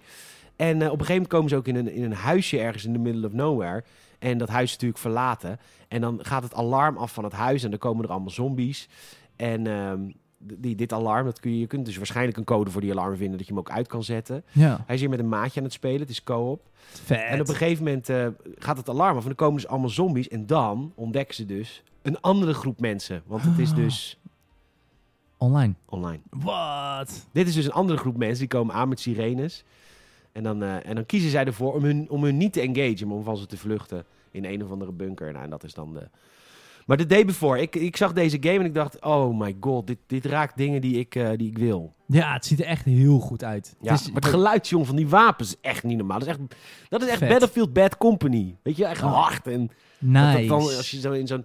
[0.56, 2.92] En op een gegeven moment komen ze ook in een, in een huisje ergens in
[2.92, 3.84] the middle of nowhere.
[4.18, 5.58] En dat huis is natuurlijk verlaten.
[5.88, 8.88] En dan gaat het alarm af van het huis en dan komen er allemaal zombies.
[9.36, 10.00] En ehm,
[10.38, 13.16] die, dit alarm, dat kun je, je kunt dus waarschijnlijk een code voor die alarm
[13.16, 14.44] vinden dat je hem ook uit kan zetten.
[14.52, 14.82] ja.
[14.86, 16.60] Hij is hier met een maatje aan het spelen, het is co-op.
[16.74, 17.18] Vet.
[17.18, 18.26] En op een gegeven moment eh,
[18.58, 20.28] gaat het alarm af en dan komen dus allemaal zombies.
[20.28, 23.22] En dan ontdekken ze dus een andere groep mensen.
[23.26, 23.76] Want het is Ah.
[23.76, 24.18] dus
[25.36, 25.74] Online.
[25.84, 26.20] online.
[26.30, 27.26] Wat?
[27.32, 29.64] Dit is dus een andere groep mensen die komen aan met sirenes.
[30.38, 33.08] En dan, eh, en dan kiezen zij ervoor om hun, om hun niet te engagen,
[33.08, 35.32] maar om van ze te vluchten in een of andere bunker.
[35.32, 36.08] Nou, en dat is dan de.
[36.86, 39.86] Maar de day before, ik, ik zag deze game en ik dacht: oh my god,
[39.86, 41.94] dit, dit raakt dingen die ik, eh, die ik wil.
[42.06, 43.76] Ja, het ziet er echt heel goed uit.
[43.80, 46.18] Ja, Het is- maar het geluid, jong, van die wapens is echt niet normaal.
[46.18, 46.54] Dat is echt,
[46.88, 47.28] dat is echt Vet.
[47.28, 48.56] Battlefield Bad Company.
[48.62, 49.46] Weet je, echt hard.
[49.46, 50.38] En dat nice.
[50.38, 51.44] dat dan, als je zo in zo'n.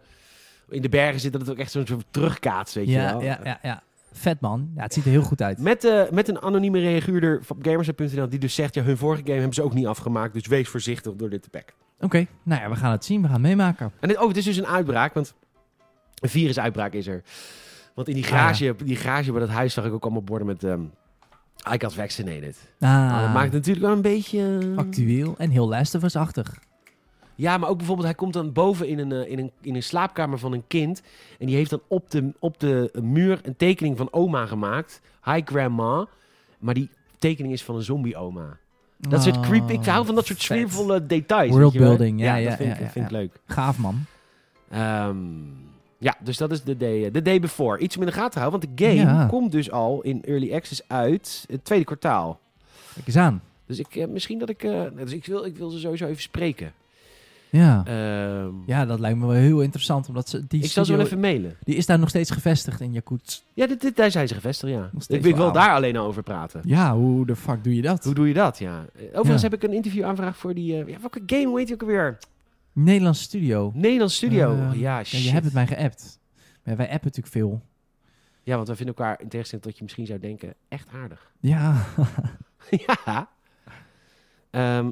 [0.70, 3.22] In de bergen zit, dat het ook echt zo'n soort terugkaatst, weet je wel.
[3.22, 3.84] ja, ja, ja.
[4.14, 4.70] Vet man.
[4.76, 5.58] Ja, het ziet er heel goed uit.
[5.60, 8.76] Met, eh, met een anonieme reaguurder van Gamers.nl die dus zegt...
[8.76, 10.34] ja, hun vorige game hebben ze ook niet afgemaakt...
[10.34, 11.76] dus wees voorzichtig door dit te pakken.
[12.00, 13.22] Oké, nou ja, we gaan het zien.
[13.22, 13.92] We gaan meemaken.
[14.00, 15.34] En dit, oh, het is dus een uitbraak, want
[16.16, 17.24] een virusuitbraak is er.
[17.96, 20.48] Want in die Ah, garage, die garage bij dat huis zag ik ook allemaal borden
[20.48, 20.64] met...
[20.64, 20.82] ehm
[21.74, 22.58] I got vaccinated.
[22.80, 24.58] Ah, Nou, dat maakt het natuurlijk wel een beetje...
[24.62, 26.60] eh, actueel en heel Last of Us-achtig.
[27.36, 29.84] Ja, maar ook bijvoorbeeld, hij komt dan boven in een, eh, in een, in een
[29.84, 31.02] slaapkamer van een kind.
[31.40, 35.02] En die heeft dan op de, op de muur een tekening van oma gemaakt.
[35.24, 36.08] Hi grandma.
[36.60, 38.58] Maar die tekening is van een zombie-oma.
[38.98, 39.70] Dat soort creep.
[39.70, 41.52] Ik hou van dat soort Oh, sfeervolle details.
[41.52, 43.18] Worldbuilding, ja, ja, dat vind, ja, ik, ja, vind ik ja.
[43.18, 43.40] leuk.
[43.46, 44.06] Gaaf man.
[44.70, 45.18] Ehm,
[45.98, 47.78] ja, dus dat is de day, de day before.
[47.80, 49.26] Iets om in de gaten te houden, want de game Ja.
[49.26, 52.40] komt dus al in early access uit het tweede kwartaal.
[52.94, 53.42] Kijk eens aan.
[53.66, 56.22] Dus ik, eh, misschien dat ik, eh, dus ik wil, ik wil ze sowieso even
[56.22, 56.74] spreken.
[57.54, 57.84] Ja.
[57.86, 60.08] Ehm, ja, dat lijkt me wel heel interessant.
[60.08, 61.56] Omdat ze, die, ik zal ze wel even mailen.
[61.64, 63.42] die is daar nog steeds gevestigd in Yakutsk.
[63.54, 64.90] Ja, dit, dit- daar zijn ze gevestigd, ja.
[65.08, 65.52] Ik, wil wel.
[65.52, 66.62] daar alleen al over praten.
[66.66, 68.04] Ja, hoe de fuck doe je dat?
[68.04, 68.86] Hoe doe je dat, ja.
[69.08, 69.50] Overigens Ja.
[69.50, 70.82] heb ik een interview aanvraag voor die...
[70.82, 72.18] eh, ja, welke game, hoe heet die ook alweer?
[72.74, 73.72] Nederlands studio.
[73.76, 74.56] Nederlands Studio.
[74.56, 76.20] Eh, Oh, ja, Ja, je hebt het mij geappt.
[76.64, 77.62] Maar wij appen natuurlijk veel.
[78.44, 81.32] Ja, want we vinden elkaar, in tegenstelling tot je misschien zou denken, echt aardig.
[81.40, 81.86] Ja.
[82.88, 83.30] ja.
[84.50, 84.90] Ehm,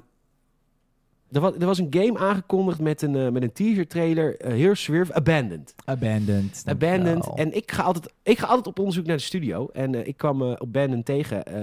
[1.32, 4.38] er, was, er was een game aangekondigd met een, eh, met een teaser trailer.
[4.38, 5.14] eh heel swerve.
[5.14, 5.74] Abandoned.
[5.86, 6.64] Abandoned.
[6.66, 7.06] Abandoned.
[7.06, 7.38] dankjewel.
[7.38, 9.68] En ik ga, altijd, ik ga altijd op onderzoek naar de studio.
[9.74, 11.44] En eh, ik kwam eh, Abandoned tegen.
[11.46, 11.54] Eh,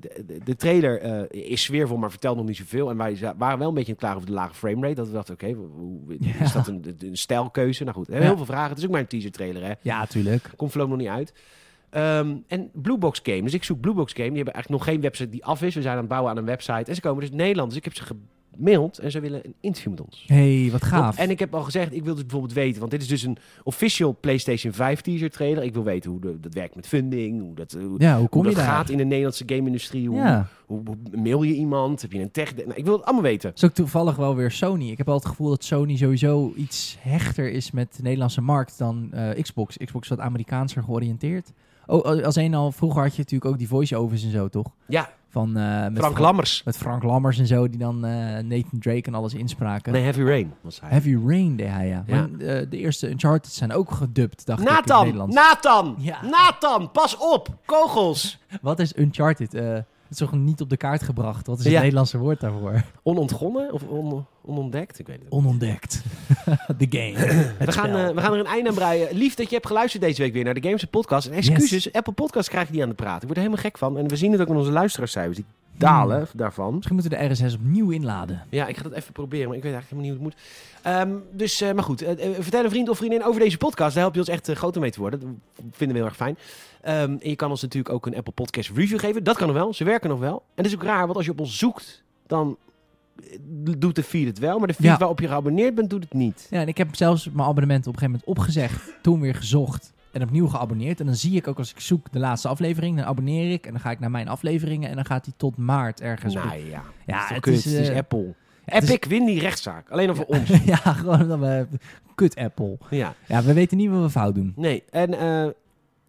[0.00, 2.90] de, de, de trailer eh, is sfeervol, maar vertelt nog niet zoveel.
[2.90, 4.94] En wij waren wel een beetje klagen over de lage framerate.
[4.94, 5.46] Dat we dachten, oké,
[6.18, 6.40] Ja.
[6.40, 7.84] is dat een, een stijlkeuze?
[7.84, 8.36] Nou goed, we hebben Ja.
[8.36, 8.70] heel veel vragen.
[8.70, 9.72] Het is ook maar een teaser trailer, hè.
[9.82, 10.50] Ja, tuurlijk.
[10.56, 11.32] Komt voorlopig nog niet uit.
[11.90, 13.42] Ehm, en Bluebox Game.
[13.42, 14.28] Dus ik zoek Bluebox Game.
[14.28, 15.74] Die hebben eigenlijk nog geen website die af is.
[15.74, 16.84] We zijn aan het bouwen aan een website.
[16.84, 17.68] En ze komen dus in Nederland.
[17.68, 18.02] Dus ik heb ze
[18.56, 18.98] gemaild.
[18.98, 20.24] En ze willen een interview met ons.
[20.26, 21.00] hey, wat gaaf.
[21.04, 23.22] Want- en ik heb al gezegd, ik wil dus bijvoorbeeld weten, want dit is dus
[23.22, 25.62] een official PlayStation 5 teaser trailer.
[25.64, 28.40] Ik wil weten hoe de, dat werkt met funding, hoe dat, hoe, ja, hoe kom
[28.40, 28.74] hoe je dat daar?
[28.74, 30.08] gaat in de Nederlandse game-industrie.
[30.08, 30.48] Hoe, Ja.
[30.66, 32.02] hoe, hoe mail je iemand?
[32.02, 32.54] Heb je een tech?
[32.56, 33.48] Nou, ik wil het allemaal weten.
[33.48, 34.90] Het is ook toevallig wel weer Sony.
[34.90, 38.78] Ik heb al het gevoel dat Sony sowieso iets hechter is met de Nederlandse markt
[38.78, 39.76] dan eh, Xbox.
[39.76, 41.52] Xbox is wat Amerikaanser georiënteerd.
[41.86, 44.66] Oh, als een al, vroeger had je natuurlijk ook die voice-overs en zo, toch?
[44.86, 46.62] Ja, Van, eh, met Frank Lammers.
[46.64, 48.12] Met Frank Lammers en zo, die dan eh,
[48.42, 49.92] Nathan Drake en alles inspraken.
[49.92, 50.90] Nee, Heavy Rain was hij.
[50.90, 52.04] Heavy Rain deed hij, ja.
[52.06, 52.14] Ja.
[52.14, 54.96] Maar eh, de eerste Uncharted zijn ook gedubt, dacht ik, in!
[55.02, 55.34] Nederlands.
[55.34, 55.94] Nathan!
[55.98, 56.18] Ja.
[56.22, 56.90] Nathan!
[56.90, 57.48] Pas op!
[57.64, 58.38] Kogels!
[58.62, 59.84] Wat is Uncharted?
[60.12, 61.46] Het is toch niet op de kaart gebracht?
[61.46, 61.78] Wat is het Ja.
[61.80, 62.82] Nederlandse woord daarvoor?
[63.02, 64.98] Onontgonnen of on, onontdekt?
[64.98, 65.32] Ik weet het niet.
[65.32, 66.02] Onontdekt.
[66.78, 67.52] De game.
[67.58, 69.16] We gaan, eh, we gaan er een einde aan breien.
[69.16, 71.26] Lief dat je hebt geluisterd deze week weer naar de Games Podcast.
[71.28, 73.20] En excuses, Apple Podcast krijg je die aan de praten.
[73.20, 73.98] Ik word er helemaal gek van.
[73.98, 75.36] En we zien het ook in onze luisteraarscijfers.
[75.36, 75.46] Die
[75.76, 76.26] dalen Hmm.
[76.34, 76.74] daarvan.
[76.74, 78.42] Misschien moeten we de RSS opnieuw inladen.
[78.48, 80.44] Ja, ik ga dat even proberen, maar ik weet eigenlijk helemaal niet hoe
[80.92, 81.22] het moet.
[81.22, 82.02] Ehm, dus, eh, maar goed.
[82.02, 83.92] eh, vertel een vriend of vriendin over deze podcast.
[83.94, 85.20] Daar help je ons echt groter mee te worden.
[85.20, 85.28] Dat
[85.70, 86.36] vinden we heel erg fijn.
[86.82, 89.24] Ehm, en je kan ons natuurlijk ook een Apple Podcast review geven.
[89.24, 89.74] Dat kan nog wel.
[89.74, 90.34] Ze werken nog wel.
[90.54, 92.56] En dat is ook raar, want als je op ons zoekt, dan
[93.30, 93.38] eh,
[93.78, 94.58] doet de feed het wel.
[94.58, 94.96] Maar de feed Ja.
[94.96, 96.46] waarop je geabonneerd bent, doet het niet.
[96.50, 98.94] Ja, en ik heb zelfs mijn abonnement op een gegeven moment opgezegd.
[99.02, 99.92] Toen weer gezocht.
[100.12, 101.00] En opnieuw geabonneerd.
[101.00, 102.96] En dan zie ik ook als ik zoek de laatste aflevering.
[102.96, 103.66] Dan abonneer ik.
[103.66, 104.88] En dan ga ik naar mijn afleveringen.
[104.88, 106.36] En dan gaat die tot maart ergens.
[106.36, 106.44] op.
[106.44, 106.82] Nou ja.
[107.06, 108.34] Ja, het is, het het eh, Apple.
[108.64, 109.90] het is- Epic, win die rechtszaak.
[109.90, 110.48] Alleen al voor ons.
[110.64, 111.66] ja, gewoon dan we
[112.14, 112.78] kut Apple.
[112.90, 113.14] Ja.
[113.26, 114.52] Ja, we weten niet wat we fout doen.
[114.56, 115.46] Nee, en eh,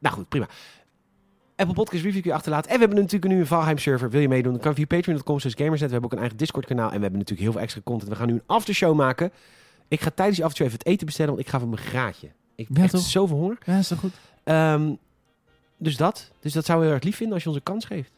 [0.04, 0.48] nou goed, prima.
[1.56, 2.70] Apple Podcast review kun je achterlaten.
[2.72, 4.10] En we hebben natuurlijk nu een Valheim server.
[4.10, 4.52] Wil je meedoen?
[4.52, 5.90] Dan kan via patreon.com slash gamersnet.
[5.90, 6.90] We hebben ook een eigen Discord kanaal.
[6.90, 8.10] En we hebben natuurlijk heel veel extra content.
[8.10, 9.32] We gaan nu een aftershow maken.
[9.88, 11.32] Ik ga tijdens die aftershow even het eten bestellen.
[11.34, 12.28] Want ik ga van mijn graadje.
[12.56, 13.58] Ik heb Ja, echt zoveel honger.
[13.66, 14.14] Ja, is toch goed?
[14.44, 14.94] Ehm,
[15.78, 16.32] dus dat.
[16.40, 18.12] Dus dat zou we heel erg lief vinden als je ons een kans geeft.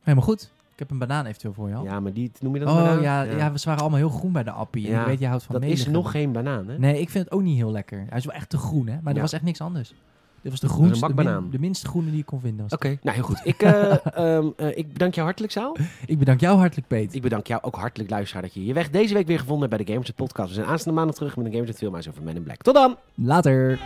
[0.00, 0.42] Helemaal goed.
[0.72, 1.74] Ik heb een banaan eventueel voor je.
[1.74, 1.84] Al.
[1.84, 3.02] Ja, maar die, noem je dat een oh banaan?
[3.02, 3.52] ja, ja.
[3.52, 4.86] we waren allemaal heel groen bij de appie.
[4.86, 6.78] En Ja, ik weet, je houdt van Dat is nog geen banaan, hè?
[6.78, 8.04] Nee, ik vind het ook niet heel lekker.
[8.08, 8.94] Hij is wel echt te groen, hè?
[8.94, 9.20] Maar er Ja.
[9.20, 9.94] was echt niks anders.
[10.42, 11.42] Dit was de groenste, de, bakbanaan.
[11.42, 12.66] min- de minste groene die ik kon vinden.
[12.68, 13.40] Oké, nou heel goed.
[13.44, 15.76] Ik, eh, ehm, eh, ik bedank jou hartelijk, Saal.
[16.06, 17.14] Ik bedank jou hartelijk, Peet.
[17.14, 19.76] Ik bedank jou ook hartelijk, luisteraar, dat je je weg deze week weer gevonden hebt
[19.76, 20.48] bij de Games Podcast.
[20.48, 22.62] We zijn aanstaande maandag terug met een Games Film over Men in Black.
[22.62, 22.96] Tot dan!
[23.14, 23.78] Later.